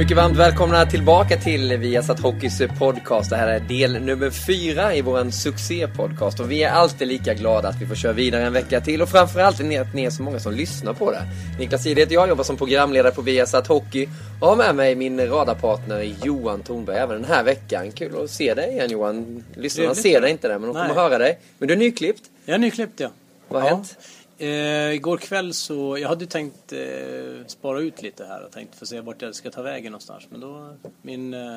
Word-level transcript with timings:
Mycket 0.00 0.16
varmt 0.16 0.36
välkomna 0.36 0.86
tillbaka 0.86 1.36
till 1.36 1.76
Viasat 1.76 2.20
Hockeys 2.20 2.62
podcast. 2.78 3.30
Det 3.30 3.36
här 3.36 3.48
är 3.48 3.60
del 3.60 4.02
nummer 4.02 4.30
fyra 4.30 4.94
i 4.94 5.02
våran 5.02 5.32
succépodcast 5.32 6.40
och 6.40 6.50
vi 6.50 6.62
är 6.62 6.70
alltid 6.70 7.08
lika 7.08 7.34
glada 7.34 7.68
att 7.68 7.82
vi 7.82 7.86
får 7.86 7.94
köra 7.94 8.12
vidare 8.12 8.44
en 8.44 8.52
vecka 8.52 8.80
till 8.80 9.02
och 9.02 9.08
framförallt 9.08 9.60
att 9.60 9.94
ni 9.94 10.04
är 10.04 10.10
så 10.10 10.22
många 10.22 10.40
som 10.40 10.52
lyssnar 10.52 10.92
på 10.92 11.10
det. 11.10 11.22
Niklas 11.58 11.86
Jihde 11.86 12.00
heter 12.00 12.14
jag, 12.14 12.28
jobbar 12.28 12.44
som 12.44 12.56
programledare 12.56 13.12
på 13.12 13.22
Viasat 13.22 13.66
Hockey 13.66 14.08
och 14.40 14.48
har 14.48 14.56
med 14.56 14.74
mig 14.74 14.94
min 14.94 15.26
radarpartner 15.26 16.14
Johan 16.24 16.62
Thornberg 16.62 16.96
även 16.96 17.22
den 17.22 17.30
här 17.30 17.44
veckan. 17.44 17.92
Kul 17.92 18.24
att 18.24 18.30
se 18.30 18.54
dig 18.54 18.70
igen 18.70 18.90
Johan. 18.90 19.44
Lyssnarna 19.54 19.94
ser 19.94 20.20
dig 20.20 20.30
inte 20.30 20.48
där 20.48 20.58
men 20.58 20.72
de 20.72 20.82
kommer 20.82 20.94
höra 20.94 21.18
dig. 21.18 21.38
Men 21.58 21.68
du 21.68 21.74
är 21.74 21.78
nyklippt. 21.78 22.22
Jag 22.44 22.54
är 22.54 22.58
nyklippt 22.58 23.00
ja. 23.00 23.10
Vad 23.48 23.62
har 23.62 23.68
ja. 23.68 23.74
hänt? 23.74 23.96
Eh, 24.40 24.94
igår 24.94 25.16
kväll 25.16 25.54
så, 25.54 25.98
jag 25.98 26.08
hade 26.08 26.26
tänkt 26.26 26.72
eh, 26.72 27.46
spara 27.46 27.80
ut 27.80 28.02
lite 28.02 28.24
här 28.24 28.44
och 28.44 28.52
tänkt 28.52 28.74
få 28.74 28.86
se 28.86 29.00
vart 29.00 29.22
jag 29.22 29.34
ska 29.34 29.50
ta 29.50 29.62
vägen 29.62 29.92
någonstans. 29.92 30.26
Men 30.30 30.40
då, 30.40 30.76
min 31.02 31.34
eh, 31.34 31.56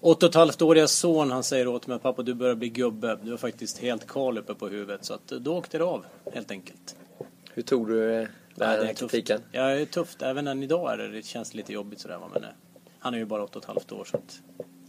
åtta 0.00 0.26
och 0.26 0.30
ett 0.30 0.34
halvt 0.34 0.62
åriga 0.62 0.88
son 0.88 1.30
han 1.30 1.44
säger 1.44 1.68
åt 1.68 1.86
mig 1.86 1.98
pappa 1.98 2.22
du 2.22 2.34
börjar 2.34 2.54
bli 2.54 2.68
gubbe. 2.68 3.18
Du 3.22 3.32
är 3.32 3.36
faktiskt 3.36 3.78
helt 3.78 4.06
kal 4.06 4.38
uppe 4.38 4.54
på 4.54 4.68
huvudet. 4.68 5.04
Så 5.04 5.14
att, 5.14 5.32
eh, 5.32 5.38
då 5.38 5.56
åkte 5.56 5.78
det 5.78 5.84
av 5.84 6.04
helt 6.32 6.50
enkelt. 6.50 6.96
Hur 7.54 7.62
tog 7.62 7.88
du 7.88 8.14
eh, 8.14 8.28
den 8.54 8.68
här 8.68 8.78
det 8.78 8.90
är 8.90 8.94
kritiken? 8.94 9.40
Ja, 9.52 9.62
det 9.62 9.80
är 9.80 9.86
tufft. 9.86 10.22
Även 10.22 10.46
än 10.46 10.62
idag 10.62 10.92
är 10.92 10.98
det, 10.98 11.08
det 11.08 11.22
känns 11.22 11.54
lite 11.54 11.72
jobbigt 11.72 12.00
sådär. 12.00 12.18
Men 12.32 12.44
eh, 12.44 12.50
han 12.98 13.14
är 13.14 13.18
ju 13.18 13.24
bara 13.24 13.42
åtta 13.44 13.58
och 13.58 13.64
ett 13.64 13.68
halvt 13.68 13.92
år 13.92 14.04
så 14.04 14.16
att 14.16 14.40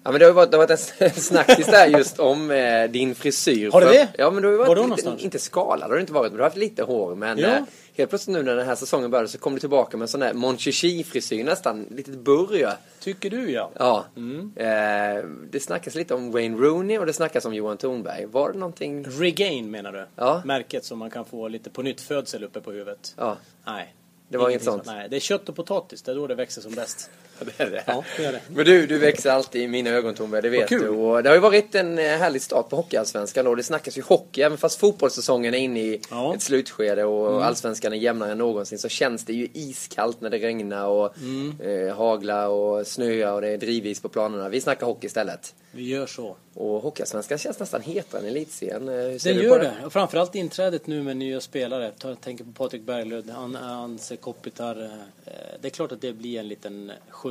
Ja 0.04 0.12
men 0.12 0.20
det 0.20 0.26
har 0.26 0.30
ju 0.30 0.36
varit, 0.36 0.52
det 0.52 0.58
har 0.58 0.68
varit 0.68 1.02
en 1.02 1.12
snackis 1.22 1.66
där 1.66 1.88
just 1.88 2.20
om 2.20 2.52
eh, 2.52 2.90
din 2.92 3.16
frisyr. 3.16 3.72
Har 3.72 3.82
det 3.82 3.88
det? 3.88 4.08
Ja 4.18 4.32
men 4.32 4.42
du 4.42 4.48
har 4.48 4.52
ju 4.54 4.58
Var 4.58 4.66
varit 4.68 4.78
då 4.78 4.82
lite, 4.82 4.88
någonstans? 4.88 5.22
inte 5.22 5.40
skalad 5.40 5.90
har 5.90 5.96
du 5.96 6.02
inte 6.02 6.14
varit 6.14 6.32
men 6.32 6.38
du 6.38 6.44
har 6.44 6.50
haft 6.50 6.58
lite 6.58 6.84
hår. 6.84 7.16
Men 7.16 7.38
Ja. 7.38 7.48
eh, 7.48 7.64
helt 7.94 8.10
plötsligt 8.10 8.34
nu 8.38 8.44
när 8.44 8.56
den 8.56 8.66
här 8.66 8.76
säsongen 8.76 9.12
började 9.12 9.28
så 9.30 9.38
kom 9.38 9.54
du 9.54 9.60
tillbaka 9.60 9.98
med 9.98 10.04
en 10.04 10.08
sån 10.08 10.20
där 10.20 10.34
Monchichi-frisyr 10.34 11.44
nästan. 11.44 11.86
Litet 11.92 12.18
burr 12.20 12.56
ju. 12.56 12.68
Tycker 13.00 13.30
du 13.30 13.52
ja. 13.52 13.72
Ja. 13.78 14.06
Mm. 14.18 14.52
Eh, 14.56 15.24
det 15.52 15.60
snackas 15.60 15.96
lite 15.96 16.14
om 16.14 16.32
Wayne 16.32 16.58
Rooney 16.58 16.98
och 16.98 17.06
det 17.06 17.14
snackas 17.14 17.46
om 17.46 17.54
Johan 17.54 17.78
Thornberg. 17.78 18.26
Var 18.26 18.52
det 18.52 18.60
någonting? 18.60 19.06
Regain 19.10 19.72
menar 19.72 19.92
du? 19.92 20.06
Ja. 20.16 20.42
Märket 20.46 20.86
som 20.86 21.00
man 21.00 21.10
kan 21.10 21.26
få 21.26 21.48
lite 21.48 21.70
på 21.70 21.82
nytt 21.82 22.02
födsel 22.02 22.44
uppe 22.44 22.62
på 22.62 22.72
huvudet? 22.72 23.14
Ja. 23.18 23.38
Nej. 23.66 23.96
Det 24.30 24.38
var 24.38 24.50
inget 24.50 24.64
sånt? 24.64 24.86
Nej, 24.86 25.08
det 25.10 25.16
är 25.16 25.20
kött 25.20 25.50
och 25.50 25.56
potatis. 25.56 26.02
Det 26.02 26.12
är 26.12 26.16
då 26.16 26.28
det 26.28 26.36
växer 26.36 26.62
som 26.62 26.72
bäst. 26.72 27.10
Det 27.46 27.64
är 27.64 27.70
det. 27.72 27.84
Ja, 27.88 28.04
det 28.18 28.26
är 28.26 28.32
det. 28.32 28.42
Men 28.48 28.66
du, 28.66 28.88
du 28.88 28.98
växer 28.98 29.30
alltid 29.32 29.62
i 29.62 29.68
mina 29.68 29.90
ögon 29.90 30.14
Thornberg, 30.16 30.42
det 30.42 30.50
vet 30.50 30.70
du. 30.70 30.88
Och 30.90 31.24
det 31.24 31.30
har 31.30 31.36
ju 31.36 31.42
varit 31.42 31.76
en 31.76 32.00
eh, 32.00 32.04
härlig 32.06 32.42
start 32.42 32.70
på 32.70 32.76
Hockeyallsvenskan 32.76 33.48
och 33.48 33.58
det 33.58 33.64
snackas 33.64 33.98
ju 33.98 34.02
hockey. 34.02 34.42
Även 34.42 34.58
fast 34.58 34.80
fotbollssäsongen 34.80 35.54
är 35.54 35.58
inne 35.58 35.80
i 35.82 36.02
Ja. 36.10 36.24
Mm. 36.26 36.36
ett 36.36 36.42
slutskede 36.42 37.04
och 37.04 37.46
Allsvenskan 37.46 37.94
är 37.94 37.98
jämnare 37.98 38.32
än 38.32 38.38
någonsin 38.38 38.78
så 38.78 38.90
känns 38.90 39.26
det 39.26 39.34
ju 39.34 39.48
iskallt 39.54 40.22
när 40.22 40.30
det 40.30 40.38
regnar 40.38 40.86
och 40.88 41.18
Mm. 41.18 41.88
eh, 41.88 41.96
haglar 41.96 42.48
och 42.48 42.88
snöar 42.88 43.34
och 43.34 43.42
det 43.42 43.48
är 43.50 43.58
drivis 43.58 44.00
på 44.02 44.10
planerna. 44.10 44.50
Vi 44.50 44.62
snackar 44.62 44.86
hockey 44.86 45.08
istället. 45.08 45.56
Vi 45.72 45.88
gör 45.90 46.06
så. 46.06 46.36
Och 46.54 46.82
Hockeyallsvenskan 46.82 47.38
känns 47.38 47.60
nästan 47.60 47.82
hetare 47.82 48.22
än 48.22 48.28
elitserien. 48.28 48.90
Eh, 48.90 48.94
Den 49.24 49.36
gör 49.36 49.60
det. 49.60 49.74
Och 49.86 49.94
framförallt 49.94 50.36
inträdet 50.36 50.88
nu 50.88 51.04
med 51.04 51.18
nya 51.18 51.42
spelare. 51.42 51.92
Jag 52.04 52.22
tänker 52.22 52.44
på 52.44 52.52
Patrik 52.52 52.82
Berglund, 52.82 53.32
An- 53.32 53.56
Anse 53.56 54.16
Kopitar. 54.16 54.84
Eh, 55.26 55.32
Det 55.62 55.68
är 55.68 55.70
klart 55.70 55.92
att 55.92 56.02
det 56.02 56.14
blir 56.14 56.40
en 56.40 56.48
liten 56.48 56.92
skjuts 57.10 57.31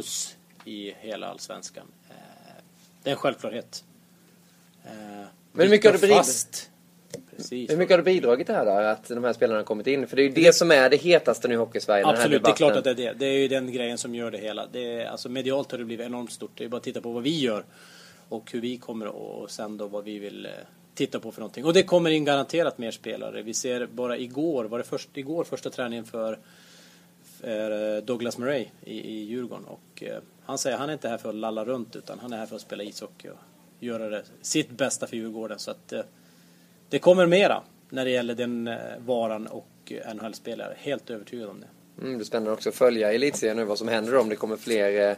i 0.64 0.94
hela 1.00 1.26
allsvenskan. 1.26 1.86
Eh, 2.10 2.14
Det 3.02 3.10
är 3.10 3.12
en 3.12 3.18
självklarhet. 3.18 3.84
Eh, 4.84 4.90
Men 5.52 5.62
hur 5.62 5.68
mycket 5.68 5.90
har 5.92 6.08
du 6.08 6.14
fast. 6.14 6.70
Precis. 7.36 7.70
Hur 7.70 7.76
mycket 7.76 7.92
har 7.92 7.98
det 7.98 8.04
bidragit 8.04 8.46
det 8.46 8.52
här 8.52 8.64
då, 8.64 8.70
att 8.70 9.08
de 9.08 9.24
här 9.24 9.32
spelarna 9.32 9.58
har 9.58 9.64
kommit 9.64 9.86
in? 9.86 10.06
För 10.06 10.16
det 10.16 10.22
är 10.22 10.24
ju 10.28 10.32
det 10.32 10.52
som 10.52 10.70
är 10.70 10.90
det 10.90 10.96
hetaste 10.96 11.48
nu 11.48 11.54
i 11.54 11.56
Hockeysverige, 11.56 12.06
Absolut, 12.06 12.44
det 12.44 12.50
är 12.50 12.54
klart 12.54 12.76
att 12.76 12.84
det 12.84 12.90
är 12.90 12.94
det. 12.94 13.12
Det 13.12 13.26
är 13.26 13.38
ju 13.38 13.48
den 13.48 13.72
grejen 13.72 13.98
som 13.98 14.14
gör 14.14 14.30
det 14.30 14.38
hela. 14.38 14.66
Det 14.72 14.92
är, 14.94 15.06
alltså 15.06 15.28
medialt 15.28 15.70
har 15.70 15.78
det 15.78 15.84
blivit 15.84 16.06
enormt 16.06 16.32
stort. 16.32 16.50
Det 16.54 16.64
är 16.64 16.68
bara 16.68 16.76
att 16.76 16.82
titta 16.82 17.00
på 17.00 17.12
vad 17.12 17.22
vi 17.22 17.40
gör 17.40 17.64
och 18.28 18.52
hur 18.52 18.60
vi 18.60 18.76
kommer 18.76 19.06
och 19.06 19.50
sen 19.50 19.76
då 19.76 19.86
vad 19.86 20.04
vi 20.04 20.18
vill 20.18 20.46
eh, 20.46 20.52
titta 20.94 21.20
på 21.20 21.32
för 21.32 21.40
någonting. 21.40 21.64
Och 21.64 21.72
det 21.72 21.82
kommer 21.82 22.10
in 22.10 22.24
garanterat 22.24 22.78
mer 22.78 22.90
spelare. 22.90 23.42
Vi 23.42 23.54
ser 23.54 23.86
bara 23.86 24.18
igår, 24.18 24.64
var 24.64 24.78
det 24.78 24.84
först, 24.84 25.16
igår 25.16 25.44
första 25.44 25.70
träningen 25.70 26.04
för, 26.04 26.38
är 27.42 27.96
eh, 27.96 28.02
Douglas 28.02 28.38
Murray 28.38 28.66
i, 28.84 29.00
i 29.00 29.24
Djurgården 29.24 29.64
och 29.64 30.02
eh, 30.02 30.18
han 30.44 30.58
säger 30.58 30.74
att 30.76 30.80
han 30.80 30.88
är 30.88 30.92
inte 30.92 31.08
här 31.08 31.18
för 31.18 31.28
att 31.28 31.34
lalla 31.34 31.64
runt 31.64 31.96
utan 31.96 32.18
han 32.18 32.32
är 32.32 32.36
här 32.36 32.46
för 32.46 32.56
att 32.56 32.62
spela 32.62 32.82
ishockey 32.82 33.28
och 33.28 33.38
göra 33.80 34.08
det, 34.08 34.24
sitt 34.42 34.70
bästa 34.70 35.06
för 35.06 35.16
Djurgården. 35.16 35.58
Så 35.58 35.70
att 35.70 35.92
eh, 35.92 36.02
det 36.88 36.98
kommer 36.98 37.26
mera 37.26 37.62
när 37.88 38.04
det 38.04 38.10
gäller 38.10 38.34
den 38.34 38.68
eh, 38.68 38.78
varan 38.98 39.46
och 39.46 39.68
eh, 39.86 40.14
NHL-spelare. 40.14 40.74
Helt 40.78 41.10
övertygad 41.10 41.48
om 41.48 41.60
det. 41.60 41.66
Mm, 42.00 42.18
det 42.18 42.22
är 42.22 42.24
spännande 42.24 42.52
också 42.52 42.68
att 42.68 42.74
följa 42.74 43.12
elitserien 43.12 43.56
nu 43.56 43.64
vad 43.64 43.78
som 43.78 43.88
händer 43.88 44.16
om 44.16 44.28
det 44.28 44.36
kommer 44.36 44.56
fler 44.56 45.16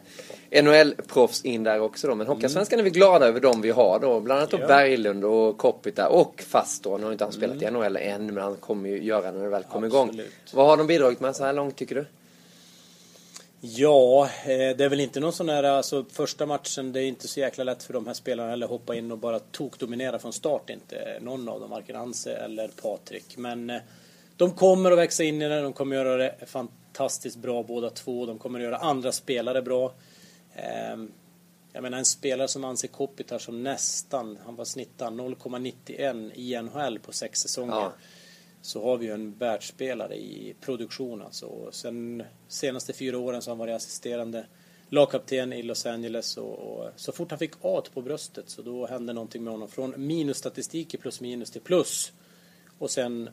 eh, 0.51 0.63
NHL-proffs 0.63 1.45
in 1.45 1.63
där 1.63 1.81
också 1.81 2.07
då. 2.09 2.15
Men 2.15 2.27
Hockeyallsvenskan 2.27 2.79
är 2.79 2.83
vi 2.83 2.91
glada 2.91 3.27
över 3.27 3.41
de 3.41 3.61
vi 3.61 3.71
har 3.71 3.99
då. 3.99 4.21
Bland 4.21 4.39
annat 4.39 4.53
Ja. 4.53 4.67
Berglund 4.67 5.25
och 5.25 5.59
Kopita 5.59 6.09
och 6.09 6.45
Fast 6.49 6.83
då. 6.83 6.99
Nu 6.99 7.05
har 7.05 7.13
inte 7.13 7.25
han 7.25 7.33
spelat 7.33 7.63
i 7.63 7.71
NHL 7.71 7.97
än 7.97 8.27
men 8.35 8.43
han 8.43 8.57
kommer 8.57 8.89
ju 8.89 9.03
göra 9.05 9.31
när 9.31 9.43
det 9.43 9.49
väl 9.49 9.63
kommer 9.63 9.87
igång. 9.87 10.21
Vad 10.53 10.67
har 10.67 10.77
de 10.77 10.87
bidragit 10.87 11.21
med 11.21 11.37
så 11.37 11.45
här 11.45 11.53
långt 11.53 11.77
tycker 11.77 11.95
du? 11.95 12.05
Ja, 13.65 14.25
eh, 14.25 14.77
det 14.77 14.85
är 14.85 14.89
väl 14.89 15.01
inte 15.01 15.21
någon 15.21 15.33
sån 15.33 15.49
här, 15.49 15.63
alltså 15.63 16.05
första 16.13 16.47
matchen, 16.47 16.93
det 16.93 17.03
är 17.03 17.05
inte 17.05 17.29
så 17.29 17.41
jäkla 17.41 17.65
lätt 17.65 17.83
för 17.83 17.93
de 17.93 18.07
här 18.07 18.15
spelarna 18.15 18.65
att 18.65 18.71
hoppa 18.71 18.95
in 18.95 19.13
och 19.13 19.19
bara 19.19 19.39
tokdominera 19.39 20.19
från 20.19 20.33
start 20.33 20.71
inte. 20.71 21.19
Någon 21.21 21.49
av 21.49 21.61
dem, 21.61 21.71
varken 21.71 21.97
Anse 21.97 22.33
eller 22.33 22.69
Patrik. 22.69 23.37
Men 23.37 23.71
eh, 23.71 23.77
de 24.37 24.53
kommer 24.53 24.93
att 24.93 24.99
växa 24.99 25.25
in 25.25 25.43
i 25.43 25.49
det, 25.49 25.61
de 25.61 25.73
kommer 25.73 25.97
göra 25.97 26.17
det 26.17 26.35
fantastiskt 26.47 27.37
bra 27.37 27.63
båda 27.63 27.91
två. 27.91 28.27
De 28.27 28.39
kommer 28.39 28.59
att 28.59 28.65
göra 28.65 28.77
andra 28.77 29.13
spelare 29.13 29.63
bra. 29.63 29.93
Ehm, 30.55 31.13
Jag 31.75 31.83
menar 31.83 31.99
en 31.99 32.05
spelare 32.05 32.49
som 32.49 32.65
Anse 32.65 32.89
Kopitar 32.89 33.39
som 33.39 33.63
nästan, 33.63 34.39
han 34.45 34.57
var 34.57 34.65
snittad 34.65 35.13
0,91 35.13 36.31
i 36.35 36.63
NHL 36.63 36.99
på 36.99 37.13
sex 37.13 37.41
säsonger. 37.41 37.75
Ja. 37.75 37.93
Så 38.63 38.85
har 38.85 38.97
vi 38.97 39.07
ju 39.07 39.13
en 39.13 39.35
världsspelare 39.39 40.15
i 40.17 40.55
produktion 40.61 41.23
alltså. 41.23 41.47
Och 41.47 41.75
sen 41.75 42.23
senaste 42.49 42.93
fyra 42.93 43.19
åren 43.19 43.43
så 43.43 43.51
har 43.51 43.57
han 43.57 43.59
varit 43.59 43.77
assisterande 43.77 44.47
lagkapten 44.89 45.53
i 45.53 45.63
Los 45.63 45.87
Angeles 45.87 46.37
och, 46.37 46.59
och 46.59 46.91
så 46.97 47.13
fort 47.13 47.31
han 47.31 47.39
fick 47.39 47.53
A 47.63 47.83
på 47.95 48.03
bröstet 48.03 48.49
så 48.49 48.63
då 48.63 48.87
hände 48.87 49.13
någonting 49.13 49.45
med 49.45 49.53
honom. 49.53 49.69
Från 49.69 49.95
minusstatistik 49.97 50.95
i 50.95 50.97
plus 50.97 51.21
minus 51.21 51.51
till 51.51 51.61
plus. 51.61 52.13
Och 52.79 52.91
sen 52.91 53.31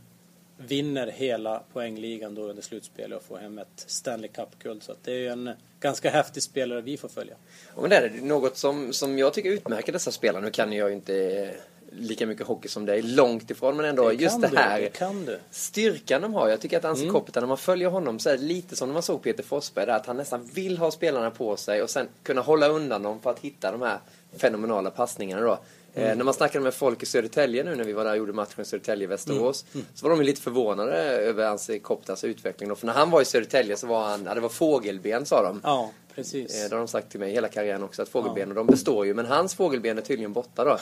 vinner 0.68 1.08
hela 1.08 1.64
poängligan 1.74 2.36
då 2.36 2.42
under 2.42 2.62
slutspelet 2.62 3.18
och 3.18 3.24
får 3.24 3.38
hem 3.38 3.60
ett 3.60 3.68
Stanley 3.76 4.30
Cup-guld. 4.30 4.84
Så 4.84 4.96
det 5.04 5.12
är 5.12 5.18
ju 5.18 5.28
en 5.28 5.50
ganska 5.80 6.10
häftig 6.10 6.44
spelare 6.44 6.82
vi 6.82 6.98
får 6.98 7.10
följa. 7.10 7.36
Ja, 7.76 7.82
men 7.82 7.90
det 7.90 7.96
är 7.96 8.10
det. 8.10 8.22
något 8.22 8.58
som, 8.58 8.94
som 8.94 9.18
jag 9.18 9.34
tycker 9.34 9.50
utmärker 9.50 9.94
dessa 9.94 10.12
spelare. 10.12 10.44
Nu 10.44 10.52
kan 10.52 10.74
jag 10.74 10.90
ju 10.90 10.96
inte 10.96 11.52
lika 11.92 12.28
mycket 12.28 12.48
hockey 12.48 12.68
som 12.68 12.86
dig, 12.86 13.02
långt 13.02 13.52
ifrån 13.52 13.78
men 13.78 13.86
ändå 13.86 14.10
Det 14.10 14.16
just 14.16 14.42
det 14.42 14.48
du, 14.48 14.58
här. 14.58 14.80
det 15.00 15.26
du. 15.26 15.40
Styrkan 15.52 16.22
de 16.22 16.34
har. 16.34 16.50
Jag 16.50 16.62
tycker 16.62 16.78
att 16.78 16.86
Anse 16.86 17.02
mm. 17.02 17.14
Kopitar, 17.14 17.42
när 17.42 17.48
man 17.48 17.58
följer 17.58 17.90
honom 17.90 18.20
så 18.20 18.30
är 18.30 18.38
det 18.38 18.44
lite 18.44 18.76
som 18.76 18.90
när 18.90 18.94
man 18.94 19.04
såg 19.04 19.22
Peter 19.22 19.44
Forsberg 19.44 19.86
där, 19.86 19.94
att 19.94 20.06
han 20.06 20.18
nästan 20.18 20.46
vill 20.54 20.78
ha 20.78 20.92
spelarna 20.92 21.32
på 21.32 21.58
sig 21.58 21.82
och 21.84 21.90
sen 21.90 22.08
kunna 22.24 22.42
hålla 22.42 22.68
undan 22.68 23.04
dem 23.04 23.20
för 23.20 23.30
att 23.30 23.40
hitta 23.40 23.72
de 23.72 23.82
här 23.82 24.00
fenomenala 24.38 24.92
passningarna 24.92 25.42
då. 25.42 25.60
Mm. 26.00 26.12
Eh, 26.12 26.18
när 26.18 26.26
man 26.26 26.34
snackade 26.34 26.64
med 26.64 26.74
folk 26.74 27.04
i 27.04 27.06
Södertälje 27.06 27.64
nu 27.64 27.76
när 27.76 27.84
vi 27.84 27.94
var 27.94 28.04
där 28.04 28.12
och 28.12 28.18
gjorde 28.18 28.34
matchen 28.34 28.66
Södertälje-Västerås 28.66 29.66
mm. 29.74 29.74
mm. 29.74 29.86
så 29.96 30.10
var 30.10 30.18
de 30.18 30.24
lite 30.24 30.42
förvånade 30.42 30.94
över 31.02 31.46
Anse 31.46 31.80
Koptas 31.80 32.24
utveckling. 32.24 32.70
Då. 32.70 32.76
För 32.76 32.86
när 32.86 32.94
han 32.94 33.10
var 33.10 33.22
i 33.22 33.26
Södertälje 33.26 33.78
så 33.78 33.88
var 33.88 34.04
han, 34.04 34.24
ja, 34.26 34.34
det 34.34 34.42
var 34.42 34.50
fågelben 34.50 35.26
sa 35.26 35.44
de. 35.44 35.62
Ja, 35.64 35.92
precis. 36.16 36.64
Eh, 36.64 36.70
det 36.70 36.76
har 36.76 36.80
de 36.80 36.88
sagt 36.88 37.12
till 37.12 37.20
mig 37.20 37.32
hela 37.32 37.48
karriären 37.48 37.84
också, 37.84 38.02
att 38.02 38.10
fågelben, 38.10 38.50
ja. 38.50 38.56
de 38.56 38.68
består 38.68 39.06
ju. 39.06 39.14
Men 39.14 39.26
hans 39.26 39.56
fågelben 39.56 39.98
är 39.98 40.02
tydligen 40.02 40.34
borta 40.34 40.64
då. 40.64 40.78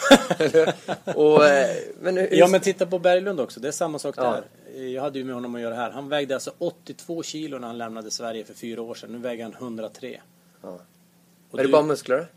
och, 1.15 1.45
eh, 1.45 1.75
men 2.01 2.17
hur... 2.17 2.27
Ja 2.31 2.47
men 2.47 2.61
titta 2.61 2.85
på 2.85 2.99
Berglund 2.99 3.39
också, 3.39 3.59
det 3.59 3.67
är 3.67 3.71
samma 3.71 3.99
sak 3.99 4.15
ja. 4.17 4.23
där. 4.23 4.43
Jag 4.81 5.01
hade 5.01 5.19
ju 5.19 5.25
med 5.25 5.35
honom 5.35 5.55
att 5.55 5.61
göra 5.61 5.75
här. 5.75 5.91
Han 5.91 6.09
vägde 6.09 6.33
alltså 6.33 6.51
82 6.57 7.23
kilo 7.23 7.59
när 7.59 7.67
han 7.67 7.77
lämnade 7.77 8.11
Sverige 8.11 8.43
för 8.43 8.53
fyra 8.53 8.81
år 8.81 8.95
sedan. 8.95 9.11
Nu 9.11 9.17
väger 9.17 9.43
han 9.43 9.53
103. 9.53 10.21
Ja. 10.61 10.79
är 11.53 11.63
det 11.63 11.69
bara 11.69 11.83
muskler? 11.83 12.27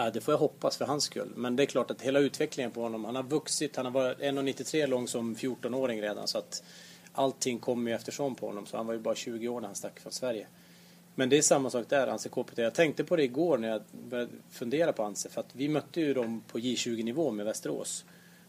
Ja, 0.00 0.10
det 0.10 0.20
får 0.20 0.32
jag 0.34 0.38
hoppas 0.38 0.76
för 0.76 0.84
hans 0.84 1.04
skull. 1.04 1.32
Men 1.36 1.56
det 1.56 1.62
är 1.62 1.66
klart 1.66 1.90
att 1.90 2.02
hela 2.02 2.18
utvecklingen 2.18 2.70
på 2.70 2.82
honom, 2.82 3.04
han 3.04 3.16
har 3.16 3.22
vuxit, 3.22 3.76
han 3.76 3.84
har 3.84 3.92
varit 3.92 4.18
1,93 4.18 4.86
lång 4.86 5.08
som 5.08 5.36
14-åring 5.36 6.02
redan. 6.02 6.28
Så 6.28 6.38
att 6.38 6.62
allting 7.12 7.58
kommer 7.58 7.90
ju 7.90 7.94
eftersom 7.94 8.34
på 8.34 8.46
honom. 8.46 8.66
Så 8.66 8.76
han 8.76 8.86
var 8.86 8.94
ju 8.94 9.00
bara 9.00 9.14
20 9.14 9.48
år 9.48 9.60
när 9.60 9.68
han 9.68 9.74
stack 9.74 10.00
från 10.00 10.12
Sverige. 10.12 10.46
Men 11.14 11.28
det 11.28 11.38
är 11.38 11.42
samma 11.42 11.70
sak 11.70 11.86
där, 11.88 12.06
Anse 12.06 12.28
KPT. 12.28 12.58
Jag 12.58 12.74
tänkte 12.74 13.04
på 13.04 13.16
det 13.16 13.22
igår 13.22 13.58
när 13.58 13.68
jag 13.68 13.82
började 13.92 14.30
fundera 14.50 14.92
på 14.92 15.02
Anse. 15.02 15.28
För 15.28 15.40
att 15.40 15.50
vi 15.52 15.68
mötte 15.68 16.00
ju 16.00 16.14
dem 16.14 16.42
på 16.52 16.58
J20-nivå 16.58 17.30
med 17.30 17.46
Västerås. 17.46 18.04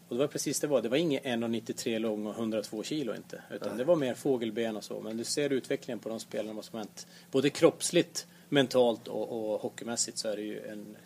Och 0.08 0.16
det 0.16 0.20
var 0.20 0.28
precis 0.28 0.60
det 0.60 0.66
var. 0.66 0.82
Det 0.82 0.88
var 0.88 0.96
ingen 0.96 1.22
1,93 1.22 1.98
lång 1.98 2.26
och 2.26 2.34
102 2.34 2.82
kilo 2.82 3.14
inte. 3.14 3.42
Utan 3.50 3.68
Nej. 3.68 3.78
det 3.78 3.84
var 3.84 3.96
mer 3.96 4.14
fågelben 4.14 4.76
och 4.76 4.84
så. 4.84 5.00
Men 5.00 5.16
du 5.16 5.24
ser 5.24 5.50
utvecklingen 5.50 5.98
på 5.98 6.08
de 6.08 6.20
spelarna 6.20 6.52
vad 6.52 6.64
som 6.64 6.78
hänt. 6.78 7.06
Både 7.30 7.50
kroppsligt, 7.50 8.26
mentalt 8.48 9.08
och, 9.08 9.52
och 9.52 9.60
hockeymässigt 9.60 10.18
så 10.18 10.28
är 10.28 10.36
det 10.36 10.42
ju 10.42 10.66
en 10.66 10.96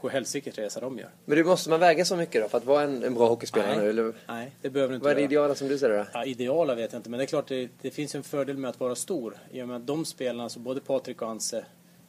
sjuhelsikes 0.00 0.58
resa 0.58 0.80
de 0.80 0.98
gör. 0.98 1.10
Men 1.24 1.38
du 1.38 1.44
måste 1.44 1.70
man 1.70 1.80
väga 1.80 2.04
så 2.04 2.16
mycket 2.16 2.42
då 2.42 2.48
för 2.48 2.58
att 2.58 2.64
vara 2.64 2.82
en, 2.82 3.04
en 3.04 3.14
bra 3.14 3.28
hockeyspelare 3.28 3.76
nej, 3.76 3.84
nu? 3.84 3.90
Eller? 3.90 4.12
Nej, 4.28 4.52
det 4.60 4.70
behöver 4.70 4.90
du 4.90 4.94
inte 4.94 5.04
Vad 5.04 5.12
är 5.12 5.16
det 5.16 5.22
ideala 5.22 5.54
som 5.54 5.68
du 5.68 5.78
ser 5.78 5.88
det 5.88 5.96
då? 5.96 6.06
Ja, 6.12 6.24
ideala 6.24 6.74
vet 6.74 6.92
jag 6.92 6.98
inte, 6.98 7.10
men 7.10 7.18
det 7.18 7.24
är 7.24 7.26
klart 7.26 7.48
det, 7.48 7.68
det 7.82 7.90
finns 7.90 8.14
en 8.14 8.22
fördel 8.22 8.56
med 8.56 8.70
att 8.70 8.80
vara 8.80 8.94
stor. 8.94 9.36
I 9.50 9.62
och 9.62 9.68
med 9.68 9.76
att 9.76 9.86
de 9.86 10.04
spelarna, 10.04 10.42
alltså 10.42 10.58
både 10.58 10.80
Patrik 10.80 11.22
och 11.22 11.28
Anse 11.28 11.64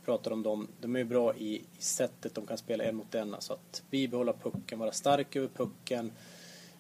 pratar 0.06 0.32
om 0.32 0.44
dem, 0.44 0.68
de 0.82 0.96
är 0.96 1.04
bra 1.04 1.36
i, 1.36 1.56
i 1.56 1.64
sättet 1.80 2.36
de 2.36 2.46
kan 2.46 2.58
spela 2.58 2.84
en 2.84 2.96
mot 2.96 3.16
en. 3.16 3.34
Alltså 3.34 3.54
att 3.54 3.84
bibehålla 3.90 4.34
pucken, 4.34 4.80
vara 4.80 4.92
stark 4.92 5.36
över 5.36 5.48
pucken, 5.48 6.12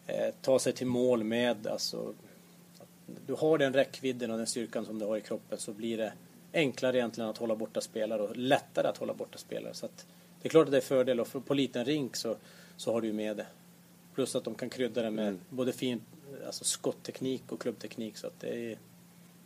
eh, 0.07 0.33
ta 0.41 0.59
sig 0.59 0.73
till 0.73 0.87
mål 0.87 1.23
med, 1.23 1.67
alltså 1.67 2.13
du 3.25 3.33
har 3.33 3.57
den 3.57 3.73
räckvidden 3.73 4.31
och 4.31 4.37
den 4.37 4.47
styrkan 4.47 4.85
som 4.85 4.99
du 4.99 5.05
har 5.05 5.17
i 5.17 5.21
kroppen 5.21 5.57
så 5.57 5.73
blir 5.73 5.97
det 5.97 6.13
enklare 6.53 6.97
egentligen 6.97 7.29
att 7.29 7.37
hålla 7.37 7.55
borta 7.55 7.81
spelare 7.81 8.21
och 8.21 8.37
lättare 8.37 8.87
att 8.87 8.97
hålla 8.97 9.13
borta 9.13 9.37
spelare. 9.37 9.73
Så 9.73 9.85
att 9.85 10.05
det 10.41 10.47
är 10.47 10.49
klart 10.49 10.65
att 10.65 10.71
det 10.71 10.77
är 10.77 10.81
fördel 10.81 11.19
och 11.19 11.45
på 11.45 11.53
liten 11.53 11.85
rink 11.85 12.15
så, 12.15 12.35
så 12.77 12.93
har 12.93 13.01
du 13.01 13.07
ju 13.07 13.13
med 13.13 13.37
det. 13.37 13.45
Plus 14.15 14.35
att 14.35 14.43
de 14.43 14.55
kan 14.55 14.69
krydda 14.69 15.01
det 15.01 15.11
med 15.11 15.27
mm. 15.27 15.39
både 15.49 15.73
fin 15.73 16.01
alltså 16.45 16.63
skottteknik 16.63 17.51
och 17.51 17.61
klubbteknik 17.61 18.17
så 18.17 18.27
att 18.27 18.39
det 18.39 18.71
är 18.71 18.77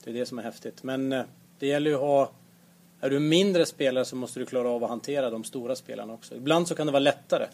det, 0.04 0.10
är 0.10 0.14
det 0.14 0.26
som 0.26 0.40
är 0.40 0.44
häftigt. 0.44 0.84
Men 0.84 1.14
eh, 1.14 1.24
det 1.60 1.68
gäller 1.68 1.90
ju 1.90 1.96
att 1.96 2.02
ha 2.02 2.32
är 3.00 3.10
du 3.10 3.20
mindre 3.20 3.66
spelare 3.66 4.06
så 4.06 4.16
måste 4.16 4.40
du 4.40 4.46
klara 4.46 4.70
av 4.70 4.84
att 4.84 4.90
hantera 4.90 5.30
de 5.30 5.44
stora 5.44 5.76
spelarna 5.76 6.14
också. 6.14 6.36
Ibland 6.36 6.68
så 6.68 6.76
kan 6.76 6.88
det 6.88 6.92
vara 6.94 7.00
lättare. 7.00 7.48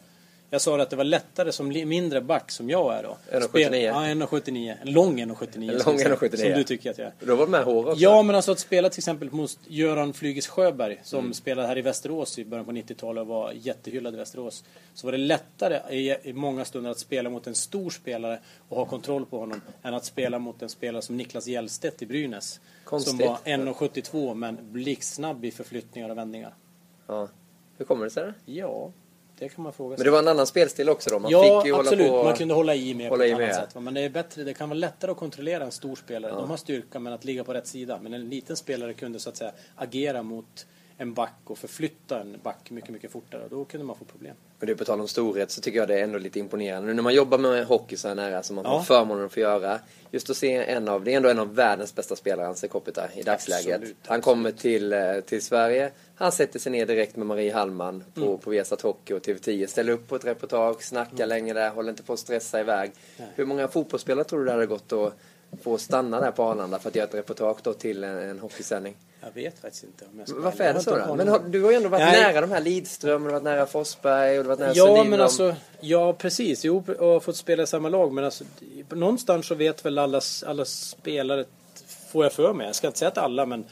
Jag 0.53 0.61
sa 0.61 0.81
att 0.81 0.89
det 0.89 0.95
var 0.95 1.03
lättare 1.03 1.51
som 1.51 1.67
mindre 1.67 2.21
back 2.21 2.51
som 2.51 2.69
jag 2.69 2.95
är 2.95 3.03
då. 3.03 3.17
1,79? 3.31 3.75
Ja, 3.75 3.93
1,79. 3.93 4.75
En 4.81 4.93
lång 4.93 5.19
1,79. 5.21 5.85
Lång 5.85 5.97
1,79. 5.97 6.35
Som 6.35 6.51
du 6.51 6.63
tycker 6.63 6.91
att 6.91 6.97
jag 6.97 7.07
är. 7.07 7.13
Du 7.19 7.29
har 7.29 7.37
varit 7.37 7.49
med 7.49 7.63
hår 7.63 7.87
också. 7.87 8.01
Ja, 8.01 8.23
men 8.23 8.35
alltså 8.35 8.51
att 8.51 8.59
spela 8.59 8.89
till 8.89 8.99
exempel 8.99 9.31
mot 9.31 9.59
Göran 9.67 10.13
Flyges 10.13 10.47
Sjöberg 10.47 10.99
som 11.03 11.19
mm. 11.19 11.33
spelade 11.33 11.67
här 11.67 11.77
i 11.77 11.81
Västerås 11.81 12.39
i 12.39 12.45
början 12.45 12.65
på 12.65 12.71
90-talet 12.71 13.21
och 13.21 13.27
var 13.27 13.51
jättehyllad 13.51 14.13
i 14.13 14.17
Västerås. 14.17 14.63
Så 14.93 15.07
var 15.07 15.11
det 15.11 15.17
lättare 15.17 15.95
i, 15.95 16.15
i 16.23 16.33
många 16.33 16.65
stunder 16.65 16.91
att 16.91 16.99
spela 16.99 17.29
mot 17.29 17.47
en 17.47 17.55
stor 17.55 17.89
spelare 17.89 18.39
och 18.69 18.77
ha 18.77 18.85
kontroll 18.85 19.25
på 19.25 19.39
honom 19.39 19.61
än 19.83 19.93
att 19.93 20.05
spela 20.05 20.39
mot 20.39 20.61
en 20.61 20.69
spelare 20.69 21.01
som 21.01 21.17
Niklas 21.17 21.47
Hjellstedt 21.47 22.01
i 22.01 22.05
Brynäs. 22.05 22.59
Konstigt. 22.83 23.17
Som 23.17 23.27
var 23.27 23.37
1,72 23.37 24.33
men 24.33 24.57
blixtsnabb 24.61 25.45
i 25.45 25.51
förflyttningar 25.51 26.09
och 26.09 26.17
vändningar. 26.17 26.53
Ja. 27.07 27.27
Hur 27.77 27.85
kommer 27.85 28.05
det 28.05 28.11
sig? 28.11 28.33
Ja, 28.45 28.91
det 29.41 29.49
kan 29.49 29.63
man 29.63 29.73
fråga 29.73 29.97
sig. 29.97 30.03
Men 30.03 30.05
det 30.05 30.11
var 30.11 30.19
en 30.19 30.27
annan 30.27 30.47
spelstil 30.47 30.89
också 30.89 31.09
då? 31.09 31.19
Man 31.19 31.31
ja, 31.31 31.61
fick 31.61 31.67
ju 31.67 31.75
absolut. 31.75 32.09
Hålla 32.09 32.21
på 32.21 32.27
man 32.27 32.37
kunde 32.37 32.53
hålla 32.53 32.75
i 32.75 32.93
mer 32.93 33.09
hålla 33.09 33.23
på 33.23 33.29
ett 33.29 33.35
annat 33.35 33.55
sätt. 33.55 33.83
Men 33.83 33.93
det 33.93 34.01
är 34.01 34.09
bättre, 34.09 34.43
det 34.43 34.53
kan 34.53 34.69
vara 34.69 34.79
lättare 34.79 35.11
att 35.11 35.17
kontrollera 35.17 35.63
en 35.63 35.71
stor 35.71 35.95
spelare. 35.95 36.31
Ja. 36.31 36.39
De 36.39 36.49
har 36.49 36.57
styrka 36.57 36.99
men 36.99 37.13
att 37.13 37.25
ligga 37.25 37.43
på 37.43 37.53
rätt 37.53 37.67
sida. 37.67 37.99
Men 38.01 38.13
en 38.13 38.29
liten 38.29 38.57
spelare 38.57 38.93
kunde 38.93 39.19
så 39.19 39.29
att 39.29 39.37
säga 39.37 39.51
agera 39.75 40.23
mot 40.23 40.65
en 41.01 41.13
back 41.13 41.39
och 41.43 41.57
förflytta 41.57 42.19
en 42.19 42.37
back 42.43 42.71
mycket, 42.71 42.89
mycket 42.89 43.11
fortare. 43.11 43.47
Då 43.49 43.65
kunde 43.65 43.85
man 43.85 43.95
få 43.95 44.05
problem. 44.05 44.35
Men 44.59 44.67
du, 44.67 44.75
på 44.75 44.85
tal 44.85 45.01
om 45.01 45.07
storhet 45.07 45.51
så 45.51 45.61
tycker 45.61 45.79
jag 45.79 45.87
det 45.87 45.99
är 45.99 46.03
ändå 46.03 46.17
lite 46.17 46.39
imponerande. 46.39 46.87
Nu 46.87 46.93
när 46.93 47.03
man 47.03 47.13
jobbar 47.13 47.37
med 47.37 47.65
hockey 47.65 47.97
så 47.97 48.07
här 48.07 48.15
nära 48.15 48.43
som 48.43 48.55
man 48.55 48.65
ja. 48.65 48.71
har 48.71 48.83
förmånen 48.83 49.25
att 49.25 49.33
få 49.33 49.39
göra. 49.39 49.79
Just 50.11 50.29
att 50.29 50.37
se 50.37 50.55
en 50.55 50.87
av, 50.87 51.03
det 51.03 51.13
är 51.13 51.17
ändå 51.17 51.29
en 51.29 51.39
av 51.39 51.55
världens 51.55 51.95
bästa 51.95 52.15
spelare, 52.15 52.47
Anse 52.47 52.67
Kopita, 52.67 53.13
i 53.15 53.21
dagsläget. 53.21 53.75
Absolut, 53.75 53.97
han 54.05 54.21
kommer 54.21 54.51
till, 54.51 54.93
eh, 54.93 55.19
till 55.25 55.41
Sverige. 55.41 55.91
Han 56.15 56.31
sätter 56.31 56.59
sig 56.59 56.71
ner 56.71 56.85
direkt 56.85 57.15
med 57.15 57.27
Marie 57.27 57.53
Hallman 57.53 58.03
på, 58.13 58.25
mm. 58.25 58.37
på 58.37 58.49
Viasat 58.49 58.81
Hockey 58.81 59.13
och 59.13 59.21
TV10. 59.21 59.67
Ställer 59.67 59.93
upp 59.93 60.07
på 60.07 60.15
ett 60.15 60.25
reportage, 60.25 60.83
snackar 60.83 61.15
mm. 61.15 61.29
länge 61.29 61.53
där, 61.53 61.69
håller 61.69 61.89
inte 61.89 62.03
på 62.03 62.13
att 62.13 62.19
stressa 62.19 62.59
iväg. 62.59 62.91
Nej. 63.17 63.27
Hur 63.35 63.45
många 63.45 63.67
fotbollsspelare 63.67 64.23
tror 64.23 64.39
du 64.39 64.45
det 64.45 64.51
hade 64.51 64.65
gått 64.65 64.91
att 64.91 65.13
få 65.61 65.77
stanna 65.77 66.19
där 66.19 66.31
på 66.31 66.43
Arlanda 66.43 66.79
för 66.79 66.89
att 66.89 66.95
göra 66.95 67.07
ett 67.07 67.13
reportage 67.13 67.57
då 67.63 67.73
till 67.73 68.03
en, 68.03 68.17
en 68.17 68.39
hockeysändning? 68.39 68.95
Jag 69.21 69.31
vet 69.31 69.59
faktiskt 69.59 69.83
inte 69.83 70.05
om 70.05 70.19
jag 70.19 70.29
ska 70.29 70.39
Varför 70.39 70.63
är 70.63 70.73
det 70.73 70.79
så 70.79 70.97
då? 70.97 71.15
Men 71.15 71.27
har, 71.27 71.39
du 71.39 71.63
har 71.63 71.71
ju 71.71 71.77
ändå 71.77 71.89
varit 71.89 72.01
Nej. 72.01 72.21
nära 72.21 72.41
de 72.41 72.51
här 72.51 72.61
Lidström, 72.61 73.21
du 73.21 73.27
har 73.27 73.33
varit 73.33 73.43
nära 73.43 73.65
Forsberg 73.65 74.37
och 74.37 74.43
du 74.43 74.49
har 74.49 74.57
varit 74.57 74.59
nära 74.59 74.73
Ja, 74.75 74.85
Sundin, 74.85 75.09
men 75.09 75.21
alltså, 75.21 75.55
ja 75.79 76.13
precis. 76.13 76.65
Jo, 76.65 76.83
och 76.99 77.07
har 77.07 77.19
fått 77.19 77.35
spela 77.35 77.63
i 77.63 77.67
samma 77.67 77.89
lag. 77.89 78.13
Men 78.13 78.23
alltså, 78.23 78.43
någonstans 78.89 79.47
så 79.47 79.55
vet 79.55 79.85
väl 79.85 79.97
alla, 79.97 80.21
alla 80.45 80.65
spelare, 80.65 81.45
får 82.11 82.25
jag 82.25 82.33
för 82.33 82.53
mig. 82.53 82.65
Jag 82.65 82.75
ska 82.75 82.87
inte 82.87 82.99
säga 82.99 83.09
att 83.09 83.17
alla, 83.17 83.45
men 83.45 83.65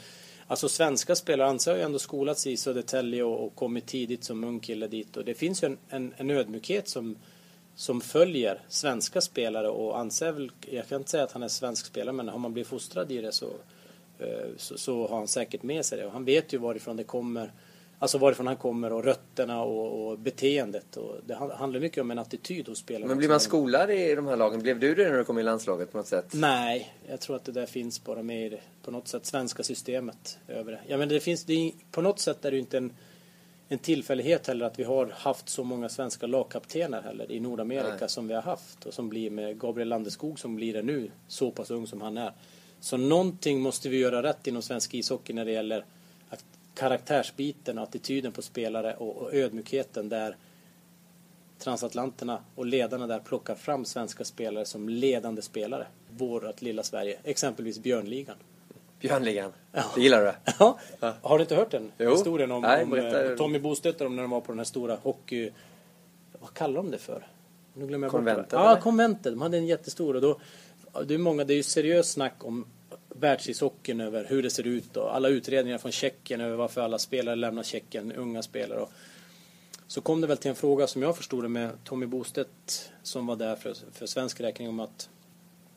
Alltså 0.50 0.68
svenska 0.68 1.16
spelare, 1.16 1.48
Anse 1.48 1.70
har 1.70 1.76
ju 1.76 1.82
ändå 1.82 1.98
skolats 1.98 2.46
i 2.46 2.56
Södertälje 2.56 3.22
och, 3.22 3.46
och 3.46 3.54
kommit 3.54 3.86
tidigt 3.86 4.24
som 4.24 4.44
ung 4.44 4.60
kille 4.60 4.86
dit. 4.86 5.16
Och 5.16 5.24
det 5.24 5.34
finns 5.34 5.62
ju 5.62 5.66
en, 5.66 5.78
en, 5.88 6.14
en 6.16 6.30
ödmjukhet 6.30 6.88
som, 6.88 7.16
som 7.80 8.00
följer 8.00 8.60
svenska 8.68 9.20
spelare 9.20 9.68
och 9.68 9.98
Anse 9.98 10.26
är 10.26 10.32
väl, 10.32 10.50
jag 10.70 10.88
kan 10.88 10.98
inte 10.98 11.10
säga 11.10 11.24
att 11.24 11.32
han 11.32 11.42
är 11.42 11.48
svensk 11.48 11.86
spelare, 11.86 12.12
men 12.12 12.28
har 12.28 12.38
man 12.38 12.52
blivit 12.52 12.68
fostrad 12.68 13.12
i 13.12 13.20
det 13.20 13.32
så 13.32 13.46
Eh, 14.20 14.48
så, 14.56 14.78
så, 14.78 15.06
har 15.06 15.16
han 15.16 15.28
säkert 15.28 15.62
med 15.62 15.84
sig 15.84 15.98
det. 15.98 16.06
Och 16.06 16.12
han 16.12 16.24
vet 16.24 16.52
ju 16.52 16.58
varifrån 16.58 16.96
det 16.96 17.04
kommer. 17.04 17.52
Alltså 17.98 18.18
varifrån 18.18 18.46
han 18.46 18.56
kommer 18.56 18.92
och 18.92 19.04
rötterna 19.04 19.62
och, 19.62 20.10
och 20.10 20.18
beteendet. 20.18 20.96
Och 20.96 21.16
det 21.26 21.34
handlar 21.34 21.80
mycket 21.80 22.00
om 22.00 22.10
en 22.10 22.18
attityd 22.18 22.68
hos 22.68 22.78
spelarna. 22.78 23.06
Men 23.06 23.18
blir 23.18 23.28
man 23.28 23.40
skolad 23.40 23.90
i 23.90 24.14
de 24.14 24.26
här 24.26 24.36
lagen? 24.36 24.62
Blev 24.62 24.80
du 24.80 24.94
det 24.94 25.10
när 25.10 25.18
du 25.18 25.24
kom 25.24 25.38
i 25.38 25.42
landslaget 25.42 25.92
på 25.92 25.98
något 25.98 26.06
sätt? 26.06 26.26
Nej, 26.32 26.94
jag 27.08 27.20
tror 27.20 27.36
att 27.36 27.44
det 27.44 27.52
där 27.52 27.66
finns 27.66 28.04
bara 28.04 28.22
med 28.22 28.46
i 28.46 28.48
det, 28.48 28.60
på 28.82 28.90
något 28.90 29.08
sätt 29.08 29.26
svenska 29.26 29.62
systemet 29.62 30.38
över 30.48 30.72
det. 30.72 30.80
Ja, 30.86 30.96
men 30.96 31.08
det 31.08 31.20
finns, 31.20 31.44
det 31.44 31.52
är, 31.52 31.72
på 31.90 32.02
något 32.02 32.20
sätt 32.20 32.44
är 32.44 32.50
det 32.50 32.54
ju 32.54 32.60
inte 32.60 32.78
en, 32.78 32.92
en 33.72 33.78
tillfällighet 33.78 34.46
heller 34.46 34.66
att 34.66 34.78
vi 34.78 34.84
har 34.84 35.06
haft 35.06 35.48
så 35.48 35.64
många 35.64 35.88
svenska 35.88 36.26
lagkaptener 36.26 37.02
heller 37.02 37.32
i 37.32 37.40
Nordamerika 37.40 37.96
Nej. 38.00 38.08
som 38.08 38.28
vi 38.28 38.34
har 38.34 38.42
haft 38.42 38.86
och 38.86 38.94
som 38.94 39.08
blir 39.08 39.30
med 39.30 39.60
Gabriel 39.60 39.88
Landeskog 39.88 40.38
som 40.38 40.56
blir 40.56 40.74
det 40.74 40.82
nu, 40.82 41.10
så 41.28 41.50
pass 41.50 41.70
ung 41.70 41.86
som 41.86 42.00
han 42.00 42.18
är. 42.18 42.32
Så 42.80 42.96
någonting 42.96 43.60
måste 43.60 43.88
vi 43.88 43.98
göra 43.98 44.22
rätt 44.22 44.46
inom 44.46 44.62
svensk 44.62 44.94
ishockey 44.94 45.32
när 45.32 45.44
det 45.44 45.52
gäller 45.52 45.84
karaktärsbiten 46.74 47.78
och 47.78 47.84
attityden 47.84 48.32
på 48.32 48.42
spelare 48.42 48.94
och, 48.94 49.16
och 49.16 49.34
ödmjukheten 49.34 50.08
där 50.08 50.36
transatlanterna 51.58 52.42
och 52.54 52.66
ledarna 52.66 53.06
där 53.06 53.18
plockar 53.18 53.54
fram 53.54 53.84
svenska 53.84 54.24
spelare 54.24 54.64
som 54.64 54.88
ledande 54.88 55.42
spelare. 55.42 55.86
Vårt 56.10 56.62
lilla 56.62 56.82
Sverige. 56.82 57.18
Exempelvis 57.24 57.78
Björnligan. 57.78 58.36
Björnligan, 59.00 59.52
ja. 59.72 59.84
det 59.94 60.00
gillar 60.00 60.24
du? 60.24 60.52
Ja. 60.58 60.78
ja. 61.00 61.14
Har 61.22 61.38
du 61.38 61.42
inte 61.42 61.54
hört 61.54 61.70
den 61.70 61.92
jo. 61.98 62.10
historien 62.10 62.52
om, 62.52 62.62
Nej, 62.62 62.84
om 62.84 62.94
eh, 62.94 63.36
Tommy 63.36 63.58
om 63.58 64.16
när 64.16 64.22
de 64.22 64.30
var 64.30 64.40
på 64.40 64.52
den 64.52 64.58
här 64.58 64.64
stora 64.64 64.96
hockey... 64.96 65.50
Vad 66.40 66.54
kallar 66.54 66.74
de 66.74 66.90
det 66.90 66.98
för? 66.98 67.26
Nu 67.74 67.86
glömmer 67.86 68.06
jag 68.06 68.12
konventet? 68.12 68.52
Ja, 68.52 68.78
konventet. 68.82 69.32
De 69.32 69.42
hade 69.42 69.56
en 69.56 69.66
jättestor 69.66 70.14
och 70.14 70.20
då 70.20 70.40
det 71.06 71.14
är 71.14 71.18
många, 71.18 71.44
det 71.44 71.54
är 71.54 71.56
ju 71.56 71.62
seriöst 71.62 72.12
snack 72.12 72.44
om 72.44 72.66
världsishockeyn 73.08 74.00
över 74.00 74.24
hur 74.24 74.42
det 74.42 74.50
ser 74.50 74.66
ut 74.66 74.96
och 74.96 75.16
alla 75.16 75.28
utredningar 75.28 75.78
från 75.78 75.92
Tjeckien 75.92 76.40
över 76.40 76.56
varför 76.56 76.80
alla 76.80 76.98
spelare 76.98 77.36
lämnar 77.36 77.62
Tjeckien, 77.62 78.12
unga 78.12 78.42
spelare. 78.42 78.80
Och 78.80 78.92
så 79.86 80.00
kom 80.00 80.20
det 80.20 80.26
väl 80.26 80.36
till 80.36 80.48
en 80.50 80.56
fråga 80.56 80.86
som 80.86 81.02
jag 81.02 81.16
förstod 81.16 81.44
det 81.44 81.48
med 81.48 81.70
Tommy 81.84 82.06
Bostedt 82.06 82.90
som 83.02 83.26
var 83.26 83.36
där 83.36 83.56
för, 83.56 83.74
för 83.92 84.06
svensk 84.06 84.40
räkning 84.40 84.68
om 84.68 84.80
att 84.80 85.08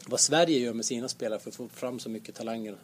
vad 0.05 0.19
Sverige 0.19 0.59
gör 0.59 0.73
med 0.73 0.85
sina 0.85 1.07
spelare 1.07 1.39
för 1.39 1.49
att 1.49 1.55
få 1.55 1.67
fram 1.67 1.99
så 1.99 2.09
mycket 2.09 2.35
talanger. 2.35 2.75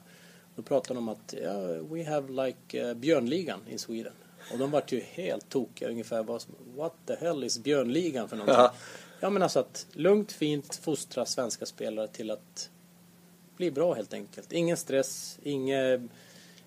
Då 0.59 0.63
pratade 0.63 0.93
de 0.93 0.97
om 0.97 1.09
att 1.09 1.33
yeah, 1.33 1.83
we 1.91 2.03
have 2.03 2.45
like 2.45 2.89
uh, 2.89 2.93
Björnligan 2.93 3.59
in 3.69 3.79
Sweden. 3.79 4.13
Och 4.51 4.57
de 4.57 4.71
vart 4.71 4.91
ju 4.91 4.99
helt 4.99 5.49
tokiga 5.49 5.89
ungefär. 5.89 6.23
What 6.75 6.93
the 7.05 7.15
hell 7.15 7.43
is 7.43 7.59
Björnligan 7.59 8.29
för 8.29 8.35
någonting? 8.35 8.55
Ja. 8.57 8.73
Ja 9.19 9.29
men 9.29 9.43
alltså 9.43 9.59
att 9.59 9.87
lugnt, 9.91 10.31
fint 10.31 10.75
fostra 10.75 11.25
svenska 11.25 11.65
spelare 11.65 12.07
till 12.07 12.31
att 12.31 12.69
bli 13.57 13.71
bra 13.71 13.93
helt 13.93 14.13
enkelt. 14.13 14.51
Ingen 14.51 14.77
stress, 14.77 15.39
inget 15.43 16.01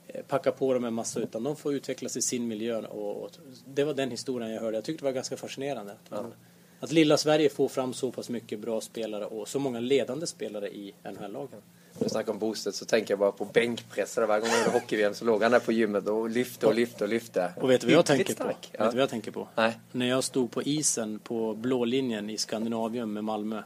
eh, 0.07 0.23
packa 0.23 0.53
på 0.53 0.75
dem 0.75 0.85
en 0.85 0.95
massa 0.95 1.21
utan 1.21 1.43
de 1.43 1.57
får 1.57 1.75
utvecklas 1.75 2.17
i 2.17 2.23
sin 2.23 2.49
miljö 2.49 2.79
och, 2.79 3.23
och 3.23 3.31
det 3.67 3.85
var 3.85 3.95
den 3.95 4.11
historien 4.11 4.51
jag 4.51 4.61
hörde. 4.61 4.77
Jag 4.77 4.85
tyckte 4.85 5.03
det 5.03 5.09
var 5.09 5.13
ganska 5.13 5.37
fascinerande. 5.37 5.93
Att, 5.93 6.11
man, 6.11 6.35
att 6.81 6.93
lilla 6.93 7.17
Sverige 7.17 7.49
får 7.49 7.69
fram 7.69 7.95
så 7.95 8.13
pass 8.13 8.29
mycket 8.29 8.61
bra 8.61 8.81
spelare 8.81 9.27
och 9.27 9.49
så 9.49 9.59
många 9.59 9.81
ledande 9.81 10.27
spelare 10.27 10.69
i 10.69 10.95
NHL-lagen. 11.03 11.63
När 12.03 12.09
du 12.09 12.11
snackar 12.11 12.33
om 12.33 12.39
boostet 12.39 12.75
så 12.75 12.85
tänker 12.85 13.13
jag 13.13 13.19
bara 13.19 13.33
på 13.33 13.45
bänkpressare. 13.45 14.27
Varje 14.27 14.41
gång 14.41 14.51
jag 14.51 14.59
gjorde 14.59 14.71
hockey 14.71 15.15
så 15.15 15.25
låg 15.25 15.43
han 15.43 15.53
där 15.53 15.59
på 15.59 15.73
gymmet 15.73 16.09
och 16.09 16.31
lyfte 16.31 16.67
och 16.67 16.75
lyfte 16.75 17.05
och 17.05 17.11
lyfte. 17.11 17.53
Och 17.57 17.71
vet 17.71 17.81
du 17.81 17.87
vad 17.87 17.97
jag 17.97 18.07
tänker 18.07 18.35
på? 18.35 18.45
Vet 18.45 18.73
du 18.73 18.79
vad 18.79 18.95
jag 18.95 19.11
tänker 19.11 19.31
på? 19.31 19.49
Nej. 19.55 19.79
När 19.93 20.07
jag 20.07 20.25
stod 20.25 20.51
på 20.51 20.63
isen 20.63 21.19
på 21.19 21.55
blå 21.55 21.85
linjen 21.85 22.31
i 22.31 22.39
Skandinavium 22.39 23.13
med 23.13 23.25
Malmö 23.25 23.63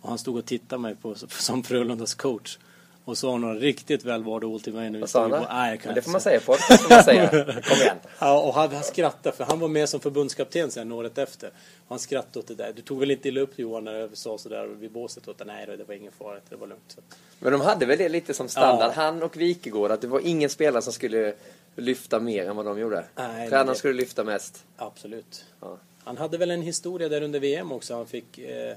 och 0.00 0.08
han 0.08 0.18
stod 0.18 0.36
och 0.36 0.44
tittade 0.44 0.82
mig 0.82 0.96
på 0.96 1.14
som 1.28 1.62
Frölundas 1.62 2.14
coach 2.14 2.58
och 3.04 3.60
riktigt 3.60 4.04
välvalda 4.04 4.46
ord 4.46 4.62
till 4.62 4.72
mig 4.74 4.84
när 4.84 4.92
vi 4.92 5.00
Vad 5.00 5.10
sa 5.10 5.20
han. 5.28 5.30
Nej, 5.50 5.70
jag 5.70 5.80
kan 5.80 5.88
Men 5.88 5.94
det 5.94 6.02
får 6.02 6.10
man 6.10 6.20
säga. 6.20 6.40
på 6.40 6.46
podcast, 6.46 6.82
får 6.82 6.90
man 6.94 7.04
säga. 7.04 7.28
Kom 7.62 7.76
igen. 7.76 7.96
Ja, 8.18 8.40
och 8.40 8.54
han, 8.54 8.70
han 8.74 8.82
skrattade 8.82 9.36
för 9.36 9.44
han 9.44 9.60
var 9.60 9.68
med 9.68 9.88
som 9.88 10.00
förbundskapten 10.00 10.70
sen 10.70 10.92
året 10.92 11.18
efter. 11.18 11.48
Och 11.48 11.88
han 11.88 11.98
skrattade 11.98 12.38
åt 12.38 12.46
det 12.46 12.54
där. 12.54 12.72
Du 12.76 12.82
tog 12.82 13.00
väl 13.00 13.10
inte 13.10 13.28
illa 13.28 13.40
upp 13.40 13.58
Johan 13.58 13.84
när 13.84 13.94
jag 13.94 14.16
sa 14.16 14.38
sådär 14.38 14.66
vid 14.66 14.90
båset 14.90 15.28
åt 15.28 15.38
det? 15.38 15.44
Nej 15.44 15.66
det 15.66 15.84
var 15.88 15.94
ingen 15.94 16.12
fara, 16.12 16.36
det 16.48 16.56
var 16.56 16.66
lugnt. 16.66 16.82
Så. 16.88 17.00
Men 17.38 17.52
de 17.52 17.60
hade 17.60 17.86
väl 17.86 17.98
det 17.98 18.08
lite 18.08 18.34
som 18.34 18.48
standard, 18.48 18.92
Ja. 18.96 19.02
han 19.02 19.22
och 19.22 19.36
Wikegård, 19.36 19.90
att 19.90 20.00
det 20.00 20.06
var 20.06 20.20
ingen 20.20 20.50
spelare 20.50 20.82
som 20.82 20.92
skulle 20.92 21.34
lyfta 21.76 22.20
mer 22.20 22.46
än 22.48 22.56
vad 22.56 22.64
de 22.66 22.78
gjorde. 22.78 23.04
Nej, 23.14 23.48
Tränaren 23.48 23.66
det- 23.66 23.74
skulle 23.74 23.94
lyfta 23.94 24.24
mest. 24.24 24.64
Absolut. 24.76 25.44
Ja. 25.60 25.76
Han 26.04 26.16
hade 26.16 26.38
väl 26.38 26.50
en 26.50 26.62
historia 26.62 27.08
där 27.08 27.22
under 27.22 27.40
VM 27.40 27.72
också. 27.72 27.94
Han 27.94 28.06
fick... 28.06 28.38
Eh, 28.38 28.76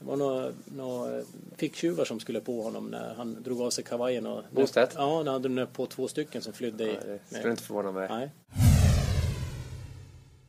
det 0.00 0.06
var 0.06 0.16
några, 0.16 0.52
några 0.64 1.22
ficktjuvar 1.56 2.04
som 2.04 2.20
skulle 2.20 2.40
på 2.40 2.62
honom 2.62 2.86
när 2.86 3.14
han 3.14 3.42
drog 3.42 3.60
av 3.60 3.70
sig 3.70 3.84
kavajen. 3.84 4.26
Och, 4.26 4.42
Bostedt? 4.50 4.92
Ja, 4.96 5.22
när 5.22 5.32
han 5.32 5.42
drog 5.42 5.72
på 5.72 5.86
två 5.86 6.08
stycken 6.08 6.42
som 6.42 6.52
flydde. 6.52 6.86
Ja, 6.86 7.00
det 7.28 7.36
skulle 7.36 7.50
inte 7.50 7.62
förvåna 7.62 7.92
mig. 7.92 8.08
Nej. 8.10 8.30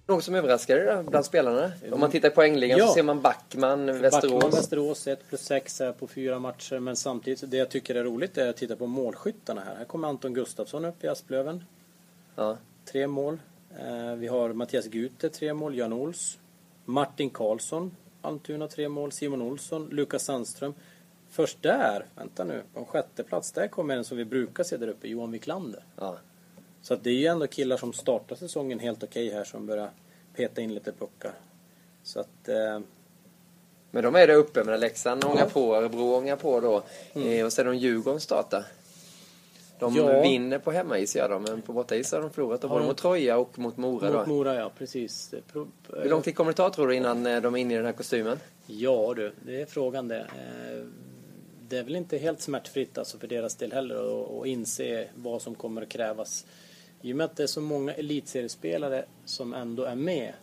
Något 0.08 0.24
som 0.24 0.36
överraskade 0.36 0.96
då, 0.96 1.10
bland 1.10 1.25
spelarna? 1.25 1.72
Om 1.91 2.00
man 2.00 2.12
tittar 2.12 2.27
i 2.27 2.31
poängligan 2.31 2.79
Ja. 2.79 2.88
så 2.88 2.93
ser 2.93 3.03
man 3.03 3.22
Backman, 3.22 3.86
Västerås. 3.86 4.31
Backman, 4.31 4.51
Västerås 4.51 5.08
1 5.08 5.20
plus 5.29 5.41
6 5.41 5.79
här 5.79 5.91
på 5.91 6.08
fyra 6.08 6.39
matcher. 6.39 6.79
Men 6.79 6.96
samtidigt, 6.96 7.51
det 7.51 7.58
jag 7.58 7.70
tycker 7.70 7.96
är 7.96 8.03
roligt 8.03 8.38
är 8.38 8.50
att 8.50 8.58
titta 8.58 8.75
på 8.75 8.88
målskyttarna 8.88 9.62
här. 9.62 9.75
Här 9.75 9.86
kommer 9.86 10.08
Anton 10.08 10.34
Gustafsson 10.34 10.86
upp 10.86 11.03
i 11.03 11.08
Asplöven. 11.08 11.63
Ja. 12.36 12.58
Tre 12.91 13.08
mål. 13.08 13.39
Eh, 13.79 14.15
vi 14.15 14.27
har 14.27 14.53
Mattias 14.53 14.86
Gute, 14.86 15.29
tre 15.29 15.53
mål. 15.53 15.77
Jan 15.77 15.93
Ols. 15.93 16.38
Martin 16.86 17.29
Karlsson, 17.29 17.96
Almtuna, 18.21 18.67
tre 18.67 18.89
mål. 18.89 19.11
Simon 19.11 19.41
Olsson, 19.41 19.89
Lukas 19.91 20.23
Sandström. 20.23 20.73
Först 21.29 21.61
där, 21.61 22.05
vänta 22.15 22.43
nu, 22.43 22.63
på 22.73 22.79
en 22.79 22.85
sjätte 22.85 23.23
plats 23.23 23.51
där 23.51 23.67
kommer 23.67 23.97
en 23.97 24.03
som 24.03 24.17
vi 24.17 24.25
brukar 24.25 24.63
se 24.63 24.77
där 24.77 24.87
uppe, 24.87 25.07
Johan 25.07 25.31
Wiklander. 25.31 25.83
Ja. 25.95 26.17
Så 26.81 26.93
att 26.93 27.03
det 27.03 27.09
är 27.09 27.13
ju 27.15 27.25
ändå 27.25 27.47
killar 27.47 27.77
som 27.77 27.93
startar 27.93 28.35
säsongen 28.35 28.79
helt 28.79 29.03
okej 29.03 29.29
här 29.29 29.43
som 29.43 29.65
börjar 29.65 29.89
peta 30.35 30.61
in 30.61 30.73
lite 30.73 30.91
puckar. 30.91 31.33
Så 32.03 32.19
att... 32.19 32.47
Eh, 32.47 32.79
Men 33.91 34.03
de 34.03 34.15
är 34.15 34.27
där 34.27 34.35
uppe, 34.35 34.63
men 34.63 34.79
Leksand 34.79 35.25
ångar 35.25 35.45
på, 35.45 35.75
Örebro 35.75 36.15
ångar 36.15 36.35
på 36.35 36.59
då. 36.59 36.83
Mm. 37.13 37.27
Eh, 37.27 37.45
och 37.45 37.53
sen 37.53 37.65
de 37.65 37.77
Djurgården 37.77 38.19
startar. 38.19 38.65
De 39.81 39.95
Ja. 39.95 40.21
vinner 40.21 40.59
på 40.59 40.71
hemmais 40.71 41.15
gör 41.15 41.29
de, 41.29 41.43
men 41.43 41.61
på 41.61 41.73
bortais 41.73 42.11
har 42.11 42.21
de 42.21 42.29
förlorat. 42.29 42.61
De 42.61 42.67
Har 42.69 42.75
både 42.75 42.83
de- 42.83 42.88
mot 42.88 42.97
Troja 42.97 43.38
och 43.38 43.59
mot 43.59 43.77
Mora 43.77 44.11
mot 44.11 44.25
då. 44.27 44.33
Mora, 44.33 44.55
ja 44.55 44.71
precis. 44.77 45.33
Pro- 45.51 45.67
Hur 46.01 46.09
lång 46.09 46.21
tid 46.21 46.35
kommer 46.35 46.51
det 46.51 46.57
ta 46.57 46.69
tror 46.69 46.88
du 46.88 46.95
innan 46.95 47.25
eh, 47.25 47.41
de 47.41 47.55
är 47.55 47.59
inne 47.59 47.73
i 47.73 47.77
den 47.77 47.85
här 47.85 47.93
kostymen? 47.93 48.39
Ja 48.67 49.13
du, 49.15 49.31
det 49.45 49.61
är 49.61 49.65
frågan 49.65 50.07
det. 50.07 50.19
Eh, 50.19 50.85
Det 51.69 51.77
är 51.77 51.83
väl 51.83 51.95
inte 51.95 52.17
helt 52.17 52.41
smärtfritt 52.41 52.97
alltså 52.97 53.17
för 53.19 53.27
deras 53.27 53.55
del 53.55 53.71
heller 53.73 53.95
att 53.95 54.41
att 54.41 54.47
inse 54.47 55.07
vad 55.15 55.41
som 55.41 55.55
kommer 55.55 55.81
att 55.81 55.89
krävas. 55.89 56.45
I 57.01 57.13
och 57.13 57.17
med 57.17 57.25
att 57.25 57.35
det 57.38 57.43
är 57.43 57.47
så 57.47 57.61
många 57.61 57.93
elitseriespelare 57.93 59.05
som 59.25 59.53
ändå 59.53 59.83
är 59.83 59.95
med 59.95 60.33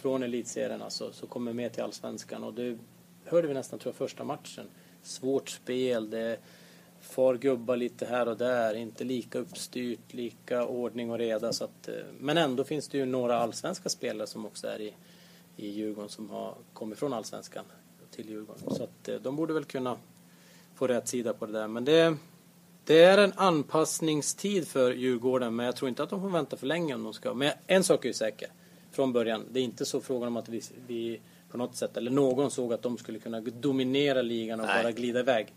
från 0.00 0.22
elitserien 0.22 0.82
alltså, 0.82 1.12
så 1.12 1.26
kommer 1.26 1.52
med 1.52 1.72
till 1.72 1.82
allsvenskan 1.82 2.44
och 2.44 2.54
det 2.54 2.78
hörde 3.24 3.48
vi 3.48 3.54
nästan 3.54 3.78
tror 3.78 3.90
jag 3.90 3.96
första 3.96 4.24
matchen. 4.24 4.64
Svårt 5.02 5.48
spel, 5.50 6.10
det 6.10 6.36
far 7.04 7.34
gubbar 7.34 7.76
lite 7.76 8.06
här 8.06 8.28
och 8.28 8.36
där, 8.36 8.74
inte 8.74 9.04
lika 9.04 9.38
uppstyrt, 9.38 10.14
lika 10.14 10.66
ordning 10.66 11.10
och 11.10 11.18
reda. 11.18 11.52
Så 11.52 11.64
att, 11.64 11.88
eh, 11.88 11.94
men 12.18 12.38
ändå 12.38 12.64
finns 12.64 12.88
det 12.88 12.98
ju 12.98 13.04
några 13.04 13.38
allsvenska 13.38 13.88
spelare 13.88 14.26
som 14.26 14.46
också 14.46 14.66
är 14.66 14.80
i, 14.80 14.94
i 15.56 15.68
Djurgården 15.68 16.10
som 16.10 16.30
har 16.30 16.54
kommit 16.72 16.98
från 16.98 17.12
allsvenskan 17.12 17.64
till 18.10 18.28
Djurgården. 18.28 18.74
Så 18.74 18.84
att 18.84 19.08
eh, 19.08 19.16
de 19.16 19.36
borde 19.36 19.54
väl 19.54 19.64
kunna 19.64 19.96
få 20.74 20.86
rätt 20.86 21.08
sida 21.08 21.34
på 21.34 21.46
det 21.46 21.52
där. 21.52 21.68
Men 21.68 21.84
det, 21.84 22.16
det 22.84 23.04
är 23.04 23.18
en 23.18 23.32
anpassningstid 23.36 24.68
för 24.68 24.92
Djurgården 24.92 25.56
men 25.56 25.66
jag 25.66 25.76
tror 25.76 25.88
inte 25.88 26.02
att 26.02 26.10
de 26.10 26.20
får 26.20 26.30
vänta 26.30 26.56
för 26.56 26.66
länge 26.66 26.94
om 26.94 27.04
de 27.04 27.12
ska. 27.12 27.34
Men 27.34 27.52
en 27.66 27.84
sak 27.84 28.04
är 28.04 28.08
ju 28.08 28.14
säker 28.14 28.48
från 28.90 29.12
början. 29.12 29.44
Det 29.50 29.60
är 29.60 29.64
inte 29.64 29.84
så 29.84 30.00
frågan 30.00 30.28
om 30.28 30.36
att 30.36 30.48
vi, 30.48 30.62
vi 30.86 31.20
på 31.50 31.58
något 31.58 31.76
sätt, 31.76 31.96
eller 31.96 32.10
någon 32.10 32.50
såg 32.50 32.72
att 32.72 32.82
de 32.82 32.98
skulle 32.98 33.18
kunna 33.18 33.40
dominera 33.40 34.22
ligan 34.22 34.60
och 34.60 34.66
Nej. 34.66 34.82
bara 34.82 34.92
glida 34.92 35.20
iväg. 35.20 35.52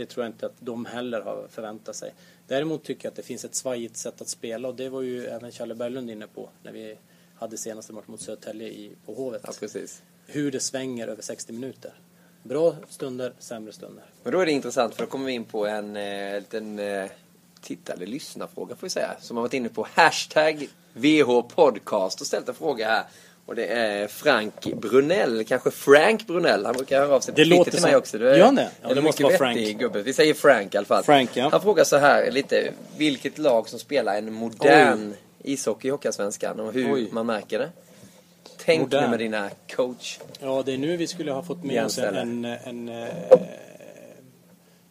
Det 0.00 0.06
tror 0.06 0.24
jag 0.24 0.32
inte 0.32 0.46
att 0.46 0.52
de 0.60 0.84
heller 0.86 1.20
har 1.20 1.46
förväntat 1.50 1.96
sig. 1.96 2.14
Däremot 2.46 2.84
tycker 2.84 3.06
jag 3.06 3.10
att 3.10 3.16
det 3.16 3.22
finns 3.22 3.44
ett 3.44 3.54
svajigt 3.54 3.96
sätt 3.96 4.20
att 4.20 4.28
spela 4.28 4.68
och 4.68 4.74
det 4.74 4.88
var 4.88 5.02
ju 5.02 5.26
även 5.26 5.52
Challe 5.52 5.74
Berglund 5.74 6.10
inne 6.10 6.26
på 6.26 6.48
när 6.62 6.72
vi 6.72 6.96
hade 7.38 7.56
senaste 7.58 7.92
match 7.92 8.04
mot 8.06 8.20
Södertälje 8.20 8.68
i- 8.68 8.92
på 9.06 9.14
Hovet. 9.14 9.42
Ja, 9.46 9.52
precis. 9.60 10.02
Hur 10.26 10.50
det 10.52 10.60
svänger 10.60 11.08
över 11.08 11.22
60 11.22 11.52
minuter. 11.52 11.92
Bra 12.42 12.74
stunder, 12.88 13.32
sämre 13.38 13.72
stunder. 13.72 14.04
Men 14.22 14.32
då 14.32 14.40
är 14.40 14.46
det 14.46 14.52
intressant 14.52 14.94
för 14.94 15.02
då 15.02 15.08
kommer 15.10 15.26
vi 15.26 15.32
in 15.32 15.44
på 15.44 15.66
en 15.66 15.96
eh, 15.96 16.34
liten 16.40 16.78
eh, 16.78 17.10
titta 17.60 17.92
eller 17.92 18.06
lyssnarfråga 18.06 18.76
får 18.76 18.86
vi 18.86 18.90
säga. 18.90 19.16
Som 19.20 19.36
har 19.36 19.42
varit 19.42 19.54
inne 19.54 19.68
på 19.68 19.86
hashtag 19.94 20.68
VH 20.92 21.42
Podcast 21.54 22.20
och 22.20 22.26
ställt 22.26 22.48
en 22.48 22.54
fråga 22.54 22.86
här. 22.88 23.04
Och 23.50 23.56
det 23.56 23.66
är 23.66 24.06
Frank 24.08 24.54
Brunell, 24.74 25.44
kanske 25.44 25.70
Frank 25.70 26.26
Brunell. 26.26 26.64
Han 26.66 26.74
brukar 26.74 27.00
höra 27.00 27.14
av 27.14 27.20
sig 27.20 27.34
på 27.34 27.40
Det 27.40 27.44
låter 27.44 27.70
till 27.70 27.80
som- 27.80 27.88
mig 27.90 27.96
också. 27.96 28.18
Du 28.18 28.28
är, 28.30 28.36
Gör 28.38 28.44
han 28.44 28.54
det? 28.54 28.70
Ja, 28.82 28.94
det 28.94 29.00
måste 29.02 29.22
vara 29.22 29.36
Frank. 29.36 29.78
gubbe. 29.78 30.02
Vi 30.02 30.12
säger 30.12 30.34
Frank 30.34 30.74
i 30.74 30.76
alla 30.78 30.86
fall. 30.86 31.02
Frank, 31.04 31.30
ja. 31.36 31.48
Han 31.52 31.60
frågar 31.62 31.84
så 31.84 31.96
här 31.96 32.30
lite, 32.30 32.72
vilket 32.96 33.38
lag 33.38 33.68
som 33.68 33.78
spelar 33.78 34.18
en 34.18 34.32
modern 34.32 35.14
ishockey 35.42 35.88
i 35.88 35.90
Hockeyallsvenskan 35.90 36.60
och 36.60 36.72
hur 36.72 36.94
Oj. 36.94 37.08
man 37.12 37.26
märker 37.26 37.58
det. 37.58 37.68
Tänk 38.64 38.80
Modern. 38.80 39.04
nu 39.04 39.10
med 39.10 39.18
dina 39.18 39.50
coach. 39.76 40.18
Ja, 40.40 40.62
det 40.66 40.72
är 40.74 40.78
nu 40.78 40.96
vi 40.96 41.06
skulle 41.06 41.32
ha 41.32 41.42
fått 41.42 41.64
med 41.64 41.84
oss 41.84 41.98
en, 41.98 42.14
en, 42.16 42.44
en, 42.44 42.88
eh, 42.88 43.08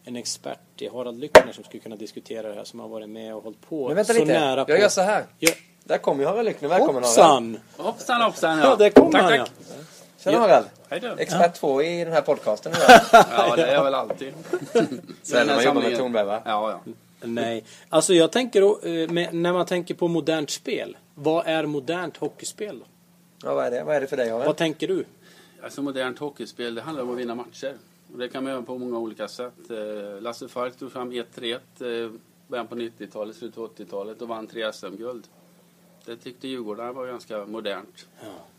en 0.04 0.16
expert 0.16 0.58
i 0.78 0.88
Harald 0.88 1.20
Lyckner 1.20 1.52
som 1.52 1.64
skulle 1.64 1.80
kunna 1.82 1.96
diskutera 1.96 2.48
det 2.48 2.54
här 2.54 2.64
som 2.64 2.80
har 2.80 2.88
varit 2.88 3.08
med 3.08 3.34
och 3.34 3.42
hållit 3.42 3.60
på 3.68 3.86
Men 3.86 3.96
vänta 3.96 4.12
så 4.14 4.20
lite, 4.20 4.32
nära 4.40 4.64
på. 4.64 4.70
jag 4.70 4.80
gör 4.80 4.88
så 4.88 5.00
här. 5.00 5.24
Ja. 5.38 5.50
Där 5.90 5.98
kommer 5.98 6.22
ju 6.22 6.28
Harald 6.28 6.44
Lyckner, 6.44 6.68
välkommen 6.68 7.02
Harald. 7.02 7.06
Hoppsan! 7.06 7.58
Hoppsan 7.76 8.22
hoppsan 8.22 8.58
Ja, 8.58 8.76
där 8.76 8.90
kom 8.90 9.12
tack, 9.12 9.22
han 9.22 9.30
tack. 9.30 9.50
ja. 9.68 9.74
Tjena 10.18 10.38
Harald. 10.38 10.66
Hej 10.88 11.00
då. 11.00 11.08
Expert 11.18 11.54
två 11.54 11.82
i 11.82 12.04
den 12.04 12.12
här 12.12 12.20
podcasten 12.20 12.72
idag. 12.76 13.00
Ja, 13.12 13.56
det 13.56 13.62
är 13.66 13.74
jag 13.74 13.84
väl 13.84 13.94
alltid. 13.94 14.34
Sen 15.22 15.46
när 15.46 15.54
man 15.54 15.64
jobbar 15.64 15.82
med. 15.82 15.98
Tornberg 15.98 16.26
va? 16.26 16.42
Ja, 16.44 16.70
ja. 16.70 16.92
Nej, 17.22 17.64
alltså 17.88 18.14
jag 18.14 18.32
tänker 18.32 18.60
då, 18.60 18.80
eh, 18.82 19.10
med, 19.10 19.34
när 19.34 19.52
man 19.52 19.66
tänker 19.66 19.94
på 19.94 20.08
modernt 20.08 20.50
spel. 20.50 20.96
Vad 21.14 21.46
är 21.46 21.66
modernt 21.66 22.16
hockeyspel 22.16 22.78
då? 22.78 22.84
Ja, 23.48 23.54
vad 23.54 23.66
är 23.66 23.70
det? 23.70 23.84
Vad 23.84 23.96
är 23.96 24.00
det 24.00 24.06
för 24.06 24.16
dig 24.16 24.30
Harald? 24.30 24.46
Vad 24.46 24.56
tänker 24.56 24.88
du? 24.88 25.04
Alltså 25.62 25.82
modernt 25.82 26.18
hockeyspel, 26.18 26.74
det 26.74 26.82
handlar 26.82 27.04
om 27.04 27.10
att 27.10 27.18
vinna 27.18 27.34
matcher. 27.34 27.74
Och 28.12 28.18
det 28.18 28.28
kan 28.28 28.44
man 28.44 28.52
göra 28.52 28.62
på 28.62 28.78
många 28.78 28.98
olika 28.98 29.28
sätt. 29.28 29.70
Eh, 29.70 30.20
Lasse 30.22 30.48
Falk 30.48 30.76
tog 30.78 30.92
fram 30.92 31.12
1-3-1 31.12 31.54
eh, 32.04 32.10
början 32.48 32.66
på 32.66 32.74
90-talet, 32.74 33.36
slutet 33.36 33.56
på 33.56 33.66
80-talet 33.66 34.22
och 34.22 34.28
vann 34.28 34.46
tre 34.46 34.72
SM-guld. 34.72 35.24
Det 36.04 36.16
tyckte 36.16 36.48
Djurgården 36.48 36.94
var 36.94 37.06
ganska 37.06 37.46
modernt. 37.46 38.08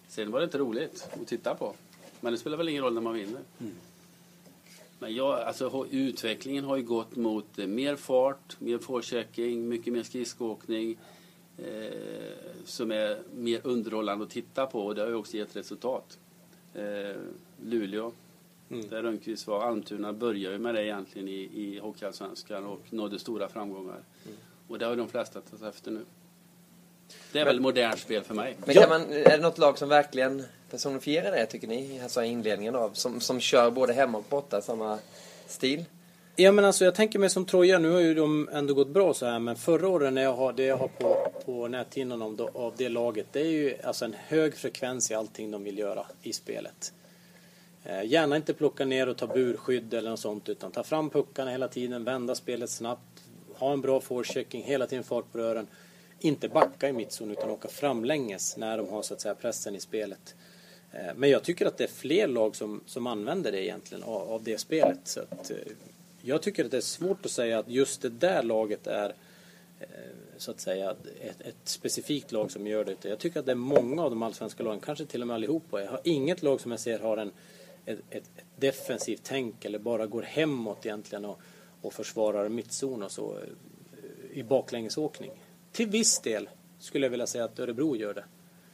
Sen 0.08 0.32
var 0.32 0.40
det 0.40 0.44
inte 0.44 0.58
roligt 0.58 1.10
att 1.22 1.28
titta 1.28 1.56
på. 1.56 1.76
Men 2.20 2.34
det 2.34 2.40
spelar 2.40 2.58
väl 2.58 2.70
ingen 2.70 2.84
roll 2.84 2.94
när 2.94 3.02
man 3.02 3.14
vinner. 3.14 3.42
Men 5.00 5.16
jag, 5.16 5.40
alltså, 5.40 5.86
utvecklingen 5.92 6.64
har 6.64 6.78
ju 6.78 6.84
gått 6.84 7.16
mot 7.16 7.60
eh, 7.60 7.68
mer 7.68 7.96
fart, 7.96 8.60
mer 8.60 8.78
forechecking, 8.78 9.70
mycket 9.70 9.94
mer 9.94 10.04
skridskoåkning. 10.04 10.98
Eh, 11.58 11.92
som 12.66 12.92
är 12.92 13.20
mer 13.36 13.62
underhållande 13.64 14.24
att 14.24 14.30
titta 14.30 14.66
på 14.66 14.86
och 14.86 14.96
det 14.96 15.02
har 15.02 15.10
ju 15.10 15.16
också 15.16 15.38
gett 15.38 15.56
resultat. 15.56 16.20
Eh, 16.74 17.22
Luleå, 17.64 18.12
där 18.68 19.04
Rönnqvist 19.04 19.48
var, 19.48 19.62
Almtuna 19.62 20.14
började 20.14 20.56
ju 20.56 20.62
med 20.62 20.76
det 20.76 20.86
egentligen 20.86 21.28
i, 21.28 21.50
i 21.54 21.80
Hockeyallsvenskan 21.80 22.66
och 22.66 22.82
nådde 22.90 23.20
stora 23.20 23.50
framgångar. 23.50 24.04
Och 24.68 24.80
det 24.80 24.86
har 24.86 24.92
ju 24.92 24.98
de 24.98 25.08
flesta 25.08 25.42
tagit 25.42 25.64
efter 25.64 25.92
nu. 25.92 26.06
Det 27.32 27.40
är 27.40 27.46
väl 27.46 27.60
modernt 27.60 28.00
spel 28.00 28.24
för 28.24 28.34
mig. 28.34 28.58
Men 28.66 28.76
kan 28.76 28.90
man, 28.90 29.02
är 29.12 29.38
det 29.38 29.38
något 29.38 29.58
lag 29.58 29.78
som 29.78 29.90
verkligen 29.90 30.44
personifierar 30.72 31.32
det 31.32 31.46
tycker 31.46 31.68
ni? 31.68 32.00
Alltså 32.04 32.24
i 32.24 32.28
inledningen 32.28 32.76
av, 32.76 32.90
som, 32.94 33.22
som 33.22 33.40
kör 33.40 33.72
både 33.72 33.94
hemma 33.94 34.18
och 34.18 34.26
borta 34.30 34.62
samma 34.62 35.00
stil? 35.48 35.86
Ja 36.36 36.52
men 36.52 36.66
alltså 36.66 36.86
jag 36.86 36.96
tänker 36.96 37.20
mig 37.20 37.30
som 37.30 37.46
Troja, 37.46 37.80
nu 37.80 37.90
har 37.90 38.00
ju 38.00 38.14
de 38.14 38.50
ändå 38.54 38.74
gått 38.74 38.88
bra 38.88 39.14
så 39.14 39.26
här 39.26 39.40
men 39.40 39.56
förra 39.56 39.88
året 39.88 40.14
när 40.14 40.22
jag 40.22 40.34
har, 40.34 40.54
det 40.54 40.64
jag 40.64 40.78
har 40.78 40.88
på, 40.88 41.32
på 41.46 41.68
näthinnan 41.68 42.22
om, 42.22 42.50
av 42.54 42.74
det 42.78 42.90
laget 42.90 43.28
det 43.32 43.40
är 43.40 43.46
ju 43.46 43.76
alltså 43.84 44.06
en 44.06 44.16
hög 44.28 44.56
frekvens 44.56 45.12
i 45.12 45.14
allting 45.14 45.52
de 45.52 45.64
vill 45.64 45.78
göra 45.78 46.06
i 46.22 46.34
spelet. 46.34 46.94
Eh, 47.84 48.04
Gärna 48.06 48.36
inte 48.36 48.54
plocka 48.54 48.86
ner 48.86 49.10
och 49.10 49.18
ta 49.18 49.28
burskydd 49.28 49.94
eller 49.94 50.10
något 50.10 50.20
sånt 50.20 50.50
utan 50.50 50.72
ta 50.72 50.84
fram 50.84 51.10
puckarna 51.10 51.52
hela 51.52 51.68
tiden, 51.68 52.04
vända 52.04 52.36
spelet 52.36 52.70
snabbt, 52.70 53.24
ha 53.54 53.74
en 53.74 53.82
bra 53.82 54.02
forechecking, 54.02 54.64
hela 54.64 54.88
tiden 54.88 55.04
fart 55.04 55.32
på 55.32 55.38
rören. 55.38 55.68
Inte 56.24 56.50
backa 56.50 56.90
i 56.90 56.94
mittzon 56.94 57.32
utan 57.32 57.50
åka 57.50 57.68
framlänges 57.68 58.58
när 58.58 58.78
de 58.78 58.90
har 58.90 59.02
så 59.02 59.14
att 59.14 59.22
säga 59.22 59.36
pressen 59.36 59.76
i 59.76 59.80
spelet. 59.80 60.36
Eh, 60.92 61.16
men 61.16 61.30
jag 61.30 61.44
tycker 61.44 61.66
att 61.66 61.78
det 61.78 61.84
är 61.84 61.88
fler 61.88 62.28
lag 62.28 62.56
som, 62.56 62.82
som 62.86 63.08
använder 63.08 63.52
det 63.52 63.64
egentligen 63.64 64.04
av, 64.04 64.32
av 64.32 64.44
det 64.44 64.58
spelet. 64.58 65.00
Så 65.04 65.20
att, 65.20 65.52
eh, 65.52 65.58
jag 66.22 66.42
tycker 66.42 66.66
att 66.66 66.72
det 66.72 66.78
är 66.78 66.82
svårt 66.82 67.26
att 67.26 67.32
säga 67.32 67.60
att 67.60 67.70
just 67.70 68.02
det 68.02 68.10
där 68.10 68.44
laget 68.44 68.88
är 68.88 69.16
eh, 69.80 69.88
så 70.38 70.52
att 70.52 70.60
säga 70.60 70.96
ett, 71.22 71.42
ett 71.42 71.56
specifikt 71.64 72.32
lag 72.32 72.52
som 72.52 72.68
gör 72.68 72.86
det. 72.86 73.06
Jag 73.06 73.20
tycker 73.20 73.40
att 73.40 73.46
det 73.46 73.52
är 73.52 73.56
många 73.56 74.04
av 74.04 74.10
de 74.10 74.24
allsvenska 74.24 74.64
lagen, 74.64 74.80
kanske 74.80 75.06
till 75.06 75.22
och 75.22 75.28
med 75.28 75.36
allihopa. 75.36 75.82
Jag 75.82 75.92
har 75.92 76.02
inget 76.04 76.44
lag 76.44 76.62
som 76.62 76.72
jag 76.72 76.80
ser 76.80 77.00
har 77.00 77.18
en, 77.18 77.32
ett, 77.86 78.00
ett, 78.10 78.24
ett 78.38 78.46
defensivt 78.56 79.22
tänk 79.24 79.66
eller 79.66 79.80
bara 79.80 80.06
går 80.06 80.22
hemåt 80.22 80.86
egentligen 80.86 81.26
och, 81.26 81.40
och 81.82 81.94
försvarar 81.94 82.50
mittzon 82.50 83.04
och 83.04 83.12
så 83.12 83.38
i 84.34 84.44
baklängesåkning. 84.44 85.32
Till 85.72 85.88
viss 85.88 86.20
del 86.20 86.50
skulle 86.80 87.06
jag 87.06 87.12
vilja 87.12 87.28
säga 87.28 87.44
att 87.44 87.60
Örebro 87.60 87.96
gör 87.96 88.14
det. 88.14 88.24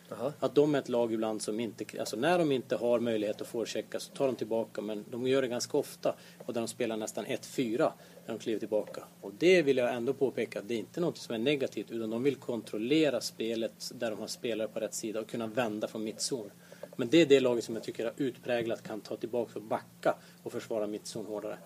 Jaha. 0.09 0.33
Att 0.39 0.55
de 0.55 0.75
är 0.75 0.79
ett 0.79 0.89
lag 0.89 1.13
ibland 1.13 1.41
som 1.41 1.59
inte, 1.59 1.85
alltså 1.99 2.17
när 2.17 2.37
de 2.37 2.51
inte 2.51 2.75
har 2.75 2.99
möjlighet 2.99 3.41
att 3.41 3.47
forechecka 3.47 3.99
så 3.99 4.13
tar 4.13 4.25
de 4.25 4.35
tillbaka 4.35 4.81
men 4.81 5.05
de 5.11 5.27
gör 5.27 5.41
det 5.41 5.47
ganska 5.47 5.77
ofta 5.77 6.15
och 6.45 6.53
där 6.53 6.61
de 6.61 6.67
spelar 6.67 6.97
nästan 6.97 7.25
1-4 7.25 7.91
när 8.25 8.33
de 8.33 8.39
kliver 8.39 8.59
tillbaka. 8.59 9.03
Och 9.21 9.31
det 9.37 9.61
vill 9.61 9.77
jag 9.77 9.93
ändå 9.93 10.13
påpeka, 10.13 10.61
det 10.61 10.73
är 10.73 10.79
inte 10.79 11.01
något 11.01 11.17
som 11.17 11.35
är 11.35 11.39
negativt 11.39 11.91
utan 11.91 12.09
de 12.09 12.23
vill 12.23 12.35
kontrollera 12.35 13.21
spelet 13.21 13.91
där 13.95 14.09
de 14.09 14.19
har 14.19 14.27
spelare 14.27 14.67
på 14.67 14.79
rätt 14.79 14.93
sida 14.93 15.19
och 15.19 15.29
kunna 15.29 15.47
vända 15.47 15.87
från 15.87 16.03
mittzon. 16.03 16.51
Men 16.95 17.09
det 17.09 17.21
är 17.21 17.25
det 17.25 17.39
laget 17.39 17.63
som 17.63 17.75
jag 17.75 17.83
tycker 17.83 18.05
är 18.05 18.13
utpräglat 18.17 18.83
kan 18.83 19.01
ta 19.01 19.15
tillbaka 19.15 19.51
och 19.55 19.65
backa 19.65 20.15
och 20.43 20.51
försvara 20.51 20.87
mittzon 20.87 21.25
hårdare. 21.25 21.57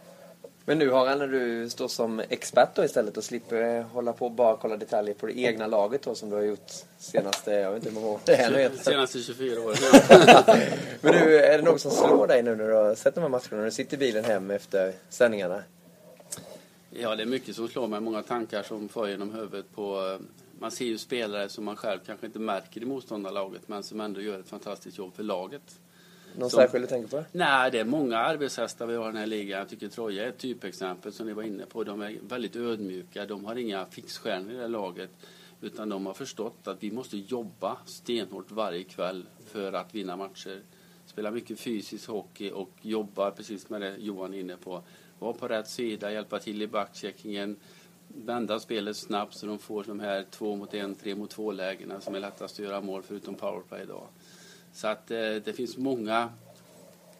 Men 0.65 0.77
nu 0.79 0.91
Harald, 0.91 1.19
när 1.19 1.27
du 1.27 1.69
står 1.69 1.87
som 1.87 2.19
expert 2.29 2.75
då 2.75 2.83
istället 2.83 3.17
och 3.17 3.23
slipper 3.23 3.77
eh, 3.77 3.83
hålla 3.85 4.13
på 4.13 4.25
och 4.25 4.31
bara 4.31 4.57
kolla 4.57 4.77
detaljer 4.77 5.13
på 5.13 5.25
det 5.25 5.39
egna 5.39 5.67
laget 5.67 6.01
då 6.01 6.15
som 6.15 6.29
du 6.29 6.35
har 6.35 6.43
gjort 6.43 6.71
senaste, 6.97 7.51
jag 7.51 7.71
vet 7.71 7.77
inte 7.77 7.89
hur 7.89 8.01
många 8.01 8.13
år 8.13 8.19
det 8.25 8.35
är 8.35 8.51
nu. 8.51 8.77
Senaste 8.77 9.19
24 9.21 9.61
åren. 9.61 9.77
Men 11.01 11.13
nu, 11.15 11.35
är 11.37 11.57
det 11.57 11.63
något 11.63 11.81
som 11.81 11.91
slår 11.91 12.27
dig 12.27 12.43
nu 12.43 12.55
när 12.55 12.67
du 12.67 12.73
har 12.73 12.95
sett 12.95 13.15
de 13.15 13.21
här 13.21 13.29
matcherna, 13.29 13.47
när 13.57 13.65
du 13.65 13.71
sitter 13.71 13.97
i 13.97 13.99
bilen 13.99 14.23
hem 14.23 14.51
efter 14.51 14.93
sändningarna? 15.09 15.63
Ja, 16.89 17.15
det 17.15 17.23
är 17.23 17.27
mycket 17.27 17.55
som 17.55 17.67
slår 17.67 17.87
mig. 17.87 17.99
Många 17.99 18.23
tankar 18.23 18.63
som 18.63 18.89
far 18.89 19.07
genom 19.07 19.33
huvudet 19.33 19.65
på... 19.75 20.07
eh, 20.19 20.25
Man 20.59 20.71
ser 20.71 20.85
ju 20.85 20.97
spelare 20.97 21.49
som 21.49 21.65
man 21.65 21.75
själv 21.75 21.99
kanske 22.05 22.25
inte 22.25 22.39
märker 22.39 22.81
i 22.81 22.85
motståndarlaget 22.85 23.61
men 23.67 23.83
som 23.83 24.01
ändå 24.01 24.21
gör 24.21 24.39
ett 24.39 24.49
fantastiskt 24.49 24.97
jobb 24.97 25.15
för 25.15 25.23
laget. 25.23 25.61
Någon 26.35 26.49
Som- 26.49 26.57
särskild 26.57 26.83
du 26.83 26.87
tänker 26.87 27.17
på? 27.17 27.23
Nej, 27.31 27.71
det 27.71 27.79
är 27.79 27.85
många 27.85 28.17
arbetshästar 28.17 28.85
vi 28.85 28.95
har 28.95 29.03
i 29.03 29.11
den 29.11 29.15
här 29.15 29.27
ligan. 29.27 29.59
Jag 29.59 29.69
tycker 29.69 29.87
Troja 29.87 30.25
är 30.25 30.29
ett 30.29 30.37
typexempel 30.37 31.13
som 31.13 31.27
ni 31.27 31.33
var 31.33 31.43
inne 31.43 31.65
på. 31.65 31.83
De 31.83 32.01
är 32.01 32.17
väldigt 32.27 32.55
ödmjuka. 32.55 33.25
De 33.25 33.45
har 33.45 33.55
inga 33.55 33.85
fixstjärnor 33.85 34.51
i 34.51 34.55
det 34.55 34.61
här 34.61 34.67
laget. 34.67 35.09
Utan 35.61 35.89
de 35.89 36.05
har 36.05 36.13
förstått 36.13 36.67
att 36.67 36.83
vi 36.83 36.91
måste 36.91 37.17
jobba 37.17 37.77
stenhårt 37.85 38.51
varje 38.51 38.83
kväll 38.83 39.25
för 39.45 39.73
att 39.73 39.95
vinna 39.95 40.15
matcher. 40.17 40.61
Spela 41.05 41.31
mycket 41.31 41.59
fysisk 41.59 42.07
hockey 42.09 42.51
och 42.51 42.69
jobba 42.81 43.31
precis 43.31 43.69
med 43.69 43.81
det 43.81 43.95
Johan 43.99 44.33
är 44.33 44.39
inne 44.39 44.57
på. 44.57 44.83
Vara 45.19 45.33
på 45.33 45.47
rätt 45.47 45.67
sida, 45.67 46.11
hjälpa 46.11 46.39
till 46.39 46.61
i 46.61 46.67
backcheckingen. 46.67 47.55
Vända 48.07 48.59
spelet 48.59 48.97
snabbt 48.97 49.33
så 49.35 49.45
de 49.45 49.59
får 49.59 49.83
de 49.83 49.99
här 49.99 50.25
två 50.29 50.55
mot 50.55 50.73
en, 50.73 50.95
tre 50.95 51.15
mot 51.15 51.29
två 51.29 51.51
lägena 51.51 52.01
som 52.01 52.15
är 52.15 52.19
lättast 52.19 52.59
att 52.59 52.65
göra 52.65 52.81
mål 52.81 53.03
förutom 53.03 53.35
powerplay 53.35 53.81
idag. 53.83 54.07
Så 54.73 54.87
att 54.87 55.11
eh, 55.11 55.17
det 55.17 55.55
finns 55.55 55.77
många 55.77 56.29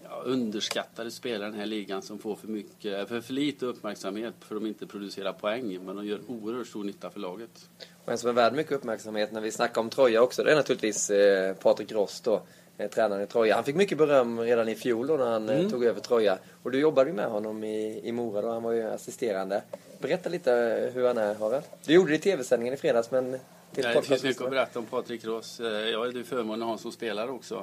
ja, 0.03 0.22
underskattade 0.25 1.12
spelare 1.12 1.48
i 1.48 1.51
den 1.51 1.60
här 1.60 1.65
ligan 1.65 2.01
som 2.01 2.20
får 2.20 2.36
för 2.36 2.48
mycket, 2.48 3.10
för, 3.10 3.22
för 3.22 3.34
lite 3.34 3.65
uppmärksamhet 3.65 4.34
för 4.39 4.55
att 4.55 4.62
de 4.62 4.67
inte 4.67 4.88
producerar 4.88 5.34
poäng. 5.34 5.86
Men 5.86 5.96
de 5.96 6.05
gör 6.05 6.20
oerhört 6.27 6.67
stor 6.67 6.84
nytta 6.84 7.10
för 7.10 7.20
laget. 7.20 7.70
Och 8.05 8.11
en 8.11 8.18
som 8.18 8.29
är 8.29 8.33
värd 8.33 8.53
mycket 8.53 8.72
uppmärksamhet 8.72 9.31
när 9.31 9.42
vi 9.42 9.51
snackar 9.51 9.81
om 9.81 9.90
Troja 9.90 10.22
också, 10.22 10.44
det 10.44 10.51
är 10.51 10.55
naturligtvis 10.55 11.09
eh, 11.09 11.55
Patrik 11.55 11.92
Ross 11.92 12.22
då, 12.22 12.42
eh, 12.77 12.90
tränaren 12.90 13.24
i 13.24 13.27
Troja. 13.27 13.55
Han 13.55 13.64
fick 13.64 13.75
mycket 13.75 13.98
beröm 13.98 14.40
redan 14.40 14.70
i 14.70 14.75
fjol 14.75 15.07
då 15.07 15.18
när 15.18 15.31
han 15.31 15.50
eh, 15.50 15.70
tog 15.70 15.83
över 15.83 16.00
Troja. 16.00 16.37
Och 16.64 16.72
du 16.72 16.79
jobbade 16.79 17.09
ju 17.09 17.16
med 17.16 17.25
honom 17.25 17.64
i, 17.64 18.01
i 18.03 18.11
Mora 18.11 18.42
då, 18.42 18.50
han 18.50 18.64
var 18.64 18.72
ju 18.72 18.83
assisterande. 18.83 19.61
Berätta 20.00 20.29
lite 20.29 20.53
eh, 20.53 20.94
hur 20.94 21.07
han 21.07 21.18
är, 21.18 21.35
Harald. 21.35 21.64
Du 21.85 21.94
gjorde 21.94 22.11
det 22.11 22.16
i 22.16 22.20
tv-sändningen 22.20 22.74
i 22.74 22.77
fredags, 22.77 23.11
men 23.11 23.40
till 23.74 23.84
Ja, 23.84 23.94
det 23.94 24.01
finns 24.01 24.24
mycket 24.24 24.42
att 24.42 24.50
berätta 24.50 24.79
om 24.79 24.86
Patrik 24.86 25.25
Ross. 25.25 25.60
Eh, 25.60 25.68
Jag 25.90 26.05
hade 26.05 26.24
förmånen 26.24 26.53
att 26.53 26.60
ha 26.60 26.66
honom 26.66 26.77
som 26.79 26.92
spelare 26.92 27.31
också. 27.31 27.55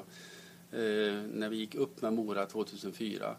Eh, 0.72 0.78
när 1.32 1.48
vi 1.48 1.56
gick 1.56 1.74
upp 1.74 2.02
med 2.02 2.12
Mora 2.12 2.46
2004. 2.46 3.36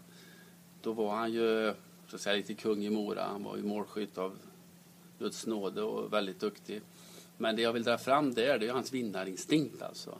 Då 0.81 0.93
var 0.93 1.15
han 1.15 1.33
ju 1.33 1.73
så 2.07 2.15
att 2.15 2.21
säga, 2.21 2.35
lite 2.35 2.53
kung 2.53 2.85
i 2.85 2.89
Mora. 2.89 3.23
Han 3.23 3.43
var 3.43 3.57
ju 3.57 3.63
målskytt 3.63 4.17
av 4.17 4.37
Guds 5.19 5.45
nåde 5.47 5.81
och 5.81 6.13
väldigt 6.13 6.39
duktig. 6.39 6.81
Men 7.37 7.55
det 7.55 7.61
jag 7.61 7.73
vill 7.73 7.83
dra 7.83 7.97
fram 7.97 8.33
där, 8.33 8.59
det 8.59 8.67
är 8.67 8.71
hans 8.73 8.93
vinnarinstinkt 8.93 9.81
alltså. 9.81 10.17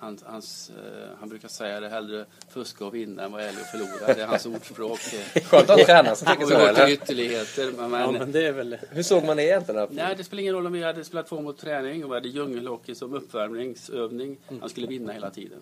Han, 0.00 0.18
hans, 0.24 0.70
eh, 0.70 1.08
han 1.20 1.28
brukar 1.28 1.48
säga 1.48 1.80
det 1.80 1.88
hellre 1.88 2.26
fuska 2.48 2.86
och 2.86 2.94
vinna 2.94 3.22
än 3.22 3.32
vara 3.32 3.42
ärlig 3.42 3.60
och 3.60 3.66
förlora. 3.66 4.14
Det 4.14 4.22
är 4.22 4.26
hans 4.26 4.46
ordspråk. 4.56 4.98
Skönt 5.44 5.70
att 5.70 5.86
tränare 5.86 6.16
som 6.16 6.36
Och 6.42 6.48
så, 6.48 6.74
till 6.74 6.92
ytterligheter. 6.92 7.72
Men, 7.76 8.00
Ja, 8.00 8.10
men, 8.10 8.18
men 8.20 8.32
det 8.32 8.46
är 8.46 8.52
väl... 8.52 8.78
Hur 8.90 9.02
såg 9.02 9.24
man 9.24 9.36
det 9.36 9.42
egentligen? 9.42 9.88
Nej, 9.90 10.14
det 10.16 10.24
spelar 10.24 10.40
ingen 10.40 10.54
roll 10.54 10.66
om 10.66 10.72
vi 10.72 10.82
hade 10.82 11.04
spelat 11.04 11.26
två 11.26 11.40
mot 11.40 11.58
träning 11.58 12.04
och 12.04 12.10
vi 12.10 12.14
hade 12.14 12.28
djungelhockey 12.28 12.94
som 12.94 13.14
uppvärmningsövning. 13.14 14.38
Mm. 14.48 14.60
Han 14.60 14.70
skulle 14.70 14.86
vinna 14.86 15.12
hela 15.12 15.30
tiden. 15.30 15.60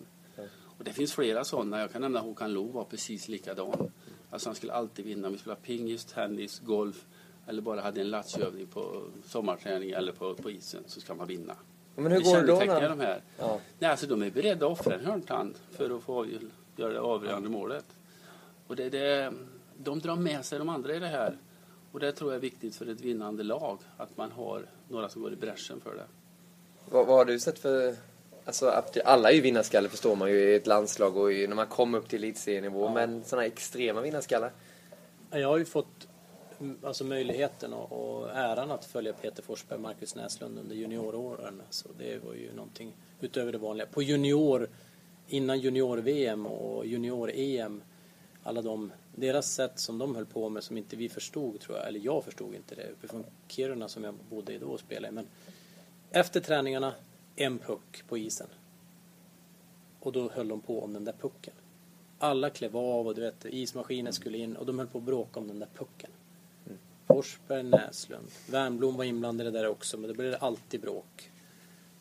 Och 0.78 0.84
det 0.84 0.92
finns 0.92 1.12
flera 1.12 1.44
sådana. 1.44 1.80
Jag 1.80 1.92
kan 1.92 2.02
nämna 2.02 2.20
Håkan 2.20 2.52
Loob 2.52 2.72
var 2.72 2.84
precis 2.84 3.28
likadan. 3.28 3.90
Alltså 4.30 4.48
han 4.48 4.56
skulle 4.56 4.72
alltid 4.72 5.04
vinna. 5.04 5.26
Om 5.26 5.32
vi 5.32 5.38
spelade 5.38 5.60
pingis, 5.60 6.04
tennis, 6.04 6.60
golf 6.60 7.04
eller 7.46 7.62
bara 7.62 7.80
hade 7.80 8.00
en 8.00 8.10
latchövning 8.10 8.66
på 8.66 9.02
sommarträning 9.26 9.90
eller 9.90 10.12
på, 10.12 10.34
på 10.34 10.50
isen 10.50 10.84
så 10.86 11.00
ska 11.00 11.14
man 11.14 11.26
vinna. 11.26 11.56
Men 11.96 12.12
hur 12.12 12.20
går 12.20 12.36
det 12.36 12.46
då? 12.46 12.58
När... 12.58 12.88
de 12.88 13.00
här. 13.00 13.20
Ja. 13.38 13.60
Nej, 13.78 13.90
alltså 13.90 14.06
de 14.06 14.22
är 14.22 14.30
beredda 14.30 14.66
att 14.66 14.72
offra 14.72 14.94
en 14.94 15.04
hörntand 15.04 15.54
för 15.70 15.96
att 15.96 16.02
få 16.02 16.26
göra 16.76 16.92
det 16.92 17.00
avgörande 17.00 17.48
målet. 17.48 17.84
Och 18.66 18.76
det, 18.76 18.88
det, 18.88 19.32
de 19.76 20.00
drar 20.00 20.16
med 20.16 20.44
sig 20.44 20.58
de 20.58 20.68
andra 20.68 20.94
i 20.94 20.98
det 20.98 21.06
här. 21.06 21.36
Och 21.92 22.00
det 22.00 22.12
tror 22.12 22.30
jag 22.30 22.36
är 22.36 22.40
viktigt 22.40 22.76
för 22.76 22.86
ett 22.86 23.00
vinnande 23.00 23.42
lag, 23.42 23.78
att 23.96 24.16
man 24.16 24.32
har 24.32 24.62
några 24.88 25.08
som 25.08 25.22
går 25.22 25.32
i 25.32 25.36
bräschen 25.36 25.80
för 25.80 25.94
det. 25.94 26.04
Vad, 26.90 27.06
vad 27.06 27.16
har 27.16 27.24
du 27.24 27.38
sett 27.38 27.58
för... 27.58 27.94
Alltså, 28.44 28.82
alla 29.04 29.30
är 29.30 29.34
ju 29.34 29.40
vinnarskalle 29.40 29.88
förstår 29.88 30.16
man 30.16 30.30
ju 30.30 30.38
i 30.38 30.54
ett 30.54 30.66
landslag 30.66 31.16
och 31.16 31.28
när 31.30 31.54
man 31.54 31.66
kommer 31.66 31.98
upp 31.98 32.08
till 32.08 32.24
elitserienivå. 32.24 32.88
Men 32.88 33.24
sådana 33.24 33.42
här 33.42 33.48
extrema 33.48 34.00
vinnarskallar? 34.00 34.52
Jag 35.30 35.48
har 35.48 35.58
ju 35.58 35.64
fått 35.64 36.08
alltså, 36.82 37.04
möjligheten 37.04 37.72
och, 37.72 37.92
och 37.92 38.30
äran 38.30 38.70
att 38.70 38.84
följa 38.84 39.12
Peter 39.12 39.42
Forsberg 39.42 39.76
och 39.76 39.82
Marcus 39.82 40.14
Näslund 40.14 40.58
under 40.58 40.76
junioråren. 40.76 41.62
Så 41.70 41.88
det 41.98 42.24
var 42.24 42.34
ju 42.34 42.52
någonting 42.52 42.96
utöver 43.20 43.52
det 43.52 43.58
vanliga. 43.58 43.86
På 43.86 44.02
junior, 44.02 44.68
innan 45.28 45.60
junior-VM 45.60 46.46
och 46.46 46.86
junior-EM, 46.86 47.82
alla 48.42 48.62
de, 48.62 48.92
deras 49.14 49.54
sätt 49.54 49.78
som 49.78 49.98
de 49.98 50.14
höll 50.16 50.26
på 50.26 50.48
med 50.48 50.64
som 50.64 50.76
inte 50.78 50.96
vi 50.96 51.08
förstod 51.08 51.60
tror 51.60 51.78
jag, 51.78 51.88
eller 51.88 52.00
jag 52.00 52.24
förstod 52.24 52.54
inte 52.54 52.74
det 52.74 52.90
uppifrån 52.90 53.24
Kiruna 53.48 53.88
som 53.88 54.04
jag 54.04 54.14
bodde 54.30 54.52
i 54.52 54.58
då 54.58 54.66
och 54.66 54.80
spelade 54.80 55.08
i. 55.08 55.10
Men 55.10 55.26
efter 56.10 56.40
träningarna, 56.40 56.94
en 57.36 57.58
puck 57.58 58.04
på 58.08 58.18
isen. 58.18 58.46
Och 60.00 60.12
då 60.12 60.30
höll 60.30 60.48
de 60.48 60.60
på 60.60 60.82
om 60.82 60.92
den 60.92 61.04
där 61.04 61.14
pucken. 61.20 61.54
Alla 62.18 62.50
klev 62.50 62.76
av 62.76 63.06
och 63.06 63.14
du 63.14 63.20
vet, 63.20 63.44
ismaskinen 63.44 64.12
skulle 64.12 64.38
in 64.38 64.56
och 64.56 64.66
de 64.66 64.78
höll 64.78 64.88
på 64.88 64.98
att 64.98 65.04
bråka 65.04 65.40
om 65.40 65.48
den 65.48 65.58
där 65.58 65.68
pucken. 65.74 66.10
Forsberg, 67.06 67.62
Näslund, 67.62 68.28
Wernbloom 68.46 68.96
var 68.96 69.04
inblandade 69.04 69.50
där 69.50 69.66
också 69.68 69.96
men 69.96 70.08
det 70.08 70.14
blev 70.14 70.36
alltid 70.40 70.80
bråk. 70.80 71.30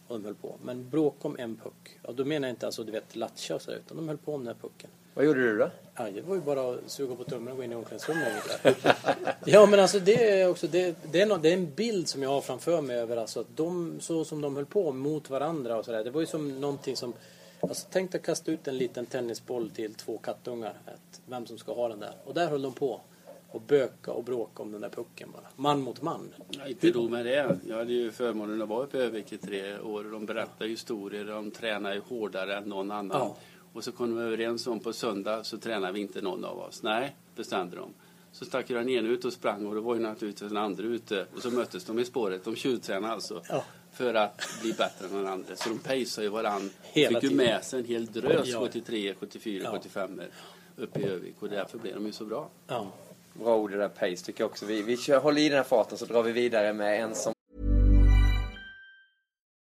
Och 0.07 0.19
de 0.19 0.25
höll 0.25 0.35
på. 0.35 0.55
Men 0.63 0.89
bråk 0.89 1.15
om 1.25 1.35
en 1.39 1.55
puck. 1.55 1.97
Och 2.03 2.15
då 2.15 2.25
menar 2.25 2.47
jag 2.47 2.53
inte 2.53 2.65
alltså 2.65 2.83
du 2.83 2.91
vet 2.91 3.15
latcha 3.15 3.55
och 3.55 3.61
sådär 3.61 3.77
utan 3.77 3.97
de 3.97 4.07
höll 4.07 4.17
på 4.17 4.33
om 4.33 4.39
den 4.45 4.47
här 4.55 4.61
pucken. 4.61 4.89
Vad 5.13 5.25
gjorde 5.25 5.39
du 5.41 5.57
då? 5.57 5.69
Ja, 5.95 6.11
det 6.11 6.21
var 6.21 6.35
ju 6.35 6.41
bara 6.41 6.71
att 6.73 6.79
suga 6.91 7.15
på 7.15 7.23
tummen 7.23 7.51
och 7.51 7.57
gå 7.57 7.63
in 7.63 7.71
i 7.71 7.75
omklädningsrummet. 7.75 8.43
Ja 9.45 9.65
men 9.65 9.79
alltså 9.79 9.99
det 9.99 10.29
är 10.41 10.49
också, 10.49 10.67
det, 10.67 10.95
det, 11.11 11.21
är 11.21 11.25
nå- 11.25 11.37
det 11.37 11.49
är 11.49 11.53
en 11.53 11.73
bild 11.73 12.07
som 12.07 12.23
jag 12.23 12.29
har 12.29 12.41
framför 12.41 12.81
mig 12.81 12.97
över 12.97 13.17
alltså 13.17 13.39
att 13.39 13.47
de, 13.55 13.97
så 13.99 14.25
som 14.25 14.41
de 14.41 14.55
höll 14.55 14.65
på 14.65 14.91
mot 14.91 15.29
varandra 15.29 15.77
och 15.77 15.85
sådär. 15.85 16.03
Det 16.03 16.09
var 16.11 16.21
ju 16.21 16.27
som 16.27 16.61
någonting 16.61 16.95
som, 16.95 17.13
alltså 17.59 17.87
tänk 17.91 18.15
att 18.15 18.21
kasta 18.21 18.51
ut 18.51 18.67
en 18.67 18.77
liten 18.77 19.05
tennisboll 19.05 19.69
till 19.69 19.93
två 19.93 20.17
kattungar. 20.17 20.73
Att, 20.85 21.21
vem 21.25 21.45
som 21.45 21.57
ska 21.57 21.73
ha 21.73 21.87
den 21.87 21.99
där. 21.99 22.13
Och 22.25 22.33
där 22.33 22.47
höll 22.49 22.61
de 22.61 22.73
på. 22.73 23.01
Och 23.49 23.61
böka 23.61 24.11
och 24.11 24.23
bråka 24.23 24.63
om 24.63 24.71
den 24.71 24.81
där 24.81 24.89
pucken 24.89 25.31
bara. 25.31 25.47
Man 25.55 25.81
mot 25.81 26.01
man. 26.01 26.33
Ja, 26.49 26.67
inte 26.67 26.91
nog 26.91 27.11
med 27.11 27.25
det. 27.25 27.59
Jag 27.67 27.77
hade 27.77 27.93
ju 27.93 28.11
förmånen 28.11 28.61
att 28.61 28.69
vara 28.69 28.83
uppe 28.83 28.97
i 28.97 29.01
Övik 29.01 29.33
i 29.33 29.37
tre 29.37 29.79
år. 29.79 30.03
De 30.03 30.25
berättar 30.25 30.65
historier, 30.65 31.25
de 31.25 31.51
tränar 31.51 31.93
ju 31.93 31.99
hårdare 31.99 32.57
än 32.57 32.63
någon 32.63 32.91
annan. 32.91 33.17
Ja. 33.17 33.37
Och 33.73 33.83
så 33.83 33.91
kom 33.91 34.15
de 34.15 34.21
överens 34.21 34.67
om 34.67 34.79
på 34.79 34.93
söndag 34.93 35.43
så 35.43 35.57
tränar 35.57 35.91
vi 35.91 35.99
inte 35.99 36.21
någon 36.21 36.45
av 36.45 36.59
oss. 36.59 36.83
Nej, 36.83 37.15
bestämde 37.35 37.75
de. 37.77 37.93
Så 38.31 38.45
stack 38.45 38.67
den 38.67 38.89
ena 38.89 39.07
ut 39.07 39.25
och 39.25 39.33
sprang 39.33 39.65
och 39.65 39.75
då 39.75 39.81
var 39.81 39.95
ju 39.95 40.01
naturligtvis 40.01 40.49
den 40.49 40.57
andra 40.57 40.83
ute. 40.83 41.25
Och 41.35 41.41
så 41.41 41.51
möttes 41.51 41.85
de 41.85 41.99
i 41.99 42.05
spåret. 42.05 42.43
De 42.43 42.55
tjuvtränade 42.55 43.13
alltså. 43.13 43.41
Ja. 43.49 43.63
För 43.91 44.13
att 44.13 44.41
bli 44.61 44.73
bättre 44.73 45.07
än 45.07 45.13
den 45.13 45.27
andra. 45.27 45.55
Så 45.55 45.69
de 45.69 45.79
pejsade 45.79 46.25
ju 46.25 46.31
varann. 46.31 46.69
Hela 46.81 47.21
Fick 47.21 47.31
ju 47.31 47.37
med 47.37 47.63
sig 47.63 47.79
en 47.79 47.85
hel 47.85 48.05
drös 48.05 48.47
Ja. 48.47 48.59
73, 48.59 49.13
74, 49.19 49.63
Ja. 49.63 49.71
75 49.71 50.17
Det 50.17 50.83
uppe 50.83 50.99
i 50.99 51.05
Övik 51.05 51.35
och 51.39 51.49
därför 51.49 51.77
blir 51.77 51.93
de 51.93 52.05
ju 52.05 52.11
så 52.11 52.25
bra. 52.25 52.49
Ja. 52.67 52.91
Bra 53.39 53.55
ord 53.55 53.71
det 53.71 53.77
där 53.77 53.89
pace 53.89 54.25
tycker 54.25 54.41
jag 54.41 54.51
också. 54.51 54.65
Vi, 54.65 54.81
vi 54.81 54.97
kör, 54.97 55.19
håller 55.19 55.41
i 55.41 55.49
den 55.49 55.57
här 55.57 55.63
farten 55.63 55.97
så 55.97 56.05
drar 56.05 56.23
vi 56.23 56.31
vidare 56.31 56.73
med 56.73 57.01
en 57.01 57.15
som 57.15 57.35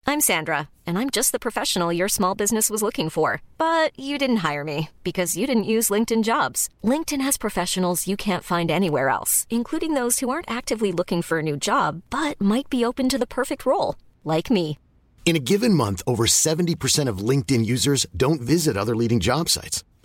I'm 0.10 0.21
Sandra, 0.21 0.69
and 0.86 0.97
I'm 0.97 1.10
just 1.10 1.34
the 1.34 1.39
professional 1.39 1.91
your 1.91 2.08
small 2.08 2.34
business 2.34 2.69
was 2.69 2.82
looking 2.82 3.10
for. 3.10 3.41
But 3.58 3.91
you 3.99 4.17
didn't 4.17 4.38
hire 4.38 4.63
me 4.63 4.89
because 5.03 5.36
you 5.36 5.45
didn't 5.45 5.73
use 5.75 5.89
LinkedIn 5.89 6.23
jobs. 6.23 6.69
LinkedIn 6.82 7.19
has 7.19 7.38
professionals 7.38 8.08
you 8.08 8.15
can't 8.15 8.43
find 8.43 8.71
anywhere 8.71 9.10
else, 9.10 9.45
including 9.49 9.95
those 9.95 10.19
who 10.19 10.30
aren't 10.30 10.49
actively 10.49 10.93
looking 10.93 11.21
for 11.21 11.39
a 11.39 11.43
new 11.43 11.58
job 11.58 12.03
but 12.10 12.39
might 12.39 12.69
be 12.69 12.86
open 12.86 13.10
to 13.10 13.17
the 13.17 13.27
perfect 13.27 13.65
role, 13.65 13.95
like 14.23 14.49
me. 14.49 14.77
In 15.25 15.36
a 15.36 15.43
given 15.43 15.73
month, 15.73 16.01
over 16.08 16.25
70% 16.25 17.10
of 17.10 17.17
LinkedIn 17.17 17.65
users 17.65 18.06
don't 18.15 18.39
visit 18.39 18.77
other 18.77 18.95
leading 18.95 19.19
job 19.19 19.49
sites. 19.49 19.84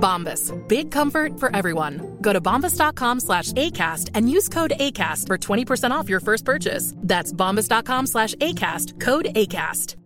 Bombas. 0.00 0.52
Big 0.68 0.90
comfort 0.90 1.38
for 1.38 1.54
everyone. 1.54 2.00
Go 2.20 2.32
to 2.32 2.40
bombas.com 2.40 3.20
slash 3.20 3.52
ACAST 3.52 4.10
and 4.14 4.28
use 4.30 4.48
code 4.48 4.72
ACAST 4.80 5.26
for 5.26 5.36
20% 5.38 5.90
off 5.92 6.08
your 6.08 6.20
first 6.20 6.44
purchase. 6.44 6.94
That's 6.96 7.32
bombas.com 7.32 8.06
slash 8.06 8.34
ACAST. 8.36 9.00
Code 9.00 9.26
ACAST. 9.36 9.96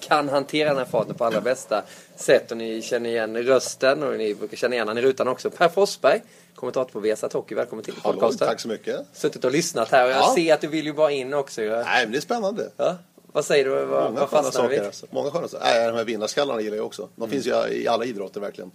kan 0.00 0.28
hantera 0.28 0.68
den 0.68 0.78
här 0.78 0.84
farten 0.84 1.14
på 1.14 1.24
allra 1.24 1.40
bästa 1.40 1.82
sätt. 2.16 2.50
Och 2.50 2.56
ni 2.56 2.82
känner 2.82 3.10
igen 3.10 3.36
rösten 3.36 4.02
och 4.02 4.18
ni 4.18 4.34
brukar 4.34 4.56
känna 4.56 4.74
igen 4.74 4.88
han 4.88 4.98
i 4.98 5.02
rutan 5.02 5.28
också. 5.28 5.50
Per 5.50 5.68
Forsberg, 5.68 6.22
kommentator 6.54 6.92
på 6.92 7.00
Viasat 7.00 7.32
Hockey. 7.32 7.54
Välkommen 7.54 7.84
till 7.84 7.94
Hallå, 8.02 8.20
podcasten. 8.20 8.48
tack 8.48 8.60
så 8.60 8.68
mycket. 8.68 9.06
Suttit 9.12 9.44
och 9.44 9.50
lyssnat 9.52 9.90
här 9.90 10.04
och 10.04 10.10
jag 10.10 10.18
Ja. 10.18 10.32
ser 10.36 10.54
att 10.54 10.60
du 10.60 10.66
vill 10.66 10.84
ju 10.86 10.92
bara 10.92 11.10
in 11.10 11.34
också. 11.34 11.60
Nej, 11.60 11.84
men 12.04 12.12
det 12.12 12.18
är 12.18 12.20
spännande. 12.20 12.70
Ja. 12.76 12.96
Vad 13.32 13.44
säger 13.44 13.64
du? 13.64 13.70
Vad, 13.70 13.80
Många 14.04 14.20
vad 14.20 14.28
sköna 14.28 14.42
fastnar 14.42 14.62
saker. 14.62 14.84
Alltså. 14.84 15.06
Många 15.10 15.30
sköna 15.30 15.48
saker. 15.48 15.64
Nej, 15.64 15.86
de 15.86 15.96
här 15.96 16.04
vinnarskallarna 16.04 16.60
gillar 16.60 16.76
jag 16.76 16.86
också. 16.86 17.08
De 17.16 17.22
Mm. 17.22 17.30
finns 17.30 17.46
ju 17.46 17.74
i 17.74 17.88
alla 17.88 18.04
idrotter 18.04 18.40
verkligen. 18.40 18.70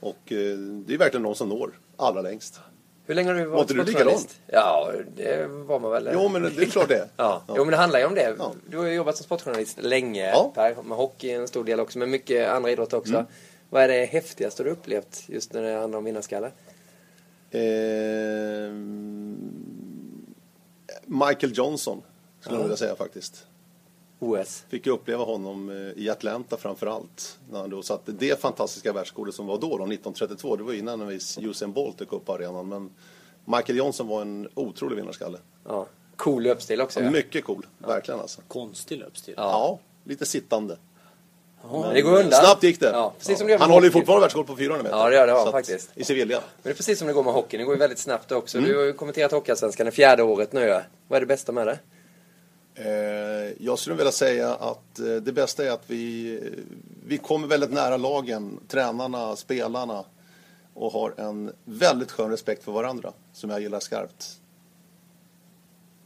Och 0.00 0.32
eh, 0.32 0.56
det 0.58 0.94
är 0.94 0.98
verkligen 0.98 1.22
de 1.22 1.34
som 1.34 1.48
når 1.48 1.78
allra 1.96 2.20
längst. 2.22 2.60
Hur 3.06 3.14
länge 3.14 3.28
har 3.28 3.34
du 3.38 3.44
Var 3.44 3.56
varit 3.56 3.68
du 3.68 3.74
sportjournalist? 3.74 4.40
Ja, 4.46 4.92
det 5.16 5.46
var 5.50 5.78
man 5.78 5.90
väl. 5.90 6.08
Jo, 6.12 6.28
men 6.28 6.42
det 6.42 6.62
är 6.62 6.66
klart 6.66 6.88
det. 6.88 7.08
Ja. 7.16 7.42
Ja. 7.48 7.54
Jo, 7.56 7.64
men 7.64 7.70
det 7.70 7.76
handlar 7.76 7.98
ju 7.98 8.04
om 8.06 8.14
det. 8.14 8.34
Ja. 8.38 8.52
Du 8.68 8.78
har 8.78 8.84
ju 8.86 8.94
jobbat 8.94 9.16
som 9.16 9.24
sportjournalist 9.24 9.78
länge, 9.82 10.30
Ja. 10.30 10.52
Per. 10.54 10.82
Med 10.82 10.96
hockey 10.98 11.30
en 11.30 11.48
stor 11.48 11.64
del 11.64 11.80
också, 11.80 11.98
men 11.98 12.10
mycket 12.10 12.48
andra 12.48 12.70
idrotter 12.70 12.96
också. 12.96 13.12
Mm. 13.14 13.26
Vad 13.70 13.82
är 13.82 13.88
det 13.88 14.04
häftigaste 14.04 14.62
du 14.62 14.70
upplevt 14.70 15.22
just 15.26 15.52
när 15.52 15.62
det 15.62 15.72
handlar 15.78 15.98
om 15.98 16.04
vinnarskalle? 16.04 16.46
Eh, 17.50 18.72
Michael 21.06 21.52
Johnson 21.58 22.02
skulle 22.40 22.56
jag 22.56 22.62
vilja 22.62 22.76
säga 22.76 22.96
faktiskt. 22.96 23.46
OS. 24.18 24.64
Fick 24.68 24.86
ju 24.86 24.92
uppleva 24.92 25.24
honom 25.24 25.70
eh, 25.70 26.02
i 26.02 26.10
Atlanta 26.10 26.56
framför 26.56 26.86
allt. 26.86 27.38
När 27.50 27.60
han 27.60 27.70
då 27.70 27.82
satte 27.82 28.12
det 28.12 28.40
fantastiska 28.40 28.92
världsrekordet 28.92 29.34
som 29.34 29.46
var 29.46 29.58
då, 29.58 29.68
då 29.68 29.74
1932. 29.74 30.56
Det 30.56 30.62
var 30.62 30.72
innan 30.72 31.20
Usain 31.38 31.72
Bolt 31.72 31.98
dök 31.98 32.12
upp 32.12 32.24
på 32.24 32.34
arenan. 32.34 32.68
Men 32.68 32.90
Michael 33.44 33.78
Johnson 33.78 34.08
var 34.08 34.22
en 34.22 34.48
otrolig 34.54 34.96
vinnarskalle. 34.96 35.38
Ja. 35.64 35.86
Cool 36.16 36.42
löpstil 36.42 36.80
också. 36.80 37.00
Ja. 37.00 37.10
Mycket 37.10 37.44
cool, 37.44 37.66
verkligen 37.78 38.20
alltså. 38.20 38.40
Konstig 38.48 38.98
löpstil. 38.98 39.34
Ja, 39.36 39.78
lite 40.04 40.26
sittande. 40.26 40.76
Men 41.72 41.94
det 41.94 42.02
går 42.02 42.10
undan. 42.12 42.40
Snabbt 42.44 42.62
gick 42.62 42.80
det. 42.80 42.90
Ja, 42.90 43.14
precis 43.18 43.38
som 43.38 43.46
det 43.46 43.56
Han 43.56 43.70
håller 43.70 43.86
ju 43.86 43.90
fortfarande 43.92 44.20
världsrekord 44.20 44.46
på 44.46 44.56
400 44.56 44.82
meter. 44.82 44.96
Ja, 44.96 45.10
det 45.10 45.16
gör 45.16 45.26
det, 45.26 45.32
ja, 45.32 45.50
faktiskt. 45.50 45.90
I 45.94 46.04
Sevilla. 46.04 46.34
Men 46.34 46.42
det 46.62 46.70
är 46.70 46.74
precis 46.74 46.98
som 46.98 47.08
det 47.08 47.14
går 47.14 47.24
med 47.24 47.32
hockeyn. 47.32 47.58
Det 47.58 47.64
går 47.64 47.74
ju 47.74 47.78
väldigt 47.78 47.98
snabbt 47.98 48.32
också. 48.32 48.58
Mm. 48.58 48.70
Du 48.70 48.76
har 48.76 48.84
ju 48.84 48.92
kommenterat 48.92 49.32
Hockeyallsvenskan 49.32 49.86
det 49.86 49.92
fjärde 49.92 50.22
året 50.22 50.52
nu. 50.52 50.60
ja. 50.60 50.82
Vad 51.08 51.16
är 51.16 51.20
det 51.20 51.26
bästa 51.26 51.52
med 51.52 51.66
det? 51.66 51.78
Eh, 52.74 52.86
jag 53.64 53.78
skulle 53.78 53.96
vilja 53.96 54.12
säga 54.12 54.54
att 54.54 54.98
eh, 54.98 55.06
det 55.06 55.32
bästa 55.32 55.64
är 55.64 55.70
att 55.70 55.82
vi, 55.86 56.40
vi 57.06 57.18
kommer 57.18 57.46
väldigt 57.48 57.72
nära 57.72 57.96
lagen, 57.96 58.60
tränarna, 58.68 59.36
spelarna 59.36 60.04
och 60.74 60.92
har 60.92 61.14
en 61.16 61.52
väldigt 61.64 62.12
skön 62.12 62.30
respekt 62.30 62.64
för 62.64 62.72
varandra 62.72 63.12
som 63.32 63.50
jag 63.50 63.60
gillar 63.60 63.80
skarpt. 63.80 64.26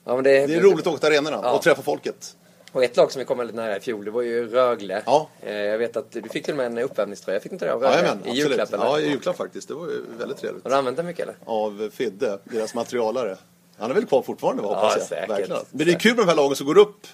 Ja, 0.05 0.17
det, 0.23 0.47
Det 0.47 0.55
är 0.55 0.61
roligt 0.61 0.87
att 0.87 0.93
åka 0.93 0.99
till 0.99 1.09
arenorna 1.09 1.41
Ja. 1.43 1.53
och 1.57 1.63
träffa 1.63 1.83
folket. 1.83 2.37
Och 2.73 2.85
ett 2.85 2.97
lag 2.97 3.13
som 3.13 3.19
vi 3.19 3.25
kom 3.25 3.39
väldigt 3.39 3.57
nära 3.57 3.77
i 3.77 3.81
fjol, 3.81 4.05
det 4.05 4.11
var 4.11 4.23
ju 4.23 4.49
Rögle. 4.49 5.03
Ja. 5.07 5.29
Eh, 5.41 5.55
Jag 5.55 5.79
vet 5.79 5.97
att 5.97 6.11
du 6.11 6.23
fick 6.23 6.45
till 6.45 6.53
och 6.55 6.57
med 6.57 6.67
en 6.67 6.79
uppvärmningströja, 6.79 7.41
fick 7.41 7.53
inte 7.53 7.65
det 7.65 7.73
av 7.75 7.81
Rögle? 7.83 7.97
Jajamän, 7.97 8.27
I 8.27 8.31
julklapp 8.37 8.73
eller? 8.73 8.85
Ja, 8.85 9.01
i 9.01 9.09
julklapp 9.11 9.37
faktiskt. 9.37 9.69
Det 9.69 9.75
var 9.75 9.87
ju 9.87 10.05
väldigt 10.19 10.39
trevligt. 10.39 10.65
Har 10.65 10.71
du 10.71 10.77
använt 10.77 10.97
den 10.97 11.07
mycket 11.07 11.23
eller? 11.23 11.37
Av 11.45 11.91
Fidde, 11.93 12.39
deras 12.45 12.75
materialare. 12.75 13.37
Han 13.79 13.91
är 13.91 13.95
väl 13.95 14.07
kvar 14.07 14.23
fortfarande 14.23 14.62
va, 14.62 14.69
Ja, 14.73 14.77
hoppas 14.77 14.97
jag. 14.97 15.07
säkert. 15.07 15.31
Verkligen. 15.31 15.62
Men 15.71 15.87
det 15.87 15.93
är 15.93 15.99
kul 15.99 16.17
med 16.17 16.25
de 16.25 16.29
här 16.29 16.37
lagen 16.37 16.57
som 16.57 16.67
går 16.67 16.79
upp. 16.79 17.07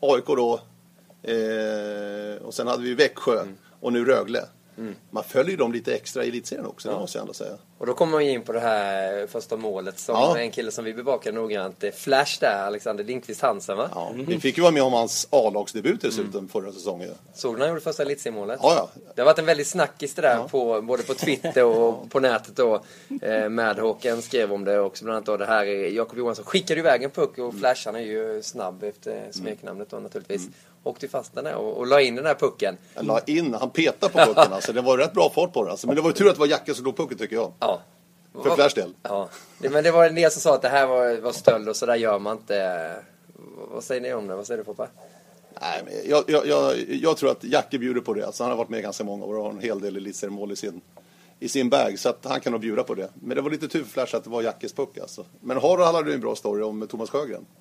AIK 0.00 0.26
då. 0.26 0.60
Eh, 1.22 2.42
och 2.46 2.54
sen 2.54 2.66
hade 2.66 2.82
vi 2.82 2.94
Växjö. 2.94 3.40
Mm. 3.40 3.54
Och 3.80 3.92
nu 3.92 4.04
Rögle. 4.04 4.44
Man 5.10 5.24
följer 5.24 5.50
ju 5.50 5.56
dem 5.56 5.72
lite 5.72 5.94
extra 5.94 6.24
i 6.24 6.28
elitserien 6.28 6.66
också, 6.66 6.88
det 6.88 6.94
måste 6.94 7.18
jag 7.18 7.22
ändå 7.22 7.34
säga. 7.34 7.52
Och 7.78 7.86
då 7.86 7.94
kommer 7.94 8.12
man 8.12 8.24
ju 8.26 8.30
in 8.32 8.42
på 8.42 8.52
det 8.52 8.60
här 8.60 9.26
första 9.26 9.56
målet 9.56 9.98
som 9.98 10.14
Ja. 10.14 10.38
en 10.38 10.50
kille 10.50 10.70
som 10.70 10.84
vi 10.84 10.94
bevakar 10.94 11.32
noggrant. 11.32 11.76
Det 11.80 11.88
är 11.88 11.92
Flash 11.92 12.40
där, 12.40 12.62
Alexander 12.66 13.04
Lindqvist 13.04 13.40
Hansen 13.40 13.76
va? 13.76 13.88
Ja, 13.94 14.12
Vi 14.26 14.40
fick 14.40 14.56
ju 14.56 14.62
vara 14.62 14.72
med 14.72 14.82
om 14.82 14.92
hans 14.92 15.28
A-lagsdebut 15.30 16.00
dessutom 16.00 16.48
förra 16.48 16.72
säsongen. 16.72 17.10
Såg 17.34 17.54
du 17.54 17.58
när 17.58 17.66
han 17.66 17.68
gjorde 17.74 17.80
första 17.80 18.02
elitseriemålet? 18.02 18.58
Ja, 18.62 18.74
ja. 18.94 19.02
Det 19.14 19.20
har 19.20 19.26
varit 19.26 19.38
en 19.38 19.46
väldigt 19.46 19.66
snackis 19.66 20.14
det 20.14 20.22
där 20.22 20.48
på, 20.48 20.82
både 20.82 21.02
på 21.02 21.14
Twitter 21.14 21.64
och 21.64 22.10
på 22.10 22.20
nätet 22.20 22.56
då. 22.56 22.82
Eh, 23.22 23.48
Madhawken 23.48 24.22
skrev 24.22 24.52
om 24.52 24.64
det 24.64 24.80
också 24.80 25.04
bland 25.04 25.16
annat 25.16 25.26
då. 25.26 25.36
Det 25.36 25.46
här 25.46 25.66
är 25.66 25.88
Jakob 25.90 26.18
Johansson 26.18 26.44
skickade 26.44 26.80
iväg 26.80 27.02
en 27.02 27.10
puck 27.10 27.38
och 27.38 27.54
Flash 27.54 27.82
han 27.86 27.96
är 27.96 28.00
ju 28.00 28.42
snabb 28.42 28.82
efter 28.82 29.28
smeknamnet 29.30 29.90
då 29.90 29.96
naturligtvis. 29.96 30.48
Åkte 30.84 31.08
fast 31.08 31.34
den 31.34 31.44
där 31.44 31.54
och, 31.54 31.78
och 31.78 31.86
la 31.86 32.00
in 32.00 32.14
den 32.14 32.24
där 32.24 32.34
pucken. 32.34 32.76
Jag 32.94 33.04
la 33.04 33.20
in, 33.26 33.54
han 33.54 33.70
petade 33.70 34.12
på 34.12 34.18
pucken 34.18 34.36
alltså. 34.52 34.72
Det 34.72 34.80
var 34.80 34.98
rätt 34.98 35.12
bra 35.12 35.30
fart 35.30 35.52
på 35.52 35.62
den 35.62 35.70
alltså. 35.70 35.86
Men 35.86 35.96
det 35.96 36.02
var 36.02 36.08
ju 36.08 36.14
tur 36.14 36.28
att 36.28 36.34
det 36.34 36.40
var 36.40 36.46
Jacke 36.46 36.74
som 36.74 36.84
drog 36.84 36.96
pucken 36.96 37.18
tycker 37.18 37.36
jag. 37.36 37.52
Ja. 37.58 37.80
För 38.42 38.54
Flash 38.54 38.74
del. 38.74 38.94
Ja. 39.02 39.28
Men 39.58 39.84
det 39.84 39.90
var 39.90 40.06
en 40.06 40.14
del 40.14 40.30
som 40.30 40.40
sa 40.40 40.54
att 40.54 40.62
det 40.62 40.68
här 40.68 40.86
var, 40.86 41.20
var 41.20 41.32
stöld 41.32 41.68
och 41.68 41.76
så 41.76 41.86
där 41.86 41.94
gör 41.94 42.18
man 42.18 42.36
inte. 42.36 42.90
Vad 43.72 43.84
säger 43.84 44.00
ni 44.00 44.14
om 44.14 44.26
det? 44.26 44.34
Vad 44.34 44.46
säger 44.46 44.58
du 44.58 44.64
Poppa? 44.64 44.88
Nej, 45.60 45.82
men 45.84 45.94
jag, 46.10 46.24
jag, 46.26 46.46
jag, 46.46 46.78
jag 46.88 47.16
tror 47.16 47.30
att 47.30 47.44
Jacke 47.44 47.78
bjuder 47.78 48.00
på 48.00 48.14
det. 48.14 48.26
Alltså, 48.26 48.44
han 48.44 48.50
har 48.50 48.58
varit 48.58 48.68
med 48.68 48.82
ganska 48.82 49.04
många 49.04 49.24
år 49.24 49.36
och 49.36 49.44
har 49.44 49.50
en 49.50 49.60
hel 49.60 49.80
del 49.80 49.96
elitseriemål 49.96 50.52
i 50.52 50.56
sin, 50.56 50.80
i 51.40 51.48
sin 51.48 51.70
bag. 51.70 51.98
Så 51.98 52.08
att 52.08 52.24
han 52.24 52.40
kan 52.40 52.52
nog 52.52 52.60
bjuda 52.60 52.82
på 52.82 52.94
det. 52.94 53.08
Men 53.14 53.36
det 53.36 53.42
var 53.42 53.50
lite 53.50 53.68
tur 53.68 53.84
för 53.84 53.90
Flash 53.90 54.16
att 54.16 54.24
det 54.24 54.30
var 54.30 54.42
Jackes 54.42 54.72
puck 54.72 54.98
alltså. 54.98 55.24
Men 55.40 55.56
har 55.56 55.78
du 55.78 55.84
alla 55.84 56.02
du 56.02 56.14
en 56.14 56.20
bra 56.20 56.36
story 56.36 56.62
om 56.62 56.88
Thomas 56.88 57.10
Sjögren? 57.10 57.46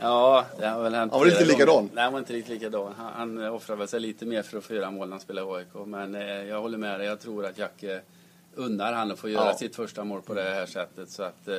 Ja, 0.00 0.44
det 0.58 0.66
har 0.66 0.82
väl 0.82 0.94
hänt. 0.94 1.12
Han 1.12 1.20
var 1.20 1.26
lite 1.26 1.44
likadan. 1.44 1.90
Nej, 1.94 2.04
han 2.04 2.12
var 2.12 2.18
inte 2.20 2.32
riktigt 2.32 2.52
likadan. 2.54 2.94
Han, 2.98 3.12
han 3.38 3.46
offrade 3.50 3.78
väl 3.78 3.88
sig 3.88 4.00
lite 4.00 4.26
mer 4.26 4.42
för 4.42 4.58
att 4.58 4.64
få 4.64 4.74
göra 4.74 4.90
mål 4.90 5.08
när 5.08 5.12
han 5.14 5.20
spelade 5.20 5.50
i 5.50 5.54
AIK. 5.54 5.86
Men 5.86 6.14
eh, 6.14 6.22
jag 6.44 6.60
håller 6.60 6.78
med 6.78 7.00
dig. 7.00 7.06
Jag 7.08 7.20
tror 7.20 7.46
att 7.46 7.58
Jacke 7.58 8.00
unnar 8.54 8.92
han 8.92 9.12
att 9.12 9.18
få 9.18 9.28
göra 9.28 9.46
Ja. 9.46 9.56
sitt 9.56 9.76
första 9.76 10.04
mål 10.04 10.22
på 10.22 10.34
det 10.34 10.42
här 10.42 10.66
sättet. 10.66 11.10
Så 11.10 11.22
att 11.22 11.48
eh, 11.48 11.54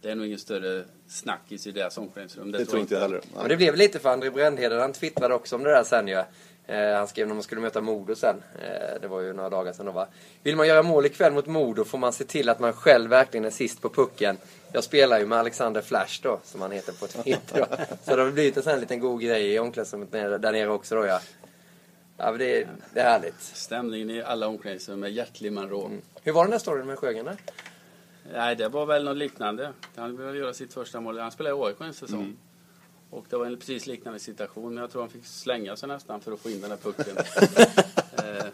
det 0.00 0.10
är 0.10 0.14
nog 0.14 0.26
ingen 0.26 0.38
större 0.38 0.84
snackis 1.08 1.66
i 1.66 1.70
deras 1.70 1.98
omklädningsrum. 1.98 2.52
Det, 2.52 2.64
tror 2.64 2.80
inte 2.80 2.94
jag 2.94 3.00
heller. 3.00 3.20
Men 3.36 3.48
det 3.48 3.56
blev 3.56 3.76
lite 3.76 3.98
för 3.98 4.08
André 4.08 4.30
Brändheden. 4.30 4.80
Han 4.80 4.92
twittrade 4.92 5.34
också 5.34 5.56
om 5.56 5.62
det 5.62 5.70
där 5.70 5.84
sen 5.84 6.08
ju. 6.08 6.22
Eh, 6.66 6.96
han 6.96 7.08
skrev 7.08 7.26
när 7.26 7.34
man 7.34 7.42
skulle 7.42 7.60
möta 7.60 7.80
Modo 7.80 8.14
sen. 8.14 8.42
Eh, 8.62 9.00
det 9.00 9.08
var 9.08 9.20
ju 9.20 9.32
några 9.32 9.50
dagar 9.50 9.72
sedan 9.72 9.86
då 9.86 9.92
va. 9.92 10.06
Vill 10.42 10.56
man 10.56 10.68
göra 10.68 10.82
mål 10.82 11.06
ikväll 11.06 11.32
mot 11.32 11.46
Modo 11.46 11.84
får 11.84 11.98
man 11.98 12.12
se 12.12 12.24
till 12.24 12.48
att 12.48 12.60
man 12.60 12.72
själv 12.72 13.10
verkligen 13.10 13.44
är 13.44 13.50
sist 13.50 13.82
på 13.82 13.88
pucken. 13.88 14.36
Jag 14.72 14.84
spelar 14.84 15.18
ju 15.18 15.26
med 15.26 15.38
Alexander 15.38 15.80
Flash 15.80 16.22
då, 16.22 16.40
som 16.44 16.60
han 16.60 16.70
heter 16.70 16.92
på 16.92 17.06
Twitter 17.22 17.66
då. 17.70 17.76
Så 18.04 18.16
det 18.16 18.22
har 18.22 18.30
blivit 18.30 18.56
en 18.56 18.62
sån 18.62 18.72
här 18.72 18.80
liten 18.80 19.00
god 19.00 19.20
grej 19.20 19.54
i 19.54 19.58
omklädningsrummet 19.58 20.12
där 20.42 20.52
nere 20.52 20.68
också 20.68 20.94
då 20.94 21.06
ja. 21.06 21.20
Ja 22.16 22.30
men 22.30 22.38
det, 22.38 22.68
det 22.94 23.00
är 23.00 23.10
härligt. 23.10 23.40
Stämningen 23.40 24.10
i 24.10 24.22
alla 24.22 24.48
omklädningsrum 24.48 25.02
är 25.02 25.08
hjärtlig 25.08 25.52
men 25.52 25.68
rå. 25.68 25.90
Hur 26.22 26.32
var 26.32 26.44
den 26.44 26.50
där 26.50 26.58
storyn 26.58 26.86
med 26.86 26.98
Sjögren 26.98 27.24
där? 27.24 27.36
Nej, 28.32 28.56
det 28.56 28.68
var 28.68 28.86
väl 28.86 29.04
något 29.04 29.16
liknande. 29.16 29.72
Han 29.96 30.16
ville 30.16 30.38
göra 30.38 30.54
sitt 30.54 30.74
första 30.74 31.00
mål. 31.00 31.18
Han 31.18 31.32
spelade 31.32 31.56
i 31.56 31.62
AIK 31.62 31.80
en 31.80 31.94
säsong. 31.94 32.20
Mm. 32.20 32.36
Och 33.14 33.24
det 33.30 33.36
var 33.36 33.46
en 33.46 33.56
precis 33.56 33.86
liknande 33.86 34.18
situation. 34.18 34.74
Men 34.74 34.80
jag 34.80 34.90
tror 34.90 35.02
han 35.02 35.10
fick 35.10 35.26
slänga 35.26 35.76
sig 35.76 35.88
nästan 35.88 36.20
för 36.20 36.32
att 36.32 36.40
få 36.40 36.50
in 36.50 36.60
den 36.60 36.70
där 36.70 36.76
pucken. 36.76 37.16
eh, 38.36 38.46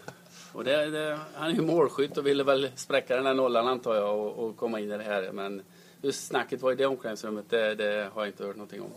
och 0.53 0.65
det, 0.65 0.91
det, 0.91 1.19
han 1.35 1.51
är 1.51 1.55
ju 1.55 1.63
målskytt 1.63 2.17
och 2.19 2.27
ville 2.27 2.45
väl 2.45 2.71
spräcka 2.77 3.17
den 3.17 3.25
där 3.25 3.35
nollan 3.35 3.69
antar 3.69 3.95
jag 3.95 4.19
och, 4.19 4.45
och 4.45 4.57
komma 4.57 4.81
in 4.81 4.93
i 4.93 4.97
det 4.97 5.05
här. 5.05 5.31
Men 5.33 5.63
just 6.03 6.27
snacket 6.27 6.63
var 6.63 6.73
i 6.73 6.75
det 6.75 6.87
omklädningsrummet, 6.87 7.45
det, 7.49 7.75
det 7.75 8.09
har 8.15 8.23
jag 8.23 8.29
inte 8.29 8.45
hört 8.45 8.57
någonting 8.57 8.81
om. 8.81 8.91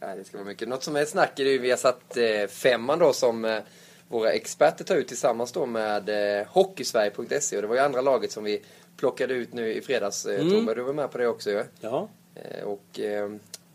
Nej, 0.00 0.16
det 0.16 0.24
ska 0.24 0.36
vara 0.36 0.46
mycket. 0.46 0.68
Något 0.68 0.82
som 0.82 0.96
är 0.96 1.04
snack 1.04 1.38
är 1.38 1.44
ju 1.44 1.58
vi 1.58 1.70
har 1.70 1.76
satt 1.76 2.16
eh, 2.16 2.46
femman 2.48 2.98
då 2.98 3.12
som 3.12 3.44
eh, 3.44 3.62
våra 4.08 4.32
experter 4.32 4.84
tar 4.84 4.96
ut 4.96 5.08
tillsammans 5.08 5.52
då 5.52 5.66
med 5.66 6.38
eh, 6.40 6.46
Hockeysverige.se 6.46 7.56
och 7.56 7.62
det 7.62 7.68
var 7.68 7.74
ju 7.74 7.80
andra 7.80 8.00
laget 8.00 8.32
som 8.32 8.44
vi 8.44 8.62
plockade 8.96 9.34
ut 9.34 9.52
nu 9.52 9.74
i 9.74 9.82
fredags. 9.82 10.26
Eh, 10.26 10.40
Mm. 10.40 10.52
Tobbe, 10.52 10.74
du 10.74 10.82
var 10.82 10.92
med 10.92 11.10
på 11.10 11.18
det 11.18 11.26
också 11.26 11.50
ju. 11.50 11.64
Ja. 11.80 12.08
Eh, 12.34 12.64
och 12.64 13.00
eh, 13.00 13.30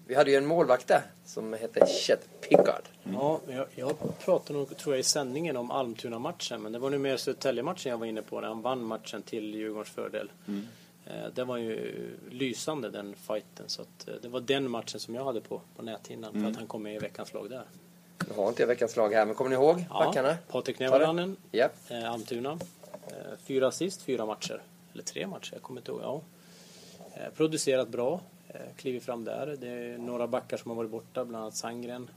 vi 0.07 0.15
hade 0.15 0.31
ju 0.31 0.37
en 0.37 0.45
målvakt 0.45 0.87
där 0.87 1.01
som 1.25 1.53
hette 1.53 1.85
Chet 1.87 2.41
Pickard. 2.41 2.83
Ja, 3.13 3.39
jag, 3.47 3.65
jag 3.75 3.95
pratade 4.19 4.59
nog, 4.59 4.77
tror 4.77 4.95
jag, 4.95 4.99
i 4.99 5.03
sändningen 5.03 5.57
om 5.57 5.71
Almtuna-matchen. 5.71 6.61
Men 6.61 6.71
det 6.71 6.79
var 6.79 6.89
nu 6.89 6.97
mer 6.97 7.17
Södertälje-matchen 7.17 7.89
jag 7.89 7.97
var 7.97 8.05
inne 8.05 8.21
på 8.21 8.41
när 8.41 8.47
han 8.47 8.61
vann 8.61 8.83
matchen 8.83 9.21
till 9.21 9.55
Djurgårdens 9.55 9.89
fördel. 9.89 10.31
Eh, 11.05 11.13
det 11.35 11.43
var 11.43 11.57
ju 11.57 12.09
lysande 12.31 12.89
den 12.89 13.15
fighten. 13.15 13.65
Så 13.69 13.81
att, 13.81 14.07
eh, 14.07 14.13
det 14.21 14.27
var 14.27 14.39
den 14.39 14.69
matchen 14.71 14.99
som 14.99 15.15
jag 15.15 15.25
hade 15.25 15.41
på, 15.41 15.61
på 15.75 15.81
näthinnan. 15.81 16.33
För 16.41 16.49
att 16.51 16.55
han 16.57 16.67
kom 16.67 16.83
med 16.83 16.95
i 16.95 16.99
veckans 16.99 17.33
lag 17.33 17.49
där. 17.49 17.63
Nu 18.29 18.35
har 18.35 18.49
inte 18.49 18.61
jag 18.61 18.67
veckans 18.67 18.95
lag 18.95 19.13
här, 19.13 19.25
men 19.25 19.35
kommer 19.35 19.49
ni 19.49 19.55
ihåg 19.55 19.83
backarna? 19.89 20.37
Patrik. 20.47 20.79
Neuvarainen, 20.79 21.37
Ja. 21.51 21.69
eh, 21.89 22.11
Almtuna. 22.11 22.59
Eh, 23.07 23.37
fyra 23.43 23.67
assist, 23.67 24.01
fyra 24.01 24.25
matcher. 24.25 24.61
Eller 24.93 25.03
tre 25.03 25.27
matcher, 25.27 25.49
jag 25.53 25.61
kommer 25.61 25.79
inte 25.81 25.91
ihåg. 25.91 26.01
Ja. 26.03 26.21
Eh, 27.13 27.29
producerat 27.35 27.87
bra. 27.89 28.21
Eh, 28.55 28.75
klivit 28.75 29.03
fram 29.03 29.23
där. 29.23 29.57
Det 29.59 29.67
är 29.67 29.97
några 29.97 30.27
backar 30.27 30.57
som 30.57 30.71
har 30.71 30.75
varit 30.75 30.91
borta, 30.91 31.25
bland 31.25 31.43
annat 31.43 31.55
Sandgren. 31.55 32.09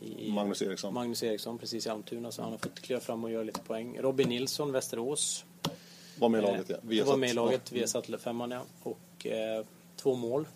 I, 0.00 0.32
Magnus 0.32 0.62
Eriksson. 0.62 0.94
Magnus 0.94 1.22
Eriksson, 1.22 1.58
precis 1.58 1.86
i 1.86 1.88
Almtuna. 1.90 2.32
Så 2.32 2.42
han 2.42 2.50
har 2.50 2.58
fått 2.58 2.80
kliva 2.80 3.00
fram 3.00 3.24
och 3.24 3.30
göra 3.30 3.42
lite 3.42 3.60
poäng. 3.60 3.98
Robin 4.00 4.28
Nilsson, 4.28 4.72
Västerås. 4.72 5.44
Var 6.18 6.28
med 6.28 6.38
i 6.38 6.42
laget, 6.42 6.68
ja. 6.68 6.74
Eh, 6.74 6.80
Vi 6.82 7.00
har 7.00 7.06
var 7.06 7.16
med 7.16 7.30
i 7.30 7.32
laget, 7.32 7.72
vi 7.72 7.86
satt 7.86 8.20
femman 8.20 8.50
ja. 8.50 8.62
Och 8.82 9.26
eh, 9.26 9.64
två 9.96 10.14
mål. 10.14 10.46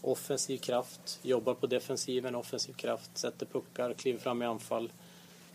Offensiv 0.00 0.58
kraft, 0.58 1.18
jobbar 1.22 1.54
på 1.54 1.66
defensiven, 1.66 2.34
offensiv 2.34 2.72
kraft, 2.72 3.18
sätter 3.18 3.46
puckar, 3.46 3.94
kliver 3.94 4.18
fram 4.18 4.42
i 4.42 4.46
anfall. 4.46 4.92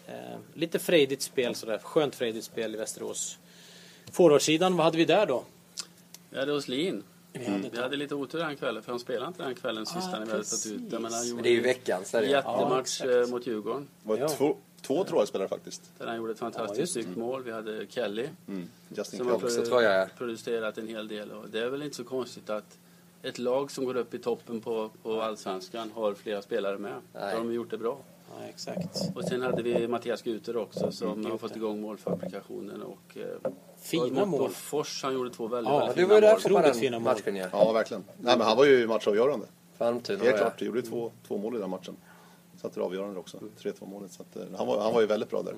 Eh, 0.07 0.37
lite 0.53 0.79
frejdigt 0.79 1.21
spel 1.21 1.55
sådär, 1.55 1.77
skönt 1.77 2.15
frejdigt 2.15 2.45
spel 2.45 2.75
i 2.75 2.77
Västerås. 2.77 3.37
Forwardsidan, 4.11 4.77
vad 4.77 4.83
hade 4.83 4.97
vi 4.97 5.05
där 5.05 5.25
då? 5.25 5.43
Vi 6.29 6.39
hade 6.39 6.53
Oslin. 6.53 7.03
Vi 7.39 7.45
hade, 7.45 7.69
Vi 7.69 7.77
hade 7.81 7.95
lite 7.97 8.15
otur 8.15 8.39
den 8.39 8.55
kvällen 8.55 8.83
för 8.83 8.91
han 8.91 8.99
spelade 8.99 9.27
inte 9.27 9.43
den 9.43 9.55
kvällen 9.55 9.85
sista 9.85 9.99
Ah, 10.15 10.19
när 10.19 10.25
vi 10.25 10.31
hade 10.31 10.43
tagit 10.43 10.65
ut 10.65 10.89
det. 10.89 10.99
Men 10.99 11.13
han 11.13 11.27
gjorde 11.27 11.41
det 11.43 11.49
är 11.49 11.53
ju 11.53 11.61
veckans. 11.61 12.13
jättematch 12.13 13.01
Ja, 13.03 13.21
eh, 13.21 13.27
mot 13.27 13.47
Djurgården. 13.47 13.87
Det 14.03 14.09
var 14.09 14.17
Ja. 14.17 14.29
två, 14.29 14.57
två 14.81 15.03
tror 15.03 15.19
jag 15.21 15.27
spelare 15.27 15.47
faktiskt. 15.47 15.91
Där 15.97 16.07
han 16.07 16.17
gjorde 16.17 16.31
ett 16.31 16.39
fantastiskt 16.39 16.93
snyggt 16.93 17.15
mål. 17.17 17.43
Vi 17.43 17.51
hade 17.51 17.85
Kelly 17.89 18.27
Mm. 18.47 18.69
Justin 18.89 19.17
som 19.17 19.27
har 19.27 19.39
Kelly. 19.39 19.45
också, 19.53 19.65
tror 19.65 19.81
jag, 19.83 20.01
ja. 20.01 20.07
producerat 20.17 20.77
en 20.77 20.87
hel 20.87 21.07
del. 21.07 21.31
Och 21.31 21.49
det 21.49 21.59
är 21.59 21.69
väl 21.69 21.81
inte 21.83 21.95
så 21.95 22.03
konstigt 22.03 22.49
att 22.49 22.77
ett 23.21 23.37
lag 23.39 23.71
som 23.71 23.85
går 23.85 23.95
upp 23.95 24.13
i 24.13 24.19
toppen 24.19 24.61
på, 24.61 24.89
på 25.03 25.21
allsvenskan 25.21 25.91
har 25.95 26.13
flera 26.13 26.41
spelare 26.41 26.77
med. 26.77 26.93
Nej. 27.13 27.35
De 27.35 27.45
har 27.45 27.53
gjort 27.53 27.69
det 27.71 27.77
bra. 27.77 27.97
Ja, 28.29 28.45
exakt. 28.49 29.01
Och 29.15 29.23
sen 29.23 29.41
hade 29.41 29.63
vi 29.63 29.87
Mattias 29.87 30.21
Guter 30.21 30.57
också 30.57 30.91
som 30.91 31.07
Mm, 31.07 31.17
har 31.25 31.31
Guter. 31.31 31.47
fått 31.47 31.55
igång 31.55 31.81
målfabrikationen. 31.81 32.81
Och, 32.81 33.17
eh, 33.17 33.51
Fina 33.81 34.25
mot 34.25 34.39
mål. 34.41 34.49
Fors, 34.49 35.03
han 35.03 35.13
gjorde 35.13 35.29
två 35.29 35.47
väldigt, 35.47 35.71
Ja, 35.73 35.79
väldigt 35.79 35.95
Du 35.95 36.01
fina 36.01 36.07
var 36.09 36.15
ju 36.15 36.21
där 36.21 36.31
mål. 36.31 36.41
på 36.41 36.47
Otroligt 36.47 36.65
den 36.65 36.75
fina 36.81 36.99
mål. 36.99 37.13
matchen 37.13 37.35
ja. 37.35 37.47
Ja, 37.51 37.71
verkligen. 37.71 38.03
Nej, 38.17 38.37
men 38.37 38.47
han 38.47 38.57
var 38.57 38.65
ju 38.65 38.87
matchavgörande. 38.87 39.45
Helt 39.79 40.09
var 40.09 40.37
klart. 40.37 40.61
Gjorde 40.61 40.79
ju 40.79 40.85
två, 40.85 41.11
två 41.27 41.37
mål 41.37 41.55
i 41.55 41.59
den 41.59 41.69
matchen. 41.69 41.95
Satte 42.61 42.79
det 42.79 42.83
avgörande 42.85 43.19
också. 43.19 43.37
3-2 43.61 43.85
målet. 43.85 44.11
Så 44.11 44.21
att, 44.21 44.35
eh, 44.35 44.43
han, 44.57 44.67
var, 44.67 44.79
han 44.81 44.93
var 44.93 45.01
ju 45.01 45.07
väldigt 45.07 45.29
bra 45.29 45.41
där. 45.41 45.53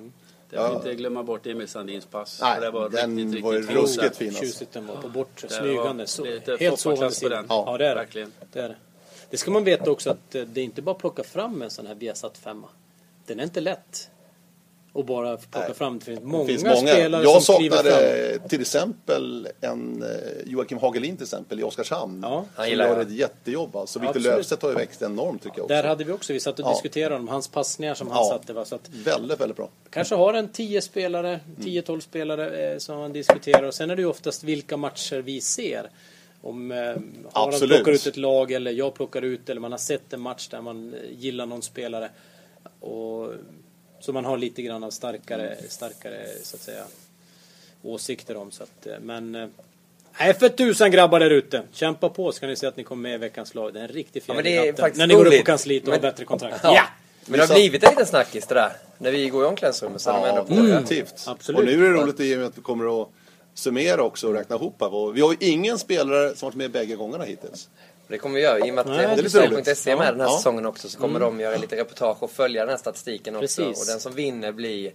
Det 0.50 0.56
får 0.56 0.64
Ja. 0.66 0.74
inte 0.74 0.94
glömma 0.94 1.22
bort 1.22 1.46
Emil 1.46 1.68
Sandins 1.68 2.06
pass. 2.06 2.38
Nej, 2.42 2.60
det 2.60 2.70
var 2.70 2.88
den 2.90 3.18
riktigt, 3.18 3.44
var 3.44 3.52
ju 3.52 3.60
ruskigt 3.62 4.16
fin. 4.16 4.28
alltså. 4.28 4.42
Tjusigt 4.44 4.72
den 4.72 4.86
var 4.86 4.96
på 4.96 5.08
bort, 5.08 5.42
Det 5.42 5.48
smygande. 5.48 6.06
var 6.18 6.58
helt 6.58 6.78
topparklass 6.78 6.80
sovande 6.80 7.16
på 7.22 7.28
den. 7.28 7.46
Ja, 7.48 7.76
det 7.78 7.84
är 7.86 7.88
det. 7.88 7.94
Verkligen. 7.94 8.32
det 8.52 8.60
är 8.60 8.68
det. 8.68 8.76
Det 9.30 9.36
ska 9.36 9.50
man 9.50 9.64
veta 9.64 9.90
också 9.90 10.10
att 10.10 10.34
eh, 10.34 10.42
det 10.42 10.60
är 10.60 10.64
inte 10.64 10.82
bara 10.82 10.90
att 10.92 10.98
plocka 10.98 11.22
fram 11.24 11.62
en 11.62 11.70
sån 11.70 11.86
här 11.86 11.94
Viasat 11.94 12.38
femma. 12.38 12.68
Den 13.26 13.40
är 13.40 13.44
inte 13.44 13.60
lätt. 13.60 14.10
Och 14.92 15.04
bara 15.04 15.36
plocka 15.36 15.66
Nej. 15.66 15.74
fram. 15.76 15.98
Det 15.98 16.04
finns 16.04 16.20
många, 16.22 16.44
Det 16.44 16.48
finns 16.48 16.64
många. 16.64 16.76
spelare 16.92 17.22
Jag 17.22 17.42
som 17.42 17.56
kliver 17.56 17.76
fram. 17.76 17.84
saknade 17.92 18.38
till 18.48 18.60
exempel 18.60 19.48
en 19.60 20.02
eh, 20.02 20.08
Joakim 20.46 20.78
Hagelin 20.78 21.16
till 21.16 21.24
exempel 21.24 21.60
i 21.60 21.62
Oskarshamn. 21.62 22.20
Ja. 22.22 22.44
Han 22.54 22.70
gör 22.70 22.78
jag. 22.86 23.00
ett 23.00 23.10
jättejobb. 23.10 23.76
Alltså. 23.76 23.98
Victor. 23.98 24.20
Löfstedt 24.20 24.62
har 24.62 24.68
ju 24.70 24.74
växt 24.76 25.02
enormt 25.02 25.42
tycker 25.42 25.58
jag 25.58 25.64
också. 25.64 25.74
Där 25.74 25.84
hade 25.84 26.04
vi 26.04 26.12
också, 26.12 26.32
vi 26.32 26.40
satt 26.40 26.58
och 26.58 26.64
Ja. 26.66 26.70
diskuterade 26.70 27.14
om 27.14 27.28
hans 27.28 27.48
passningar 27.48 27.94
som 27.94 28.10
han 28.10 28.16
Ja. 28.24 28.30
satte. 28.38 28.52
Va? 28.52 28.64
Så 28.64 28.74
att 28.74 28.88
Väldigt, 28.88 29.40
väldigt 29.40 29.56
bra. 29.56 29.68
kanske 29.90 30.14
har 30.14 30.34
en 30.34 30.48
10 30.48 30.80
spelare, 30.80 31.40
10-12 31.60 32.00
spelare 32.00 32.72
eh, 32.72 32.78
som 32.78 32.98
man 32.98 33.12
diskuterar. 33.12 33.62
Och 33.62 33.74
sen 33.74 33.90
är 33.90 33.96
det 33.96 34.02
ju 34.02 34.08
oftast 34.08 34.44
vilka 34.44 34.76
matcher 34.76 35.16
vi 35.18 35.40
ser. 35.40 35.90
Om 36.42 36.72
eh, 36.72 36.78
Harald 36.78 37.02
Absolut. 37.32 37.76
plockar 37.76 37.92
ut 37.92 38.06
ett 38.06 38.16
lag 38.16 38.52
eller 38.52 38.70
jag 38.70 38.94
plockar 38.94 39.22
ut 39.22 39.48
eller 39.48 39.60
man 39.60 39.70
har 39.72 39.78
sett 39.78 40.12
en 40.12 40.20
match 40.20 40.48
där 40.48 40.60
man 40.60 40.94
eh, 40.94 41.00
gillar 41.18 41.46
någon 41.46 41.62
spelare. 41.62 42.10
Och, 42.80 43.32
så 44.00 44.12
man 44.12 44.24
har 44.24 44.38
lite 44.38 44.62
grann 44.62 44.84
av 44.84 44.90
starkare, 44.90 45.56
starkare 45.68 46.26
så 46.42 46.56
att 46.56 46.62
säga 46.62 46.84
åsikter 47.82 48.36
om. 48.36 48.50
Så 48.50 48.62
att, 48.62 48.86
eh, 48.86 48.92
men 49.00 49.52
Nej, 50.20 50.34
för 50.34 50.48
tusan 50.48 50.90
grabbar 50.90 51.20
där 51.20 51.30
ute. 51.30 51.62
Kämpa 51.72 52.08
på 52.08 52.32
ska 52.32 52.46
ni 52.46 52.56
se 52.56 52.66
att 52.66 52.76
ni 52.76 52.84
kommer 52.84 53.02
med 53.02 53.14
i 53.14 53.18
veckans 53.18 53.54
lag. 53.54 53.74
Det 53.74 53.80
är 53.80 53.84
en 53.84 53.88
riktig 53.88 54.22
Ja, 54.26 54.42
det 54.42 54.56
är 54.56 54.90
i 54.90 54.92
När 54.98 55.06
ni 55.06 55.14
går 55.14 55.26
upp 55.26 55.38
på 55.38 55.44
kansliet 55.44 55.82
och 55.82 55.88
har 55.88 56.00
Men- 56.00 56.10
bättre 56.10 56.24
kontrakt. 56.24 56.60
Ja. 56.62 56.74
Ja! 56.74 56.82
Men 57.26 57.40
det 57.40 57.46
har 57.46 57.54
blivit 57.54 57.84
en 57.84 57.90
liten 57.90 58.06
snackis 58.06 58.46
det 58.46 58.54
där. 58.54 58.72
När 58.98 59.10
vi 59.10 59.28
går 59.28 59.44
i 59.44 59.46
omklädningsrummet 59.46 60.00
så 60.00 60.10
är 60.10 60.14
de 60.14 60.22
Ja, 60.22 60.28
ändå 60.28 60.44
på. 60.44 60.54
definitivt. 60.54 61.24
Absolut. 61.26 61.58
Och 61.58 61.64
nu 61.66 61.86
är 61.86 61.90
det 61.92 61.96
roligt 61.96 62.20
i 62.20 62.34
och 62.34 62.38
med 62.38 62.46
att 62.46 62.58
vi 62.58 62.62
kommer 62.62 63.02
att 63.02 63.08
summera 63.58 64.02
också 64.02 64.28
och 64.28 64.34
räkna 64.34 64.56
ihop 64.56 64.80
här. 64.80 65.12
Vi 65.12 65.20
har 65.20 65.30
ju 65.30 65.36
ingen 65.40 65.78
spelare 65.78 66.36
som 66.36 66.46
varit 66.46 66.56
med 66.56 66.70
bägge 66.70 66.94
gångarna 66.96 67.24
hittills. 67.24 67.68
Det 68.08 68.18
kommer 68.18 68.34
vi 68.34 68.40
göra. 68.42 68.58
I 68.66 68.70
och 68.70 68.74
med 68.74 68.78
att 68.78 68.86
det 68.98 69.02
är 69.04 69.08
är 69.86 69.96
med 69.96 70.12
den 70.14 70.20
här 70.20 70.26
Ja. 70.28 70.36
säsongen 70.36 70.66
också 70.66 70.88
så 70.88 70.98
kommer 70.98 71.20
de 71.20 71.40
göra 71.40 71.56
lite 71.56 71.76
reportage 71.76 72.22
och 72.22 72.30
följa 72.30 72.60
den 72.62 72.70
här 72.70 72.76
statistiken 72.76 73.36
också. 73.36 73.62
Precis. 73.62 73.80
Och 73.80 73.86
den 73.92 74.00
som 74.00 74.12
vinner 74.12 74.52
blir 74.52 74.92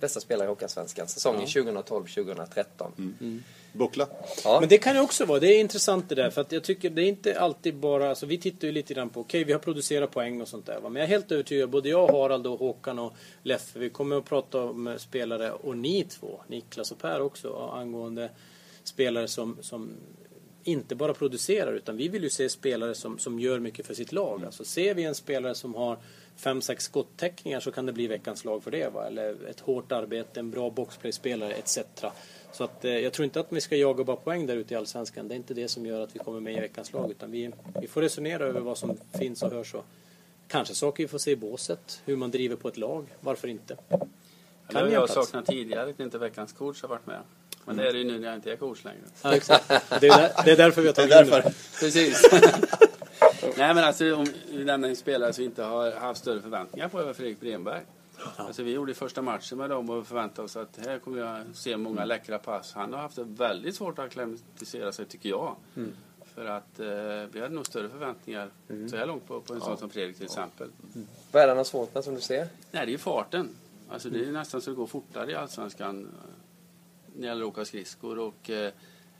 bästa 0.00 0.20
spelare 0.20 0.46
i 0.46 0.48
Hockeyallsvenskan 0.48 1.08
säsongen 1.08 1.46
2012-2013. 1.46 3.40
Buckla. 3.72 4.08
Ja. 4.44 4.60
Men 4.60 4.68
det 4.68 4.78
kan 4.78 4.94
ju 4.94 5.00
också 5.00 5.24
vara, 5.24 5.40
det 5.40 5.56
är 5.56 5.60
intressant 5.60 6.08
det 6.08 6.14
där. 6.14 6.30
För 6.30 6.40
att 6.40 6.52
jag 6.52 6.64
tycker 6.64 6.90
det 6.90 7.02
är 7.02 7.08
inte 7.08 7.40
alltid 7.40 7.76
bara, 7.76 8.08
alltså 8.08 8.26
vi 8.26 8.38
tittar 8.38 8.66
ju 8.66 8.72
lite 8.72 8.94
grann 8.94 9.08
på, 9.08 9.20
okej 9.20 9.44
vi 9.44 9.52
har 9.52 9.58
producerat 9.58 10.10
poäng 10.10 10.40
och 10.40 10.48
sånt 10.48 10.66
där. 10.66 10.80
Va? 10.80 10.88
Men 10.88 11.00
jag 11.00 11.04
är 11.04 11.08
helt 11.08 11.32
övertygad, 11.32 11.70
både 11.70 11.88
jag, 11.88 12.08
Harald 12.12 12.46
och 12.46 12.58
Håkan 12.58 12.98
och 12.98 13.12
Leffe, 13.42 13.78
vi 13.78 13.90
kommer 13.90 14.16
att 14.16 14.24
prata 14.24 14.64
om 14.64 14.86
eh, 14.86 14.96
spelare, 14.96 15.52
och 15.52 15.76
ni 15.76 16.04
två, 16.04 16.40
Niklas 16.46 16.92
och 16.92 16.98
Per 16.98 17.20
också, 17.20 17.70
angående 17.72 18.30
spelare 18.84 19.28
som, 19.28 19.56
som 19.60 19.90
inte 20.64 20.94
bara 20.94 21.14
producerar 21.14 21.72
utan 21.72 21.96
vi 21.96 22.08
vill 22.08 22.22
ju 22.22 22.30
se 22.30 22.48
spelare 22.48 22.94
som, 22.94 23.18
som 23.18 23.40
gör 23.40 23.58
mycket 23.58 23.86
för 23.86 23.94
sitt 23.94 24.12
lag. 24.12 24.44
Alltså 24.44 24.64
ser 24.64 24.94
vi 24.94 25.04
en 25.04 25.14
spelare 25.14 25.54
som 25.54 25.74
har 25.74 25.98
fem, 26.36 26.62
sex 26.62 26.84
skottäckningar 26.84 27.60
så 27.60 27.70
kan 27.70 27.86
det 27.86 27.92
bli 27.92 28.06
veckans 28.06 28.44
lag 28.44 28.62
för 28.62 28.70
det. 28.70 28.88
Va? 28.92 29.06
Eller 29.06 29.48
ett 29.50 29.60
hårt 29.60 29.92
arbete, 29.92 30.40
en 30.40 30.50
bra 30.50 30.70
boxplay-spelare 30.70 31.52
etc. 31.52 31.78
Så 32.52 32.64
att, 32.64 32.84
eh, 32.84 32.98
jag 32.98 33.12
tror 33.12 33.24
inte 33.24 33.40
att 33.40 33.46
vi 33.48 33.60
ska 33.60 33.76
jaga 33.76 34.04
bara 34.04 34.16
poäng 34.16 34.46
där 34.46 34.56
ute 34.56 34.74
i 34.74 34.76
Allsvenskan. 34.76 35.28
Det 35.28 35.34
är 35.34 35.36
inte 35.36 35.54
det 35.54 35.68
som 35.68 35.86
gör 35.86 36.00
att 36.00 36.14
vi 36.14 36.18
kommer 36.18 36.40
med 36.40 36.56
i 36.56 36.60
veckans 36.60 36.92
lag. 36.92 37.10
Utan 37.10 37.30
vi, 37.30 37.50
vi 37.80 37.86
får 37.86 38.02
resonera 38.02 38.44
över 38.44 38.60
vad 38.60 38.78
som 38.78 38.96
finns 39.18 39.42
och 39.42 39.50
hörs. 39.50 39.74
Och 39.74 39.84
kanske 40.48 40.74
saker 40.74 41.04
vi 41.04 41.08
får 41.08 41.18
se 41.18 41.30
i 41.30 41.36
båset. 41.36 42.02
Hur 42.04 42.16
man 42.16 42.30
driver 42.30 42.56
på 42.56 42.68
ett 42.68 42.76
lag. 42.76 43.06
Varför 43.20 43.48
inte? 43.48 43.76
Det 43.88 43.98
Kan 44.72 44.82
har 44.82 44.90
jag 44.90 45.06
plats. 45.06 45.14
saknat 45.14 45.46
tidigare, 45.46 45.90
att 45.90 46.00
inte 46.00 46.18
veckans 46.18 46.52
coach 46.52 46.82
har 46.82 46.88
varit 46.88 47.06
med. 47.06 47.20
Men 47.64 47.76
det 47.76 47.88
är 47.88 47.92
det 47.92 47.98
ju 47.98 48.04
nu 48.04 48.18
när 48.18 48.26
jag 48.28 48.36
inte 48.36 48.52
är 48.52 48.56
coach 48.56 48.84
längre. 48.84 49.00
Ja, 49.22 49.34
exakt. 49.34 49.68
Det, 49.68 50.06
är 50.06 50.18
där, 50.18 50.30
det 50.44 50.50
är 50.50 50.56
därför 50.56 50.82
vi 50.82 50.88
har 50.88 50.94
Det 50.94 51.08
tagit 51.08 51.26
in 51.26 51.30
därför. 51.30 51.50
Precis. 51.80 52.22
Nej 53.58 53.74
men 53.74 53.84
alltså 53.84 54.14
om 54.14 54.26
vi 54.50 54.64
nämner 54.64 54.88
en 54.88 54.96
spelare 54.96 55.32
som 55.32 55.42
vi 55.42 55.46
inte 55.46 55.62
har 55.62 55.92
haft 55.92 56.20
större 56.20 56.40
förväntningar 56.40 56.88
på 56.88 57.00
över 57.00 57.12
Fredrik 57.12 57.40
Bremberg. 57.40 57.82
Alltså 58.36 58.62
vi 58.62 58.72
gjorde 58.72 58.94
första 58.94 59.22
matchen 59.22 59.58
med 59.58 59.70
dem 59.70 59.90
och 59.90 60.06
förväntade 60.06 60.44
oss 60.44 60.56
att 60.56 60.78
här 60.86 60.98
kommer 60.98 61.18
jag 61.18 61.44
se 61.54 61.76
många 61.76 62.04
läckra 62.04 62.38
pass. 62.38 62.72
Han 62.72 62.92
har 62.92 63.00
haft 63.00 63.16
det 63.16 63.24
väldigt 63.24 63.74
svårt 63.74 63.98
att 63.98 64.04
acklimatisera 64.04 64.92
sig 64.92 65.06
tycker 65.06 65.28
jag. 65.28 65.56
För 66.34 66.44
att 66.44 66.80
eh, 66.80 66.86
vi 67.32 67.40
hade 67.40 67.54
nog 67.54 67.66
större 67.66 67.88
förväntningar 67.88 68.50
så 68.90 68.96
här 68.96 69.06
långt 69.06 69.26
på, 69.28 69.40
på 69.40 69.54
en 69.54 69.60
sån 69.60 69.78
som 69.78 69.90
Fredrik 69.90 70.16
till 70.16 70.24
exempel. 70.24 70.68
Vad 71.32 71.42
är 71.42 71.46
det 71.46 71.50
han 71.50 71.56
har 71.56 71.64
svårt 71.64 71.94
med 71.94 72.04
som 72.04 72.14
du 72.14 72.20
ser? 72.20 72.48
Nej, 72.70 72.86
det 72.86 72.94
är 72.94 72.98
farten. 72.98 73.48
Alltså 73.88 74.10
det 74.10 74.24
är 74.24 74.32
nästan 74.32 74.60
så 74.60 74.70
det 74.70 74.76
går 74.76 74.86
fortare 74.86 75.30
i 75.30 75.34
Allsvenskan 75.34 76.04
eh, 76.04 76.10
när 77.14 77.20
det 77.20 77.26
gäller 77.26 77.44
att 77.44 77.48
åka 77.48 77.64
skridskor. 77.64 78.18
Och 78.18 78.50
eh, 78.50 78.72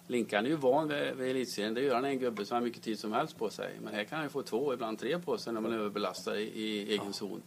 Linkan 0.07 0.47
är 0.47 0.51
ju 0.51 0.57
van 0.57 0.89
vid, 0.89 1.15
vid 1.17 1.31
elitserien. 1.31 1.75
Det 1.75 1.81
gör 1.81 1.95
han 1.95 2.05
en 2.05 2.19
gubbe 2.19 2.45
som 2.45 2.55
har 2.55 2.63
mycket 2.63 2.83
tid 2.83 2.99
som 2.99 3.13
helst 3.13 3.39
på 3.39 3.51
sig. 3.51 3.71
Men 3.83 3.95
här 3.95 4.05
kan 4.05 4.17
han 4.17 4.27
ju 4.27 4.31
få 4.31 4.43
två, 4.43 4.75
ibland 4.75 4.99
tre 4.99 5.19
på 5.19 5.39
sig 5.39 5.53
när 5.53 5.61
man 5.61 5.73
överbelastar 5.73 6.35
i, 6.35 6.43
i 6.43 6.93
egen 6.93 7.13
zon. 7.13 7.43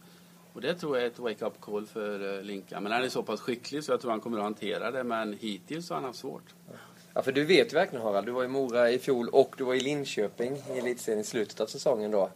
Och 0.52 0.60
det 0.60 0.74
tror 0.74 0.96
jag 0.96 1.04
är 1.04 1.10
ett 1.10 1.18
wake-up 1.18 1.60
call 1.60 1.86
för 1.86 2.38
eh, 2.38 2.42
Linkan. 2.42 2.82
Men 2.82 2.92
han 2.92 3.04
är 3.04 3.08
så 3.08 3.22
pass 3.22 3.40
skicklig 3.40 3.84
så 3.84 3.92
jag 3.92 4.00
tror 4.00 4.10
han 4.10 4.20
kommer 4.20 4.38
att 4.38 4.44
hantera 4.44 4.90
det. 4.90 5.04
Men 5.04 5.32
hittills 5.32 5.88
har 5.88 5.96
han 5.96 6.04
haft 6.04 6.18
svårt. 6.18 6.54
Ja, 7.14 7.22
för 7.22 7.32
du 7.32 7.44
vet 7.44 7.72
ju 7.72 7.74
verkligen 7.74 8.04
Harald, 8.04 8.26
du 8.26 8.32
var 8.32 8.44
i 8.44 8.48
Mora 8.48 8.90
i 8.90 8.98
fjol 8.98 9.28
och 9.28 9.54
du 9.58 9.64
var 9.64 9.74
i 9.74 9.80
Linköping 9.80 10.56
i 10.74 10.78
elitserien 10.78 11.20
i 11.20 11.24
slutet 11.24 11.60
av 11.60 11.66
säsongen 11.66 12.10
då. 12.10 12.30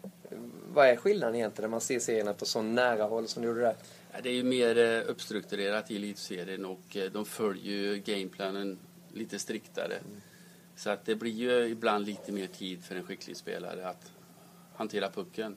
Vad 0.73 0.87
är 0.87 0.97
skillnaden 0.97 1.35
egentligen 1.35 1.71
när 1.71 1.75
man 1.75 1.81
ser 1.81 1.99
serierna 1.99 2.33
på 2.33 2.45
så 2.45 2.63
nära 2.63 3.05
håll 3.05 3.29
som 3.29 3.43
du 3.43 3.49
gjorde 3.49 3.61
där? 3.61 3.77
Ja, 4.13 4.19
Det 4.23 4.29
är 4.29 4.33
ju 4.33 4.43
mer 4.43 4.79
eh, 4.79 5.11
uppstrukturerat 5.11 5.91
i 5.91 5.97
elitserien 5.97 6.65
och 6.65 6.97
eh, 6.97 7.11
de 7.13 7.25
följer 7.25 7.77
ju 7.77 7.99
gameplanen 7.99 8.79
lite 9.15 9.39
striktare. 9.39 9.99
Så 10.77 10.91
att 10.91 11.05
det 11.05 11.15
blir 11.15 11.33
ju 11.33 11.69
ibland 11.69 12.07
lite 12.07 12.33
mer 12.33 12.47
tid 12.47 12.85
för 12.85 12.97
en 12.97 13.03
skicklig 13.03 13.37
spelare 13.37 13.89
att 13.89 14.13
hantera 14.75 15.11
pucken. 15.11 15.57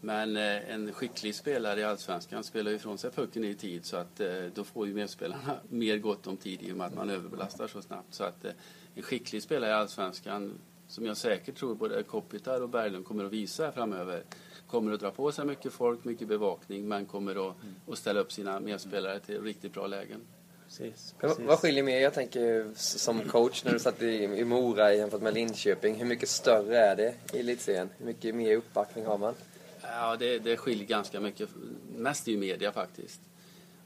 Men 0.00 0.36
eh, 0.36 0.70
en 0.70 0.92
skicklig 0.92 1.34
spelare 1.34 1.80
i 1.80 1.84
Allsvenskan 1.84 2.44
spelar 2.44 2.70
ju 2.70 2.76
ifrån 2.76 2.98
sig 2.98 3.10
pucken 3.10 3.44
i 3.44 3.54
tid 3.54 3.84
så 3.84 3.96
att 3.96 4.20
eh, 4.20 4.44
då 4.54 4.64
får 4.64 4.86
ju 4.86 4.94
medspelarna 4.94 5.56
mer 5.68 5.98
gott 5.98 6.26
om 6.26 6.36
tid 6.36 6.62
i 6.62 6.72
och 6.72 6.76
med 6.76 6.86
att 6.86 6.94
man 6.94 7.10
överbelastar 7.10 7.66
så 7.66 7.82
snabbt. 7.82 8.14
Så 8.14 8.24
att 8.24 8.44
eh, 8.44 8.52
en 8.94 9.02
skicklig 9.02 9.42
spelare 9.42 9.70
i 9.70 9.74
Allsvenskan 9.74 10.58
som 10.88 11.06
jag 11.06 11.16
säkert 11.16 11.56
tror 11.56 11.74
både 11.74 12.02
Kopitar 12.02 12.60
och 12.60 12.68
Berglund 12.68 13.04
kommer 13.04 13.24
att 13.24 13.32
visa 13.32 13.72
framöver 13.72 14.22
kommer 14.68 14.92
att 14.92 15.00
dra 15.00 15.10
på 15.10 15.32
sig 15.32 15.46
mycket 15.46 15.72
folk, 15.72 16.04
mycket 16.04 16.28
bevakning 16.28 16.88
men 16.88 17.06
kommer 17.06 17.48
att, 17.48 17.56
att 17.88 17.98
ställa 17.98 18.20
upp 18.20 18.32
sina 18.32 18.60
medspelare 18.60 19.20
till 19.20 19.42
riktigt 19.42 19.72
bra 19.72 19.86
lägen. 19.86 20.20
Precis, 20.68 21.14
precis. 21.20 21.38
vad 21.46 21.58
skiljer 21.58 21.82
mer? 21.82 22.00
Jag 22.00 22.14
tänker 22.14 22.66
som 22.76 23.20
coach 23.20 23.64
när 23.64 23.72
du 23.72 23.78
satt 23.78 24.02
i, 24.02 24.06
i 24.24 24.44
Mora 24.44 24.94
jämfört 24.94 25.22
med 25.22 25.34
Linköping. 25.34 25.94
Hur 25.94 26.04
mycket 26.06 26.28
större 26.28 26.78
är 26.78 26.96
det 26.96 27.14
i 27.32 27.38
elitserien? 27.40 27.88
Hur 27.98 28.06
mycket 28.06 28.34
mer 28.34 28.56
uppbackning 28.56 29.04
har 29.06 29.18
man? 29.18 29.34
Ja, 29.82 30.16
det, 30.16 30.38
det 30.38 30.56
skiljer 30.56 30.86
ganska 30.86 31.20
mycket. 31.20 31.48
Mest 31.96 32.28
i 32.28 32.36
media 32.36 32.72
faktiskt. 32.72 33.20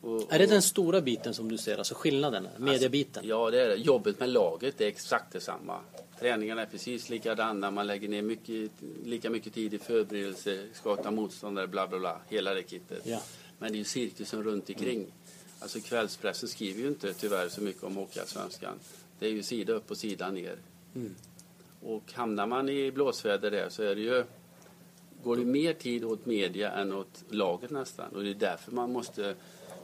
Och, 0.01 0.33
Är 0.33 0.39
det 0.39 0.45
och- 0.45 0.51
den 0.51 0.63
stora 0.63 1.01
biten 1.01 1.35
som 1.35 1.49
du 1.49 1.59
ser, 1.59 1.79
alltså 1.79 1.95
skillnaden, 1.95 2.49
mediebiten? 2.57 3.23
Ja, 3.27 3.51
det 3.51 3.61
är 3.63 3.69
det. 3.69 3.75
Jobbet 3.75 4.21
med 4.21 4.29
laget 4.29 4.81
är 4.81 4.87
exakt 4.87 5.33
detsamma. 5.33 5.81
Träningarna 6.21 6.63
är 6.63 6.67
precis 6.67 7.09
likadana. 7.11 7.71
Man 7.71 7.87
lägger 7.87 8.09
ner 8.09 8.23
mycket, 8.23 8.71
lika 9.05 9.31
mycket 9.31 9.55
tid 9.55 9.75
i 9.75 9.79
förberedelse, 9.79 10.67
skata 10.75 11.11
motståndare, 11.11 11.67
bla 11.67 11.87
bla 11.89 11.99
bla. 11.99 12.21
Hela 12.29 12.55
det 12.55 12.71
kittet. 12.71 13.01
Ja. 13.05 13.23
Men 13.59 13.73
det 13.73 13.77
är 13.77 13.79
ju 13.79 13.85
cirkusen 13.85 14.43
runt 14.45 14.69
omkring. 14.69 15.07
Alltså 15.63 15.81
kvällspressen 15.81 16.49
skriver 16.49 16.81
ju 16.81 16.89
inte 16.89 17.15
tyvärr 17.15 17.49
så 17.49 17.61
mycket 17.61 17.83
om 17.83 17.97
Hockeyallsvenskan. 17.97 18.75
Det 19.19 19.27
är 19.27 19.31
ju 19.31 19.43
sida 19.43 19.73
upp 19.73 19.91
och 19.91 19.97
sida 19.97 20.31
ner. 20.31 20.57
Mm. 20.95 21.15
Och 21.83 22.13
hamnar 22.13 22.47
man 22.47 22.69
i 22.69 22.93
blåsväder 22.93 23.51
där 23.51 23.69
så 23.69 23.83
är 23.83 23.95
det 23.95 24.01
ju 24.01 24.25
går 25.23 25.37
det 25.37 25.45
mer 25.45 25.73
tid 25.73 26.05
åt 26.05 26.27
media 26.27 26.71
än 26.71 26.93
åt 26.93 27.25
laget 27.29 27.71
nästan. 27.71 28.09
Och 28.13 28.23
det 28.23 28.31
är 28.31 28.35
därför 28.35 28.73
man 28.73 28.93
måste 28.93 29.35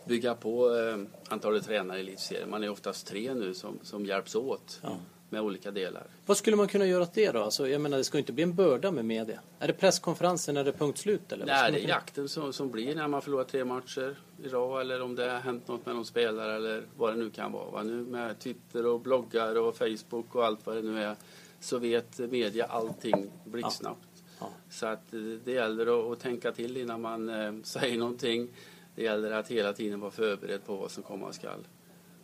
bygga 0.05 0.35
på 0.35 0.77
eh, 0.77 0.99
antalet 1.29 1.65
tränare 1.65 1.99
i 1.99 2.01
elitserien. 2.01 2.51
Man 2.51 2.65
är 2.65 2.71
oftast 2.71 3.07
tre 3.07 3.35
nu 3.35 3.55
som, 3.55 3.79
som 3.83 4.07
hjälps 4.07 4.35
åt 4.35 4.81
Ja. 4.83 4.99
Med 5.31 5.41
olika 5.41 5.71
delar. 5.71 6.07
Vad 6.27 6.37
skulle 6.37 6.57
man 6.57 6.69
kunna 6.69 6.87
göra 6.87 7.03
åt 7.03 7.15
det 7.15 7.31
då? 7.31 7.43
Alltså, 7.43 7.69
jag 7.69 7.81
menar, 7.81 7.99
det 7.99 8.05
ska 8.05 8.19
ju 8.19 8.21
inte 8.21 8.33
bli 8.33 8.43
en 8.43 8.55
börda 8.55 8.91
med 8.91 9.05
media. 9.05 9.41
Är 9.59 9.67
det 9.67 9.73
presskonferensen 9.73 10.55
när 10.55 10.65
det 10.65 10.71
är 10.71 10.73
punkt 10.73 10.99
slut 10.99 11.33
eller? 11.33 11.47
Nej, 11.47 11.73
det 11.73 11.85
är 11.85 11.89
jakten 11.89 12.29
som, 12.29 12.53
som 12.53 12.71
blir 12.71 12.95
när 12.95 13.09
man 13.09 13.23
förlorar 13.23 13.45
tre 13.45 13.65
matcher 13.65 14.17
i 14.45 14.49
rad 14.49 14.81
eller 14.81 15.03
om 15.03 15.15
det 15.15 15.31
har 15.31 15.41
hänt 15.41 15.69
något 15.69 15.87
med 15.87 15.95
någon 15.95 16.05
spelare 16.05 16.57
eller 16.57 16.83
vad 16.97 17.13
det 17.13 17.17
nu 17.17 17.31
kan 17.31 17.53
vara. 17.53 17.71
Va? 17.71 17.83
Nu 17.83 17.93
med 17.93 18.39
Twitter 18.39 18.87
och 18.87 19.01
bloggar 19.01 19.59
och 19.59 19.77
Facebook 19.77 20.35
och 20.35 20.45
allt 20.45 20.67
vad 20.67 20.77
det 20.77 20.83
nu 20.83 21.03
är 21.03 21.17
så 21.61 21.79
vet 21.79 22.19
media 22.19 22.65
allting 22.65 23.31
blixtsnabbt. 23.45 24.09
Ja. 24.41 24.51
Så 24.71 24.87
att 24.87 25.15
eh, 25.15 25.21
det 25.21 25.53
gäller 25.53 25.87
att, 26.01 26.13
att 26.13 26.21
tänka 26.21 26.53
till 26.53 26.77
innan 26.77 27.01
man 27.01 27.29
eh, 27.29 27.53
säger 27.63 27.99
någonting. 27.99 28.49
Det 28.95 29.03
gäller 29.03 29.31
att 29.31 29.49
hela 29.49 29.73
tiden 29.73 30.01
vara 30.01 30.11
förberedd 30.11 30.67
på 30.67 30.77
vad 30.77 30.91
som 30.91 31.03
komma 31.03 31.33
skall. 31.33 31.67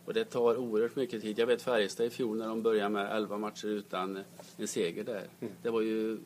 Och 0.05 0.13
det 0.13 0.25
tar 0.25 0.57
oerhört 0.57 0.95
mycket 0.95 1.21
tid. 1.21 1.39
Jag 1.39 1.47
vet 1.47 1.61
Färjestad 1.61 2.05
i 2.05 2.09
fjol 2.09 2.37
när 2.37 2.47
de 2.47 2.61
började 2.61 2.89
med 2.89 3.15
11 3.17 3.37
matcher 3.37 3.65
utan 3.67 4.19
en 4.57 4.67
seger 4.67 5.03
där. 5.03 5.23
Det 5.61 5.69
var 5.69 5.81
ju 5.81 6.17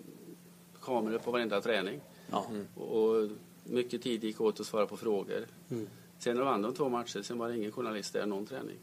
kameror 0.82 1.18
på 1.18 1.32
varenda 1.32 1.62
träning. 1.62 2.02
Ja. 2.32 2.46
Och 2.76 3.30
mycket 3.64 4.02
tid 4.04 4.24
gick 4.24 4.42
åt 4.42 4.60
att 4.60 4.66
svara 4.66 4.86
på 4.88 4.98
frågor. 4.98 5.46
Sen 6.20 6.36
när 6.36 6.42
de 6.42 6.46
vann 6.46 6.62
de 6.62 6.74
två 6.74 6.90
matcher, 6.90 7.22
sen 7.22 7.38
var 7.38 7.50
det 7.50 7.58
ingen 7.58 7.72
journalist 7.72 8.14
där 8.14 8.26
någon 8.26 8.46
träning. 8.46 8.78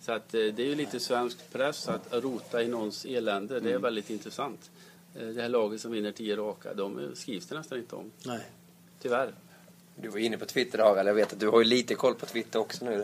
Så 0.00 0.12
att 0.12 0.34
eh, 0.34 0.40
det 0.40 0.62
är 0.62 0.66
ju 0.66 0.74
lite 0.74 1.00
svensk 1.00 1.52
press 1.52 1.88
att 1.88 2.14
rota 2.24 2.62
i 2.62 2.68
någons 2.68 3.04
elände. 3.04 3.60
Det 3.60 3.72
är 3.72 3.78
väldigt 3.78 4.10
intressant. 4.10 4.70
Eh, 5.14 5.26
Det 5.28 5.42
här 5.42 5.48
laget 5.48 5.80
som 5.80 5.92
vinner 5.92 6.12
tio 6.12 6.36
raka, 6.36 6.74
de 6.74 7.10
skrivs 7.14 7.46
det 7.46 7.54
nästan 7.56 7.78
inte 7.78 7.96
om. 7.96 8.10
Nej. 8.26 8.40
Tyvärr. 9.02 9.34
Du 10.02 10.08
var 10.08 10.18
inne 10.18 10.36
på 10.36 10.44
Twitter 10.44 10.78
Harald, 10.78 11.08
jag 11.08 11.14
vet 11.14 11.32
att 11.32 11.40
du 11.40 11.48
har 11.48 11.58
ju 11.58 11.64
lite 11.64 11.94
koll 11.94 12.14
på 12.14 12.26
Twitter 12.26 12.58
också 12.58 12.84
nu. 12.84 13.02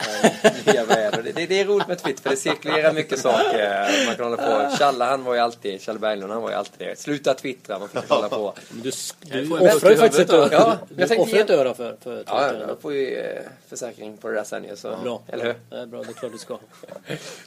Det, 0.65 0.73
här 0.89 1.23
det, 1.23 1.33
det, 1.33 1.47
det 1.47 1.61
är 1.61 1.65
roligt 1.65 1.89
med 1.89 1.99
Twitter 2.03 2.23
för 2.23 2.31
det 2.31 2.37
cirkulerar 2.37 2.93
mycket 2.93 3.19
saker. 3.19 4.07
Man 4.07 4.15
kan 4.17 4.25
hålla 4.25 4.37
på. 4.71 4.77
Challe 4.77 5.05
han 5.05 5.25
var 5.25 5.35
ju 5.35 5.41
alltid, 5.41 5.81
Challe 5.81 5.99
Berglund 5.99 6.33
han 6.33 6.43
var 6.43 6.51
ju 6.51 6.57
alltid 6.57 6.89
det. 6.89 6.99
Sluta 6.99 7.35
twittra, 7.35 7.79
man 7.79 7.89
får 7.89 8.01
inte 8.03 8.15
hålla 8.15 8.29
på. 8.29 8.55
Men 8.71 8.83
du, 8.83 8.91
du 9.21 9.55
offrar 9.55 9.91
ju 9.91 9.97
faktiskt 9.97 10.21
ett 10.23 10.31
öra. 10.31 10.49
Ja, 10.53 10.77
du 10.89 10.95
jag 11.01 11.09
tänkte 11.09 11.23
offrar 11.31 11.41
ett 11.41 11.51
öra 11.51 11.75
för, 11.75 11.97
för 12.03 12.25
Ja, 12.27 12.49
Twitter. 12.49 12.67
jag 12.69 12.81
får 12.81 12.93
ju 12.95 13.17
eh, 13.19 13.43
försäkring 13.69 14.17
på 14.17 14.29
det 14.29 14.35
där 14.35 14.45
sen 14.45 14.65
ju. 14.65 14.77
Så, 14.77 14.97
Bra. 15.03 15.23
Eller 15.29 15.45
hur? 15.45 15.55
Det 15.71 15.77
är 15.77 15.87
bra, 15.87 16.03
det 16.03 16.09
är 16.11 16.13
klart 16.13 16.33
du 16.33 16.39
ska. 16.39 16.59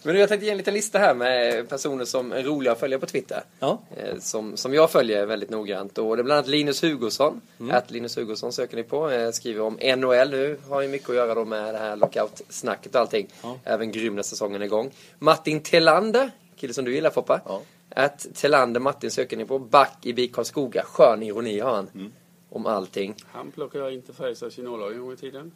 Men 0.04 0.14
du, 0.16 0.20
jag 0.20 0.30
tänkte 0.30 0.46
ge 0.46 0.52
en 0.52 0.58
liten 0.58 0.74
lista 0.74 1.00
här 1.00 1.14
med 1.14 1.70
personer 1.70 2.06
som 2.06 2.32
är 2.32 2.44
roliga 2.44 2.72
att 2.72 2.80
följa 2.80 3.00
på 3.00 3.06
Twitter. 3.06 3.44
Ja. 3.60 3.80
Eh, 3.98 4.20
Som, 4.20 4.58
som 4.58 4.74
jag 4.74 4.92
följer 4.92 5.26
väldigt 5.26 5.50
noggrant. 5.50 5.98
Och 5.98 6.18
det 6.18 6.22
är 6.22 6.24
bland 6.24 6.38
annat 6.38 6.48
Linus 6.48 6.84
Hugosson. 6.84 7.42
Att 7.72 7.92
Linus 7.92 8.18
Hugosson 8.18 8.54
söker 8.54 8.76
ni 8.78 8.84
på. 8.84 9.10
Skriver 9.40 9.62
om 9.62 9.74
NHL 9.74 10.30
nu. 10.30 10.58
Har 10.70 10.82
ju 10.82 10.88
mycket 10.88 11.10
att 11.10 11.16
göra 11.16 11.36
då 11.36 11.46
med 11.46 11.74
det 11.74 11.78
här 11.78 11.96
lockout-snacket 11.96 12.96
och 12.96 13.02
allting. 13.02 13.28
Ja. 13.44 13.60
Även 13.64 13.92
grym 13.92 14.16
när 14.16 14.24
säsongen 14.24 14.62
är 14.62 14.66
igång. 14.66 14.92
Martin 15.20 15.64
Telander. 15.64 16.32
Kille 16.56 16.74
som 16.74 16.86
du 16.86 16.94
gillar 16.94 17.10
Foppa. 17.10 17.42
Ja. 17.46 17.62
Att 17.90 18.28
Telander 18.34 18.80
Martin 18.80 19.12
söker 19.12 19.38
ni 19.38 19.46
på. 19.46 19.60
Back 19.60 20.06
i 20.06 20.14
BIK 20.14 20.36
Karlskoga. 20.36 20.84
Skön 20.84 21.24
ironi 21.24 21.60
har 21.60 21.76
han. 21.76 22.12
Om 22.50 22.66
allting. 22.66 23.16
Han 23.32 23.52
plockade 23.52 23.84
jag 23.84 23.94
inte 23.94 24.14
Färjestads 24.14 24.58
juniorlag 24.58 24.94
en 24.94 25.02
gång 25.02 25.14
i 25.14 25.18
tiden. 25.18 25.52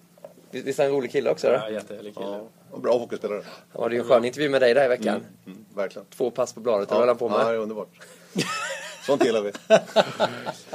Visst 0.52 0.80
är 0.80 0.84
han 0.84 0.92
en 0.92 0.98
rolig 0.98 1.12
kille 1.12 1.30
också? 1.30 1.48
Då? 1.48 1.54
Ja, 1.54 1.70
jättehärlig 1.70 2.16
kille. 2.16 2.28
Ja, 2.28 2.48
och 2.72 2.82
bra 2.82 2.98
hockeyspelare. 2.98 3.44
Det 3.74 3.80
är 3.80 3.90
ju 3.90 3.98
en 3.98 4.04
skön 4.04 4.26
intervju 4.26 4.50
med 4.50 4.62
dig 4.62 4.74
där 4.74 4.86
i 4.86 4.88
veckan. 4.88 5.22
Mm, 5.46 5.66
verkligen. 5.76 6.06
Två 6.06 6.32
pass 6.32 6.54
på 6.54 6.60
bladet, 6.60 6.88
ja. 6.92 6.98
höll 6.98 7.08
han 7.08 7.18
på 7.18 7.30
med. 7.30 7.40
Ja, 7.40 7.44
det 7.44 7.56
är 7.56 7.58
underbart. 7.58 7.90
Sånt 9.06 9.26
gillar 9.26 9.42
vi. 9.42 9.52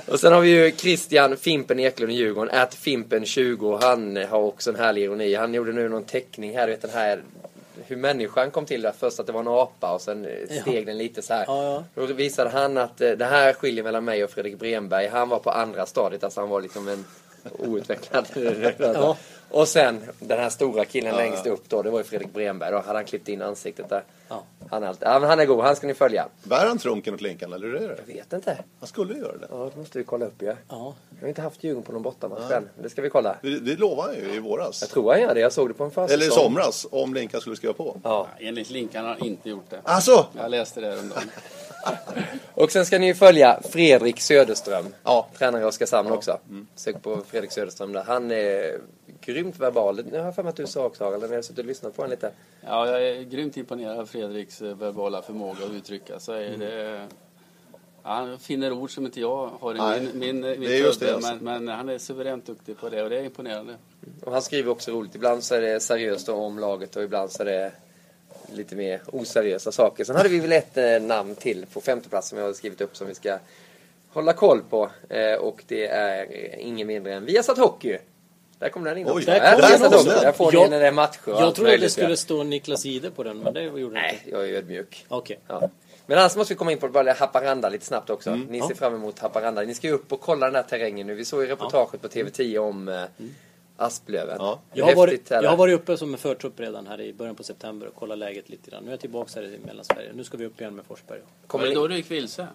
Och 0.13 0.21
sen 0.21 0.33
har 0.33 0.41
vi 0.41 0.49
ju 0.51 0.73
Christian 0.77 1.37
Fimpen 1.37 1.81
Eklund 1.81 2.13
i 2.13 2.15
Djurgården, 2.15 2.59
att 2.61 2.77
Fimpen20. 2.77 3.83
Han 3.83 4.17
har 4.17 4.39
också 4.39 4.71
en 4.71 4.77
härlig 4.77 5.03
ironi. 5.03 5.35
Han 5.35 5.55
gjorde 5.55 5.73
nu 5.73 5.89
någon 5.89 6.05
teckning 6.05 6.57
här, 6.57 6.67
du 6.67 6.73
vet 6.73 6.83
den 6.83 6.91
här 6.91 7.23
hur 7.87 7.97
människan 7.97 8.51
kom 8.51 8.67
till 8.67 8.83
det. 8.83 8.93
Först 8.99 9.21
att 9.21 9.27
det 9.27 9.33
var 9.33 9.41
en 9.41 9.49
apa 9.49 9.93
och 9.95 10.01
sen 10.01 10.27
steg 10.61 10.87
den 10.87 10.99
lite 10.99 11.23
så 11.23 11.35
här. 11.35 11.45
Ja, 11.47 11.85
Då 11.95 12.07
visade 12.07 12.51
han 12.51 12.77
att 12.77 13.01
eh, 13.01 13.11
det 13.11 13.25
här 13.25 13.53
skiljer 13.53 13.85
mellan 13.85 14.05
mig 14.05 14.25
och 14.25 14.31
Fredrik 14.31 14.59
Bremberg. 14.59 15.09
Han 15.09 15.29
var 15.29 15.39
på 15.39 15.51
andra 15.51 15.87
stadiet, 15.87 16.25
alltså 16.25 16.41
han 16.41 16.49
var 16.49 16.61
liksom 16.61 16.89
en 16.89 17.05
outvecklad. 17.59 18.27
Ja. 18.79 19.17
Och 19.51 19.69
sen 19.69 20.01
den 20.19 20.39
här 20.39 20.51
stora 20.51 20.85
killen 20.85 21.17
längst 21.17 21.47
upp 21.47 21.69
då, 21.69 21.83
det 21.83 21.91
var 21.91 21.99
ju 21.99 22.05
Fredrik 22.05 22.33
Bremberg. 22.33 22.73
Då 22.73 22.79
hade 22.79 22.99
han 22.99 23.05
klippt 23.05 23.29
in 23.29 23.43
ansiktet 23.43 23.89
där. 23.89 24.05
Ja. 24.29 24.43
Han, 24.71 24.83
är 24.83 24.87
alltid, 24.87 25.09
ja, 25.09 25.27
han 25.27 25.41
är 25.41 25.45
god, 25.47 25.65
han 25.65 25.77
ska 25.77 25.87
ni 25.87 25.95
följa. 25.95 26.29
Bär 26.43 26.67
han 26.67 26.79
trunken 26.79 27.15
och 27.15 27.21
klinkan 27.21 27.53
eller 27.53 27.67
hur 27.67 27.75
är 27.75 27.89
det? 27.89 27.99
Jag 28.07 28.15
vet 28.15 28.33
inte. 28.33 28.59
Han 28.79 28.89
skulle 28.89 29.15
ju 29.15 29.21
göra 29.21 29.39
det. 29.39 29.47
Ja, 29.51 29.71
det 29.75 29.81
måste 29.81 29.99
vi 29.99 30.05
kolla 30.05 30.27
upp 30.27 30.43
ju. 30.43 30.47
Ja. 30.47 30.55
Ja. 30.69 30.95
Jag 31.15 31.21
har 31.21 31.29
inte 31.29 31.43
haft 31.43 31.65
Djurgården 31.65 31.83
på 31.83 31.93
någon 31.93 32.03
bortamatch 32.03 32.51
än. 32.51 32.69
Det 32.83 32.91
ska 32.91 33.03
vi 33.03 33.11
kolla. 33.11 33.37
Det, 33.43 33.59
det 33.59 33.77
lovade 33.77 34.13
han 34.13 34.31
ju 34.31 34.35
i 34.35 34.39
våras. 34.39 34.81
Jag 34.81 34.91
tror 34.91 35.13
han 35.13 35.21
gör 35.21 35.35
det. 35.35 35.41
Jag 35.41 35.53
såg 35.53 35.69
det 35.69 35.75
på 35.75 35.85
en 35.85 35.91
försäsong. 35.91 36.15
Eller 36.15 36.27
i 36.27 36.31
somras, 36.31 36.87
om 36.91 37.15
Linkan 37.15 37.41
skulle 37.41 37.57
skriva 37.57 37.75
på. 37.75 37.97
Ja. 38.03 38.29
Enligt 38.39 38.71
Linkan 38.71 39.05
har 39.05 39.13
han 39.13 39.25
inte 39.25 39.49
gjort 39.49 39.71
det. 39.71 39.81
Alltså! 39.85 40.27
Jag 40.37 40.51
läste 40.51 40.81
det 40.81 40.87
häromdagen. 40.91 41.31
Och 42.55 42.73
sen 42.73 42.87
ska 42.87 42.99
ni 42.99 43.07
ju 43.07 43.15
följa 43.15 43.61
Fredrik 43.71 44.21
Söderström. 44.21 44.95
Ja. 45.05 45.29
Tränare 45.39 45.63
i 45.63 45.65
Oskarshamn 45.65 46.13
också. 46.13 46.39
Sök 46.75 47.03
på 47.03 47.21
Fredrik 47.27 47.53
Söderström 47.53 47.93
där. 47.93 48.03
Han 48.03 48.31
är 48.31 48.81
grymt 49.21 49.59
verbal. 49.59 50.05
Nu 50.11 50.19
har 50.19 50.25
jag 50.25 50.35
för 50.35 50.43
mig 50.43 50.51
att 50.51 50.57
du 50.57 50.67
sa 50.67 50.85
också 50.85 51.05
Harald, 51.05 51.23
när 51.23 51.29
jag 51.29 51.37
har 51.37 51.43
suttit 51.43 51.59
och 51.59 51.65
lyssnat 51.65 51.97
på 51.97 52.03
honom 52.03 52.11
lite. 52.11 52.33
Ja, 52.61 52.87
jag 52.87 53.09
är 53.09 53.23
grymt 53.23 53.57
imponerad 53.57 53.99
av 53.99 54.07
Fredriks 54.07 54.63
eh, 54.63 54.77
verbala 54.77 55.23
förmåga 55.23 55.65
att 55.65 55.73
uttrycka 55.73 56.21
sig. 56.21 56.47
Mm. 56.47 56.61
Det, 56.61 57.07
ja, 58.03 58.11
han 58.11 58.39
finner 58.39 58.73
ord 58.73 58.95
som 58.95 59.07
inte 59.07 59.21
jag 59.21 59.51
har 59.61 59.75
i 59.75 59.79
Nej, 59.79 60.01
min, 60.01 60.41
min, 60.41 60.41
min 60.41 60.69
det 60.69 60.87
alltså. 60.87 61.21
men, 61.21 61.39
men 61.65 61.69
han 61.69 61.89
är 61.89 61.99
suveränt 61.99 62.47
duktig 62.47 62.79
på 62.79 62.89
det 62.89 63.03
och 63.03 63.11
det 63.11 63.19
är 63.19 63.25
imponerande. 63.25 63.75
Och 64.25 64.33
han 64.33 64.43
skriver 64.43 64.71
också 64.71 64.91
roligt. 64.91 65.15
Ibland 65.15 65.45
så 65.45 65.55
är 65.55 65.61
det 65.61 65.81
seriöst 65.81 66.29
om 66.29 66.59
laget 66.59 66.97
och 66.97 67.03
ibland 67.03 67.31
så 67.31 67.43
är 67.43 67.47
det 67.47 67.73
lite 68.55 68.77
mer 68.77 69.01
oseriösa 69.07 69.73
saker. 69.73 70.05
Sen 70.05 70.17
hade 70.17 70.29
vi 70.29 70.41
väl 70.41 70.53
ett 70.53 70.77
eh, 70.77 71.01
namn 71.01 71.35
till 71.35 71.67
på 71.73 71.81
femte 71.81 72.09
plats 72.09 72.29
som 72.29 72.39
jag 72.39 72.45
har 72.47 72.53
skrivit 72.53 72.81
upp 72.81 72.97
som 72.97 73.07
vi 73.07 73.15
ska 73.15 73.39
hålla 74.09 74.33
koll 74.33 74.63
på. 74.71 74.91
Eh, 75.09 75.35
och 75.35 75.65
det 75.67 75.87
är 75.87 76.27
eh, 76.31 76.67
ingen 76.67 76.87
mindre 76.87 77.15
än 77.15 77.25
Viasat 77.25 77.59
Hockey. 77.59 77.99
Där 78.59 78.69
kom 78.69 78.85
den 78.85 78.99
in 78.99 79.07
Oj, 79.07 79.13
också. 79.13 79.27
där 79.31 79.37
Ja, 79.61 79.69
kom 79.69 79.81
den 79.83 79.95
också. 79.95 80.11
Där 80.11 80.33
får 80.33 80.53
ni 80.53 80.59
Jag- 80.59 80.73
är 80.87 80.93
matcher 80.93 81.19
och 81.33 81.43
Jag 81.43 81.55
trodde 81.55 81.75
att 81.75 81.81
det 81.81 81.91
skulle 81.91 82.09
ja. 82.11 82.17
stå 82.17 82.43
Niklas 82.43 82.87
Ide 82.87 83.11
på 83.11 83.23
den, 83.23 83.39
men 83.39 83.55
det 83.55 83.63
gjorde 83.63 83.81
det 83.95 84.01
Nej, 84.01 84.21
inte. 84.25 84.31
jag 84.37 84.49
är 84.49 84.53
ödmjuk. 84.53 85.05
Okej. 85.09 85.39
Ja. 85.49 85.71
Men 86.07 86.19
annars 86.19 86.37
måste 86.37 86.55
vi 86.55 86.59
komma 86.59 86.73
in 86.73 86.79
på 86.79 86.89
bara 86.89 87.13
Haparanda 87.13 87.69
lite 87.69 87.87
snabbt 87.87 88.11
också. 88.11 88.35
Ni 88.35 88.61
ser 88.61 88.75
fram 88.75 88.95
emot 88.95 89.19
Haparanda. 89.19 89.63
Ni 89.63 89.75
ska 89.75 89.87
ju 89.87 89.93
upp 89.93 90.13
och 90.13 90.21
kolla 90.21 90.47
den 90.47 90.55
här 90.55 90.63
terrängen 90.63 91.07
nu. 91.07 91.15
Vi 91.15 91.25
såg 91.25 91.43
ju 91.43 91.47
reportaget 91.49 92.03
på 92.03 92.09
TV10 92.09 92.59
om 92.59 92.89
eh, 92.89 93.03
Asplöven. 93.81 94.37
Ja. 94.39 94.61
Jag 94.73 94.85
har, 94.85 94.95
varit, 94.95 95.31
jag 95.31 95.51
har 95.51 95.57
varit 95.57 95.75
uppe 95.75 95.97
som 95.97 96.13
en 96.13 96.19
förtrupp 96.19 96.61
redan 96.61 96.87
här 96.87 97.01
i 97.01 97.13
början 97.13 97.35
på 97.35 97.43
september 97.43 97.87
och 97.87 97.95
kollat 97.95 98.19
läget 98.19 98.49
lite 98.49 98.71
grann. 98.71 98.83
Nu 98.83 98.89
är 98.89 98.93
jag 98.93 99.01
tillbaka 99.01 99.41
här 99.41 99.47
i 99.47 99.59
Mellansverige. 99.67 100.13
Nu 100.15 100.25
ska 100.25 100.37
vi 100.37 100.47
upp 100.47 100.61
igen 100.61 100.75
med 100.75 100.85
Forsberg. 100.85 101.21
Kommer 101.47 101.67
det 101.67 101.75
då 101.75 101.89
du 101.89 101.97
gick 101.97 102.11
vilse? 102.11 102.47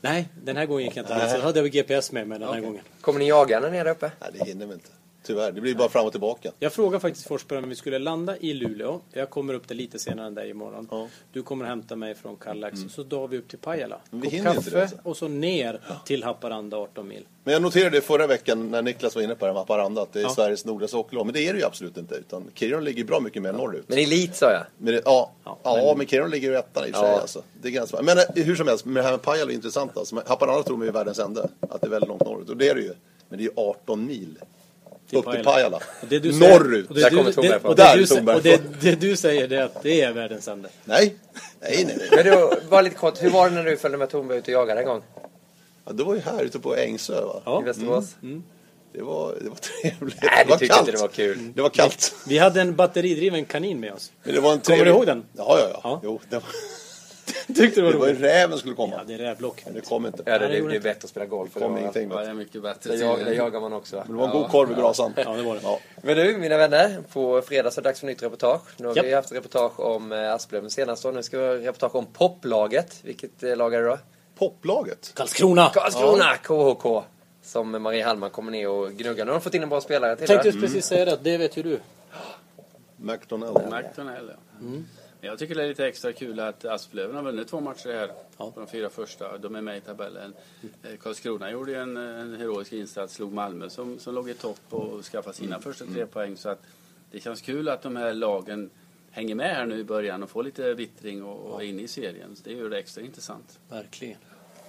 Nej, 0.00 0.28
den 0.44 0.56
här 0.56 0.66
gången 0.66 0.84
gick 0.84 0.96
jag 0.96 1.02
inte 1.02 1.14
vilse. 1.14 1.36
Då 1.36 1.42
hade 1.42 1.60
jag 1.60 1.70
GPS 1.70 2.12
med 2.12 2.28
mig 2.28 2.38
den 2.38 2.48
här 2.48 2.60
gången. 2.60 2.82
kommer 3.00 3.18
ni 3.18 3.28
jaga 3.28 3.60
när 3.60 3.70
ni 3.70 3.76
är 3.78 3.84
där 3.84 3.90
uppe? 3.92 4.10
Nej, 4.20 4.30
det 4.32 4.44
hinner 4.44 4.66
vi 4.66 4.74
inte. 4.74 4.88
Tyvärr, 5.22 5.52
det 5.52 5.60
blir 5.60 5.74
bara 5.74 5.88
fram 5.88 6.06
och 6.06 6.12
tillbaka. 6.12 6.52
Jag 6.58 6.72
frågade 6.72 7.00
faktiskt 7.00 7.26
Forsberg 7.26 7.58
om 7.58 7.68
vi 7.68 7.74
skulle 7.74 7.98
landa 7.98 8.36
i 8.36 8.54
Luleå. 8.54 9.00
Jag 9.12 9.30
kommer 9.30 9.54
upp 9.54 9.68
där 9.68 9.74
lite 9.74 9.98
senare 9.98 10.26
än 10.26 10.34
dig 10.34 10.50
imorgon. 10.50 10.88
Ja. 10.90 11.08
Du 11.32 11.42
kommer 11.42 11.64
hämta 11.64 11.96
mig 11.96 12.14
från 12.14 12.36
Kallax. 12.36 12.80
Så 12.90 13.02
drar 13.02 13.28
vi 13.28 13.38
upp 13.38 13.48
till 13.48 13.58
Pajala. 13.58 13.96
Men 14.10 14.20
vi 14.20 14.30
Kopp 14.30 14.54
kaffe 14.54 14.70
det, 14.70 14.82
alltså. 14.82 14.96
och 15.02 15.16
så 15.16 15.28
ner 15.28 15.80
till 16.04 16.24
Haparanda 16.24 16.76
18 16.76 17.08
mil. 17.08 17.26
Men 17.44 17.52
jag 17.52 17.62
noterade 17.62 17.96
det 17.96 18.00
förra 18.00 18.26
veckan 18.26 18.70
när 18.70 18.82
Niklas 18.82 19.14
var 19.14 19.22
inne 19.22 19.34
på 19.34 19.44
det 19.44 19.46
här 19.46 19.54
med 19.54 19.60
Haparanda, 19.60 20.02
att 20.02 20.12
det 20.12 20.20
är 20.20 20.22
Ja. 20.22 20.30
Sveriges 20.30 20.64
nordligaste 20.64 20.96
hockeylag. 20.96 21.26
Men 21.26 21.32
det 21.34 21.48
är 21.48 21.52
det 21.52 21.58
ju 21.58 21.64
absolut 21.64 21.96
inte. 21.96 22.14
Utan 22.14 22.50
Kiruna 22.54 22.80
ligger 22.80 23.04
bra 23.04 23.20
mycket 23.20 23.42
mer 23.42 23.52
norrut. 23.52 23.84
Men 23.88 23.98
elit 23.98 24.36
sa 24.36 24.52
jag. 24.52 24.62
Men 24.78 24.94
det, 24.94 25.02
ja, 25.04 25.32
Ja, 25.44 25.58
ja, 25.62 25.94
men, 25.96 26.06
Kiruna 26.06 26.28
ligger 26.28 26.50
ju 26.50 26.56
etta 26.56 26.88
i 26.88 26.90
och 26.90 26.94
för 26.94 27.02
sig. 27.02 27.10
Ja. 27.12 27.20
Alltså. 27.20 27.42
Det 27.62 27.68
är 27.68 27.72
ganska, 27.72 28.02
men 28.02 28.18
eh, 28.18 28.24
hur 28.34 28.56
som 28.56 28.68
helst, 28.68 28.84
med 28.84 28.94
det 28.96 29.02
här 29.02 29.10
med 29.10 29.22
Pajala 29.22 29.50
är 29.50 29.54
intressant. 29.54 29.96
Alltså. 29.96 30.14
Men 30.14 30.24
Haparanda 30.26 30.62
tror 30.62 30.76
man 30.76 30.88
är 30.88 30.92
världens 30.92 31.18
ände. 31.18 31.48
Att 31.60 31.80
det 31.80 31.86
är 31.86 31.90
väldigt 31.90 32.08
långt 32.08 32.24
norrut. 32.24 32.48
Och 32.48 32.56
det 32.56 32.68
är 32.68 32.74
det 32.74 32.80
ju. 32.80 32.94
Men 33.28 33.38
det 33.38 33.42
är 33.44 33.46
ju 33.46 33.52
18 33.56 34.06
mil. 34.06 34.38
Upp 35.18 35.30
till 35.32 35.44
Pajala. 35.44 35.76
Och 35.76 36.08
det 36.08 36.18
du 36.18 36.32
säger- 36.32 36.58
Norrut. 36.58 36.88
Och 36.88 36.94
det, 36.94 37.00
Där 37.00 37.10
du, 37.10 37.16
kommer 37.16 37.32
det, 37.42 37.56
och 37.68 37.76
det, 37.76 37.82
Där 37.82 37.96
du, 37.96 38.32
och 38.34 38.42
det, 38.42 38.80
det 38.80 38.94
du 39.00 39.16
säger 39.16 39.48
det 39.48 39.56
är 39.56 39.62
att 39.64 39.82
det 39.82 40.00
är 40.00 40.12
världens 40.12 40.48
ände. 40.48 40.68
Nej, 40.84 41.16
nej, 41.60 41.84
nej. 41.84 41.96
nej. 41.98 42.08
Men 42.10 42.24
du, 42.24 42.50
bara 42.70 42.80
lite 42.80 42.96
kort, 42.96 43.22
hur 43.22 43.30
var 43.30 43.48
det 43.50 43.54
när 43.54 43.64
du 43.64 43.76
följde 43.76 43.98
med 43.98 44.10
Tornberg 44.10 44.38
ut 44.38 44.44
och 44.44 44.48
jagade 44.54 44.80
en 44.80 44.86
gång? 44.86 45.02
Ja, 45.86 45.92
det 45.92 46.04
var 46.04 46.14
ju 46.14 46.20
här 46.20 46.42
ute 46.42 46.58
på 46.58 46.76
Ängsö 46.76 47.20
va? 47.20 47.42
Ja. 47.44 47.60
I 47.62 47.64
Västerås? 47.64 48.04
Det, 48.94 49.02
var, 49.02 49.34
det 49.42 49.48
var 49.48 49.56
trevligt. 49.56 50.22
Nej, 50.22 50.44
det 50.44 50.50
var 50.50 50.58
vi 50.58 50.68
kallt. 50.68 50.80
inte 50.80 50.92
det 50.92 50.98
var 51.00 51.08
kul. 51.08 51.52
Det 51.54 51.62
var 51.62 51.68
kallt. 51.70 52.14
Vi 52.28 52.38
hade 52.38 52.60
en 52.60 52.76
batteridriven 52.76 53.44
kanin 53.44 53.80
med 53.80 53.92
oss. 53.92 54.12
Men 54.22 54.34
det 54.34 54.40
var 54.40 54.52
en 54.52 54.60
Kommer 54.60 54.78
du 54.78 54.84
trevlig- 54.84 54.90
ihåg 54.96 55.06
den? 55.06 55.24
Ja, 55.36 55.58
ja, 55.58 55.68
ja. 55.72 55.80
Ja. 55.84 56.00
Jo, 56.04 56.20
det 56.28 56.36
var, 56.36 56.44
Tyckte 57.56 57.80
det 57.80 57.86
var 57.92 57.92
var 57.92 58.08
ju 58.08 58.14
räven 58.14 58.58
skulle 58.58 58.74
komma. 58.74 58.94
Ja, 58.98 59.04
det 59.06 59.14
är 59.14 59.18
rävlock. 59.18 59.62
Men 59.64 59.74
det 59.74 59.80
kom 59.80 60.06
inte. 60.06 60.22
Ja, 60.26 60.32
det, 60.32 60.38
Nej, 60.48 60.56
det 60.60 60.62
det, 60.64 60.68
det 60.70 60.76
är 60.76 60.80
bättre 60.80 61.04
att 61.06 61.10
spela 61.10 61.26
golf. 61.26 61.52
för 61.52 61.60
kom 61.60 61.68
det 61.68 61.72
var- 61.74 61.80
ingenting. 61.80 62.10
Ja, 62.10 62.20
det 62.20 62.26
är 62.30 62.34
mycket 62.34 62.62
bättre. 62.62 62.90
Det, 62.96 62.96
jag, 63.04 63.24
det 63.24 63.34
jagar 63.34 63.60
man 63.60 63.72
också? 63.72 63.96
Men 63.96 64.16
det 64.16 64.18
var 64.18 64.24
en 64.26 64.32
god 64.42 64.50
korv 64.50 64.72
i 64.72 64.74
brasan. 64.74 65.12
Ja, 65.16 65.32
det 65.34 65.42
var 65.42 65.54
det. 65.54 65.60
Ja. 65.62 65.78
Men 66.02 66.16
du, 66.16 66.38
mina 66.38 66.56
vänner, 66.56 67.02
på 67.12 67.42
fredag 67.42 67.70
så 67.70 67.80
är 67.80 67.82
det 67.82 67.88
dags 67.88 68.00
för 68.00 68.06
nytt 68.06 68.22
reportage. 68.22 68.60
Nu 68.76 68.86
har 68.86 68.96
Japp. 68.96 69.04
vi 69.06 69.12
haft 69.14 69.32
reportage 69.32 69.80
om 69.80 70.12
eh, 70.12 70.32
Asplöven 70.34 70.70
senast 70.70 71.04
och 71.04 71.14
nu 71.14 71.22
ska 71.22 71.38
vi 71.38 71.46
ha 71.46 71.54
reportage 71.54 71.94
om 71.96 72.06
poplaget. 72.06 73.00
Vilket 73.02 73.42
eh, 73.42 73.56
lag 73.56 73.74
är 73.74 73.82
det 73.82 73.88
då? 73.88 73.98
Poplaget. 74.38 75.12
Karlskrona! 75.14 75.68
Karlskrona 75.74 76.36
KHK. 76.42 77.04
Som 77.44 77.82
Marie 77.82 78.04
Hallman 78.04 78.30
kommer 78.30 78.52
ner 78.52 78.68
och 78.68 78.90
gnuggar. 78.92 79.24
Nu 79.24 79.30
har 79.30 79.38
de 79.38 79.42
fått 79.44 79.54
in 79.54 79.62
en 79.62 79.68
bra 79.68 79.80
spelare 79.80 80.16
till 80.16 80.26
Tänkte 80.26 80.48
det. 80.50 80.54
just 80.54 80.66
precis 80.66 80.86
säga 80.86 81.04
det, 81.04 81.18
det 81.22 81.36
vet 81.38 81.56
ju 81.56 81.62
du. 81.62 81.78
McDonald. 82.96 83.58
McDonell, 83.72 84.30
ja. 84.60 84.60
Jag 85.24 85.38
tycker 85.38 85.54
det 85.54 85.62
är 85.62 85.68
lite 85.68 85.86
extra 85.86 86.12
kul 86.12 86.40
att 86.40 86.64
Asplöven 86.64 87.16
har 87.16 87.22
vunnit 87.22 87.48
två 87.48 87.60
matcher 87.60 87.92
här. 87.92 88.10
Ja. 88.36 88.50
På 88.50 88.60
de 88.60 88.66
fyra 88.66 88.90
första. 88.90 89.38
De 89.38 89.54
är 89.54 89.60
med 89.60 89.76
i 89.76 89.80
tabellen. 89.80 90.34
Eh, 90.82 90.96
Karlskrona 90.96 91.50
gjorde 91.50 91.70
ju 91.70 91.78
en, 91.78 91.96
en 91.96 92.36
heroisk 92.36 92.72
insats. 92.72 93.14
Slog 93.14 93.32
Malmö 93.32 93.70
som, 93.70 93.98
som 93.98 94.14
låg 94.14 94.30
i 94.30 94.34
topp 94.34 94.60
och 94.70 95.04
skaffade 95.04 95.36
sina 95.36 95.60
första 95.60 95.84
tre 95.84 96.06
poäng. 96.06 96.36
Så 96.36 96.48
att 96.48 96.62
det 97.10 97.20
känns 97.20 97.40
kul 97.40 97.68
att 97.68 97.82
de 97.82 97.96
här 97.96 98.14
lagen 98.14 98.70
hänger 99.10 99.34
med 99.34 99.56
här 99.56 99.66
nu 99.66 99.78
i 99.78 99.84
början 99.84 100.22
och 100.22 100.30
får 100.30 100.42
lite 100.42 100.74
vittring 100.74 101.24
och, 101.24 101.52
och 101.52 101.62
är 101.62 101.66
inne 101.66 101.82
i 101.82 101.88
serien. 101.88 102.36
Så 102.36 102.42
det 102.44 102.52
gör 102.52 102.70
det 102.70 102.78
extra 102.78 103.02
intressant. 103.02 103.58
Verkligen. 103.68 104.18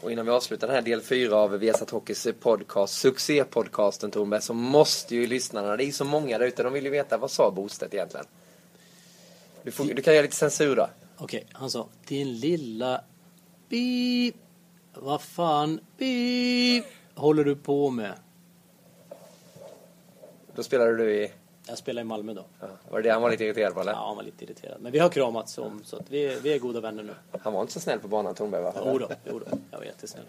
Och 0.02 0.12
innan 0.12 0.26
vi 0.26 0.32
avslutar 0.32 0.68
den 0.68 0.76
här 0.76 0.84
del 0.84 1.02
fyra 1.02 1.36
av 1.36 1.58
Viasat 1.58 1.90
Hockeys 1.90 2.28
podcast, 2.40 2.94
succépodcasten 2.94 4.12
Tornberg, 4.12 4.42
så 4.42 4.54
måste 4.54 5.16
ju 5.16 5.28
lyssnarna, 5.28 5.78
det 5.78 5.84
är 5.84 5.92
så 5.92 6.06
många 6.06 6.38
där 6.38 6.46
ute, 6.46 6.64
de 6.64 6.74
vill 6.74 6.84
ju 6.84 6.90
veta 6.90 7.18
vad 7.18 7.32
sa 7.32 7.52
Bostedt 7.52 7.94
egentligen? 7.94 8.26
Du, 9.64 9.72
får, 9.72 9.86
du 9.86 10.02
kan 10.02 10.14
göra 10.14 10.22
lite 10.24 10.36
censur 10.36 10.76
då. 10.76 10.90
Okej, 11.18 11.46
han 11.52 11.70
sa 11.70 11.88
din 12.08 12.40
lilla 12.40 13.02
pip. 13.70 14.36
Vad 14.94 15.22
fan 15.22 15.80
pip 15.98 16.86
håller 17.16 17.44
du 17.44 17.56
på 17.56 17.90
med? 17.90 18.14
Då 20.56 20.64
spelade 20.64 20.96
du 20.98 21.14
i... 21.16 21.32
Jag 21.68 21.78
spelar 21.78 22.02
i 22.02 22.06
Malmö 22.06 22.34
då. 22.34 22.46
Ja, 22.60 22.68
var 22.90 23.02
det 23.02 23.10
det 23.10 23.14
han 23.14 23.22
var 23.22 23.32
lite 23.32 23.44
irriterad 23.46 23.74
på 23.74 23.82
eller? 23.82 23.92
Ja, 23.92 24.08
han 24.08 24.16
var 24.16 24.24
lite 24.24 24.44
irriterad. 24.46 24.82
Men 24.82 24.92
vi 24.92 25.00
har 25.00 25.10
kramats 25.10 25.58
om 25.58 25.82
så 25.86 25.96
att 25.98 26.10
vi, 26.12 26.26
är- 26.26 26.40
vi 26.40 26.54
är 26.54 26.60
goda 26.60 26.80
vänner 26.82 27.04
nu. 27.04 27.14
Han 27.42 27.54
var 27.54 27.62
inte 27.62 27.74
så 27.74 27.80
snäll 27.80 28.00
på 28.00 28.08
banan 28.08 28.36
Tornberg 28.36 28.62
va? 28.64 28.74
Jo 28.86 28.98
då, 28.98 29.10
jo 29.32 29.40
då. 29.40 29.58
Jag 29.72 29.78
var 29.78 29.86
jättesnäll. 29.86 30.26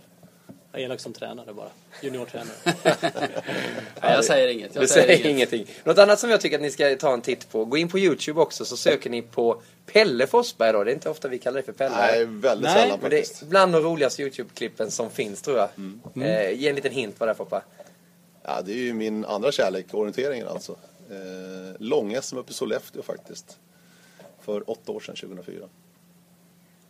Jag 0.74 0.80
är 0.80 0.84
elak 0.84 1.00
som 1.00 1.12
tränare 1.12 1.54
bara. 1.54 1.68
Juniortränare. 2.02 2.56
Nej, 4.02 4.12
jag 4.14 4.24
säger 4.24 4.48
inget. 4.48 4.74
Jag 4.74 4.84
Du 4.84 4.88
säger 4.88 5.26
ingenting. 5.26 5.66
Något 5.84 5.98
annat 5.98 6.20
som 6.20 6.30
jag 6.30 6.40
tycker 6.40 6.56
att 6.56 6.62
ni 6.62 6.70
ska 6.70 6.96
ta 6.96 7.12
en 7.12 7.20
titt 7.20 7.50
på, 7.50 7.64
gå 7.64 7.76
in 7.76 7.88
på 7.88 7.98
Youtube 7.98 8.40
också 8.40 8.64
så 8.64 8.76
söker 8.76 9.10
ni 9.10 9.22
på 9.22 9.62
Pelle 9.92 10.26
Forsberg 10.26 10.72
då. 10.72 10.84
Det 10.84 10.90
är 10.90 10.94
inte 10.94 11.10
ofta 11.10 11.28
vi 11.28 11.38
kallar 11.38 11.56
det 11.56 11.62
för 11.62 11.72
Pelle. 11.72 11.96
Nej, 11.96 12.24
väldigt 12.24 12.64
Nej, 12.64 12.82
sällan 12.82 12.98
Men 13.00 13.10
det 13.10 13.16
faktiskt. 13.16 13.42
är 13.42 13.46
bland 13.46 13.72
de 13.72 13.82
roligaste 13.82 14.22
Youtube-klippen 14.22 14.90
som 14.90 15.10
finns 15.10 15.42
tror 15.42 15.58
jag. 15.58 15.68
Mm. 15.76 16.00
Eh, 16.22 16.60
ge 16.60 16.68
en 16.68 16.74
liten 16.74 16.92
hint 16.92 17.14
vad 17.18 17.28
det 17.28 17.32
är 17.32 17.34
Foppa. 17.34 17.62
Ja, 18.42 18.62
det 18.64 18.72
är 18.72 18.76
ju 18.76 18.92
min 18.94 19.24
andra 19.24 19.52
kärlek, 19.52 19.86
orienteringen 19.94 20.48
alltså. 20.48 20.72
Eh, 21.10 21.76
Lång-SM 21.78 22.38
uppe 22.38 22.50
i 22.50 22.54
Sollefteå 22.54 23.02
faktiskt. 23.02 23.58
För 24.40 24.70
åtta 24.70 24.92
år 24.92 25.00
sedan, 25.00 25.16
2004. 25.16 25.68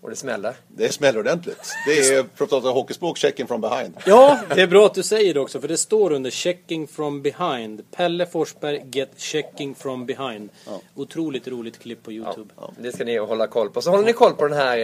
Och 0.05 0.11
det 0.11 0.17
smäller. 0.17 0.55
Det 0.69 0.93
smäller 0.93 1.19
ordentligt. 1.21 1.75
Det 1.87 1.99
är, 1.99 2.25
för 2.35 2.45
att 2.45 2.51
prata 2.51 2.69
hockeyspråk, 2.69 3.19
checking 3.19 3.47
from 3.47 3.61
behind. 3.61 3.95
Ja, 4.07 4.39
det 4.55 4.61
är 4.61 4.67
bra 4.67 4.87
att 4.87 4.95
du 4.95 5.03
säger 5.03 5.35
det 5.35 5.41
också 5.41 5.61
för 5.61 5.69
det 5.69 5.77
står 5.77 6.13
under 6.13 6.31
checking 6.31 6.87
from 6.87 7.23
behind. 7.23 7.83
Pelle 7.91 8.27
Forsberg 8.27 8.83
get 8.93 9.11
checking 9.17 9.75
from 9.75 10.07
behind. 10.07 10.51
Otroligt 10.95 11.49
roligt 11.49 11.79
klipp 11.79 12.03
på 12.03 12.13
Youtube. 12.13 12.55
Det 12.79 12.93
ska 12.93 13.05
ni 13.05 13.19
hålla 13.19 13.47
koll 13.47 13.71
på. 13.71 13.83
Så 13.83 13.91
håller 13.91 14.05
ni 14.05 14.13
koll 14.13 14.33
på 14.33 14.49
den 14.49 14.59
här 14.59 14.79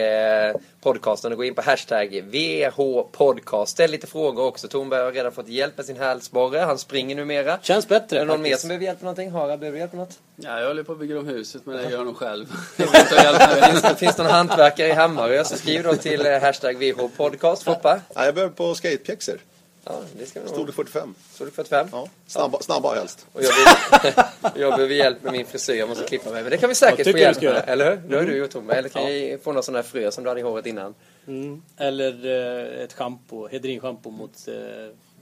eh, 0.48 0.56
podcasten 0.80 1.32
och 1.32 1.38
gå 1.38 1.44
in 1.44 1.54
på 1.54 1.62
hashtag 1.62 2.24
VHpodcast. 2.30 3.72
Ställ 3.72 3.90
lite 3.90 4.06
frågor 4.06 4.44
också. 4.44 4.68
Tornberg 4.68 5.02
har 5.02 5.12
redan 5.12 5.32
fått 5.32 5.48
hjälp 5.48 5.76
med 5.76 5.86
sin 5.86 5.96
hälsporre. 5.96 6.58
Han 6.58 6.78
springer 6.78 7.16
numera. 7.16 7.58
Känns 7.62 7.84
Är 7.84 7.88
bättre 7.88 8.18
det 8.18 8.24
någon 8.24 8.42
mer 8.42 8.56
som 8.56 8.68
behöver 8.68 8.86
hjälp 8.86 8.98
med 8.98 9.04
någonting? 9.04 9.30
Harald, 9.30 9.60
behöver 9.60 9.76
du 9.76 9.80
hjälp 9.80 9.92
med 9.92 10.00
något? 10.00 10.18
Ja, 10.36 10.60
jag 10.60 10.68
håller 10.68 10.82
på 10.82 10.92
att 10.92 10.98
bygga 10.98 11.18
om 11.18 11.26
huset 11.26 11.66
men 11.66 11.76
det 11.76 11.82
gör 11.82 11.90
jag 11.90 12.06
nog 12.06 12.16
själv. 12.16 12.46
Jag. 12.76 13.70
Finns 13.70 13.82
det, 13.82 13.94
finns 13.94 14.16
det 14.16 14.22
någon 14.22 14.32
hantverkare 14.32 14.88
i 14.88 14.92
Hammarö 14.92 15.44
så 15.44 15.56
skriv 15.56 15.82
då 15.82 15.94
till 15.94 16.26
eh, 16.26 16.40
hashtag 16.40 16.76
VHpodcast. 16.76 17.62
Foppa? 17.62 18.00
Ja, 18.14 18.24
jag 18.24 18.34
behöver 18.34 18.54
på 18.54 18.74
skatepjäxor. 18.74 19.38
Ja, 19.84 20.00
det 20.18 20.26
ska 20.26 20.40
vi 20.40 20.46
nog. 20.46 20.54
Storlek 20.54 20.74
45. 20.74 21.14
Storlek 21.34 21.54
45. 21.54 21.88
Ja, 21.92 22.08
snabba, 22.26 22.60
snabba 22.60 22.94
helst. 22.94 23.26
Och 23.32 23.42
jag, 23.42 23.52
behöver, 23.54 24.30
jag 24.60 24.72
behöver 24.72 24.94
hjälp 24.94 25.22
med 25.22 25.32
min 25.32 25.46
frisyr, 25.46 25.74
jag 25.74 25.88
måste 25.88 26.04
klippa 26.04 26.30
mig. 26.30 26.42
Men 26.42 26.50
det 26.50 26.58
kan 26.58 26.68
vi 26.68 26.74
säkert 26.74 27.10
få 27.10 27.18
hjälp 27.18 27.42
med. 27.42 27.64
Eller 27.66 27.90
hur? 27.90 27.96
Det 28.08 28.16
har 28.16 28.24
du 28.24 28.36
gjort 28.36 28.50
Tommy. 28.50 28.72
Eller 28.74 28.88
kan 28.88 29.02
jag 29.18 29.42
få 29.42 29.52
någon 29.52 29.62
sån 29.62 29.74
här 29.74 29.82
frö 29.82 30.10
som 30.10 30.24
du 30.24 30.30
hade 30.30 30.40
i 30.40 30.42
håret 30.42 30.66
innan. 30.66 30.94
Mm. 31.26 31.62
Eller 31.76 32.26
eh, 32.26 32.84
ett 32.84 32.92
schampo, 32.92 33.48
Hedrin-schampo 33.48 34.10
mot 34.10 34.48
eh, 34.48 34.54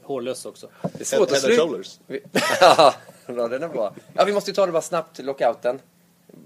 hårlöss 0.03 0.47
också. 0.47 0.69
Det 0.83 1.01
är 1.01 1.05
svårt 1.05 1.21
att 1.21 1.31
Head 1.31 1.37
and 1.37 1.45
sluta. 1.45 1.63
shoulders. 1.63 1.99
Ja, 3.37 3.49
den 3.49 3.63
är 3.63 3.69
bra. 3.69 3.95
Ja, 4.15 4.25
vi 4.25 4.33
måste 4.33 4.51
ju 4.51 4.55
ta 4.55 4.67
det 4.67 4.73
bara 4.73 4.83
snabbt, 4.83 5.19
lockouten. 5.19 5.81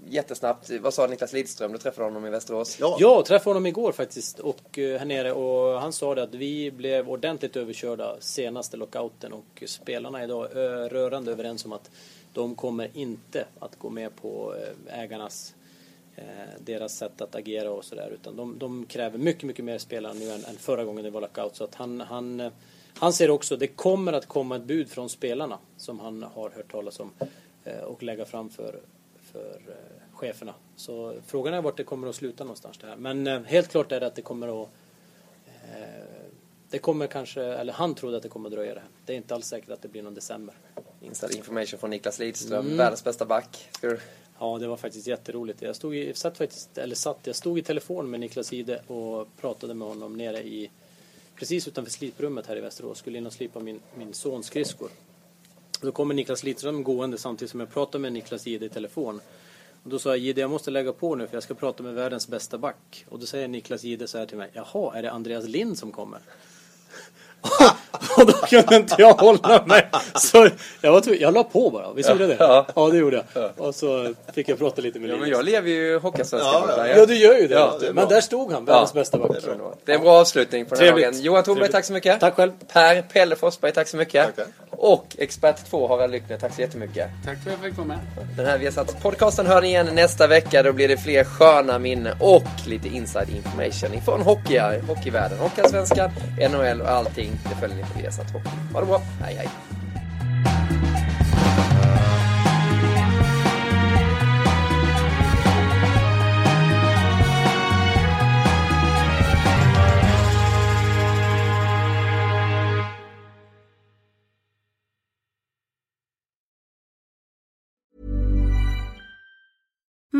Jättesnabbt. 0.07 0.69
Vad 0.69 0.93
sa 0.93 1.07
Niklas 1.07 1.33
Lidström? 1.33 1.71
Du 1.71 1.77
träffade 1.77 2.07
honom 2.07 2.25
i 2.25 2.29
Västerås. 2.29 2.77
Ja, 2.79 2.97
Jag 2.99 3.25
träffade 3.25 3.49
honom 3.49 3.65
igår 3.65 3.91
faktiskt 3.91 4.39
och 4.39 4.79
eh, 4.79 4.99
här 4.99 5.05
nere 5.05 5.31
och 5.31 5.81
han 5.81 5.93
sa 5.93 6.15
det 6.15 6.23
att 6.23 6.33
vi 6.35 6.71
blev 6.71 7.09
ordentligt 7.09 7.55
överkörda 7.55 8.15
senaste 8.19 8.77
lockouten 8.77 9.33
och 9.33 9.63
spelarna 9.65 10.19
är 10.19 10.23
idag 10.23 10.51
eh, 10.51 10.89
rörande 10.89 11.31
överens 11.31 11.65
om 11.65 11.73
att 11.73 11.91
de 12.33 12.55
kommer 12.55 12.89
inte 12.93 13.45
att 13.59 13.79
gå 13.79 13.89
med 13.89 14.15
på 14.15 14.55
eh, 14.55 14.99
ägarnas 14.99 15.55
deras 16.59 16.97
sätt 16.97 17.21
att 17.21 17.35
agera 17.35 17.71
och 17.71 17.85
sådär 17.85 18.11
utan 18.13 18.35
de, 18.35 18.59
de 18.59 18.85
kräver 18.85 19.17
mycket, 19.17 19.43
mycket 19.43 19.65
mer 19.65 19.77
spelare 19.77 20.13
nu 20.13 20.31
än, 20.31 20.45
än 20.45 20.55
förra 20.57 20.83
gången 20.83 21.03
det 21.03 21.09
var 21.09 21.21
lockout 21.21 21.55
så 21.55 21.63
att 21.63 21.75
han, 21.75 22.01
han, 22.01 22.51
han 22.97 23.13
ser 23.13 23.29
också, 23.29 23.57
det 23.57 23.67
kommer 23.67 24.13
att 24.13 24.25
komma 24.25 24.55
ett 24.55 24.63
bud 24.63 24.89
från 24.89 25.09
spelarna 25.09 25.57
som 25.77 25.99
han 25.99 26.23
har 26.23 26.49
hört 26.49 26.71
talas 26.71 26.99
om 26.99 27.11
och 27.85 28.03
lägga 28.03 28.25
fram 28.25 28.49
för, 28.49 28.79
för 29.33 29.61
eh, 29.67 30.15
cheferna. 30.17 30.53
Så 30.75 31.15
frågan 31.27 31.53
är 31.53 31.61
vart 31.61 31.77
det 31.77 31.83
kommer 31.83 32.07
att 32.07 32.15
sluta 32.15 32.43
någonstans 32.43 32.77
det 32.77 32.87
här. 32.87 32.95
Men 32.95 33.27
eh, 33.27 33.41
helt 33.43 33.69
klart 33.69 33.91
är 33.91 33.99
det 33.99 34.07
att 34.07 34.15
det 34.15 34.21
kommer 34.21 34.63
att 34.63 34.69
eh, 35.45 36.03
det 36.69 36.79
kommer 36.79 37.07
kanske, 37.07 37.41
eller 37.43 37.73
han 37.73 37.95
trodde 37.95 38.17
att 38.17 38.23
det 38.23 38.29
kommer 38.29 38.49
att 38.49 38.53
dröja 38.55 38.73
det 38.73 38.79
här. 38.79 38.89
Det 39.05 39.13
är 39.13 39.17
inte 39.17 39.35
alls 39.35 39.45
säkert 39.47 39.69
att 39.69 39.81
det 39.81 39.87
blir 39.87 40.01
någon 40.03 40.13
december. 40.13 40.55
Inside 41.01 41.35
information 41.35 41.79
från 41.79 41.89
Niklas 41.89 42.19
Lidström, 42.19 42.65
Mm. 42.65 42.77
världens 42.77 43.03
bästa 43.03 43.25
back. 43.25 43.69
Du... 43.81 43.99
Ja, 44.39 44.57
det 44.57 44.67
var 44.67 44.77
faktiskt 44.77 45.07
jätteroligt. 45.07 45.61
Jag 45.61 45.75
stod 45.75 45.95
i, 45.95 46.13
satt 46.13 46.37
faktiskt, 46.37 46.77
eller 46.77 46.95
satt, 46.95 47.19
jag 47.23 47.35
stod 47.35 47.59
i 47.59 47.61
telefon 47.61 48.09
med 48.09 48.19
Niklas 48.19 48.53
Ide 48.53 48.81
och 48.87 49.27
pratade 49.41 49.73
med 49.73 49.87
honom 49.87 50.17
nere 50.17 50.43
i, 50.43 50.71
precis 51.35 51.67
utanför 51.67 51.91
sliprummet 51.91 52.47
här 52.47 52.57
i 52.57 52.61
Västerås. 52.61 52.97
Skulle 52.97 53.17
in 53.17 53.25
och 53.25 53.33
slipa 53.33 53.59
min, 53.59 53.79
min 53.95 54.13
sons 54.13 54.45
skridskor. 54.45 54.89
Då 55.83 55.91
kommer 55.91 56.13
Niklas 56.15 56.43
Lidström 56.43 56.83
gående 56.83 57.17
samtidigt 57.17 57.51
som 57.51 57.59
jag 57.59 57.73
pratar 57.73 57.99
med 57.99 58.13
Niklas 58.13 58.47
Ide 58.47 58.65
i 58.65 58.69
telefon. 58.69 59.21
Och 59.83 59.89
då 59.89 59.99
sa 59.99 60.09
jag, 60.09 60.19
Ide 60.19 60.41
jag 60.41 60.49
måste 60.49 60.71
lägga 60.71 60.93
på 60.93 61.15
nu 61.15 61.27
för 61.27 61.35
jag 61.35 61.43
ska 61.43 61.53
prata 61.53 61.83
med 61.83 61.93
världens 61.93 62.27
bästa 62.27 62.57
back. 62.57 63.05
Och 63.09 63.19
då 63.19 63.25
säger 63.25 63.47
Niklas 63.47 63.83
Ide 63.85 64.07
så 64.07 64.17
här 64.17 64.25
till 64.25 64.37
mig, 64.37 64.49
jaha, 64.53 64.97
är 64.97 65.01
det 65.01 65.11
Andreas 65.11 65.45
Lind 65.47 65.77
som 65.77 65.91
kommer? 65.91 66.19
och 68.17 68.25
då 68.25 68.33
kunde 68.33 68.75
inte 68.75 68.95
jag 68.97 69.13
hålla 69.13 69.65
mig. 69.65 69.87
Så 70.15 70.49
jag, 70.81 70.91
var 70.91 71.01
tvungen- 71.01 71.21
jag 71.21 71.33
la 71.33 71.43
på 71.43 71.69
bara, 71.69 71.93
visst 71.93 72.09
gjorde 72.09 72.23
jag 72.23 72.29
det? 72.29 72.37
Ja. 72.39 72.67
Ja, 72.75 72.89
det 72.89 72.97
gjorde 72.97 73.25
jag. 73.33 73.51
Och 73.57 73.75
så 73.75 74.13
fick 74.33 74.49
jag 74.49 74.57
prata 74.57 74.81
lite 74.81 74.99
med 74.99 75.09
Ja, 75.09 75.13
Linus. 75.13 75.21
men 75.27 75.37
jag 75.37 75.45
lever 75.45 75.69
ju 75.69 75.97
Hockeyallsvenskan. 75.99 76.63
Ja, 76.67 76.87
ja. 76.87 76.97
Ja, 76.97 77.05
du 77.05 77.15
gör 77.15 77.33
ju 77.37 77.47
det. 77.47 77.53
Ja, 77.55 77.77
det 77.81 77.93
men 77.93 78.07
där 78.07 78.21
stod 78.21 78.51
han, 78.51 78.65
världens 78.65 78.91
Ja. 78.93 78.99
bästa 78.99 79.17
back. 79.17 79.31
Det 79.85 79.91
är 79.91 79.95
en 79.95 80.01
bra 80.01 80.11
avslutning 80.21 80.65
på 80.65 80.75
den 80.75 80.83
här 80.83 80.91
dagen. 80.91 81.21
Johan 81.21 81.43
Thornberg, 81.43 81.71
tack 81.71 81.85
så 81.85 81.93
mycket. 81.93 82.19
Tack 82.19 82.35
själv. 82.35 82.51
Per 82.73 83.01
Pelle 83.01 83.35
Forsberg, 83.35 83.71
tack 83.73 83.87
så 83.87 83.97
mycket. 83.97 84.25
Tackar. 84.35 84.45
Och 84.83 85.15
expert 85.17 85.65
2 85.69 85.87
Harald 85.87 86.11
Lyckner. 86.11 86.37
Tack 86.37 86.53
så 86.53 86.61
jättemycket. 86.61 87.09
Tack 87.25 87.37
för 87.43 87.51
att 87.51 87.57
jag 87.61 87.69
fick 87.69 87.77
vara 87.77 87.87
med. 87.87 87.99
Den 88.37 88.45
här 88.45 88.57
Viasat 88.57 89.01
podcasten 89.01 89.47
hör 89.47 89.61
ni 89.61 89.67
igen 89.67 89.89
nästa 89.93 90.27
vecka. 90.27 90.63
Då 90.63 90.73
blir 90.73 90.87
det 90.87 90.97
fler 90.97 91.23
sköna 91.23 91.79
minnen 91.79 92.15
och 92.19 92.43
lite 92.67 92.87
inside 92.87 93.29
information 93.29 94.01
från 94.05 94.21
hockey, 94.21 94.59
hockeyvärlden. 94.87 95.39
Hockeyallsvenskan, 95.39 96.11
NHL 96.51 96.81
och 96.81 96.89
allting. 96.89 97.31
Det 97.43 97.55
följer 97.55 97.77
ni 97.77 97.83
på 97.83 97.99
Viasat 97.99 98.31
Hockey. 98.31 98.49
Ha 98.73 98.79
det 98.79 98.85
bra. 98.85 99.01
Hej 99.21 99.35
hej. 99.35 99.49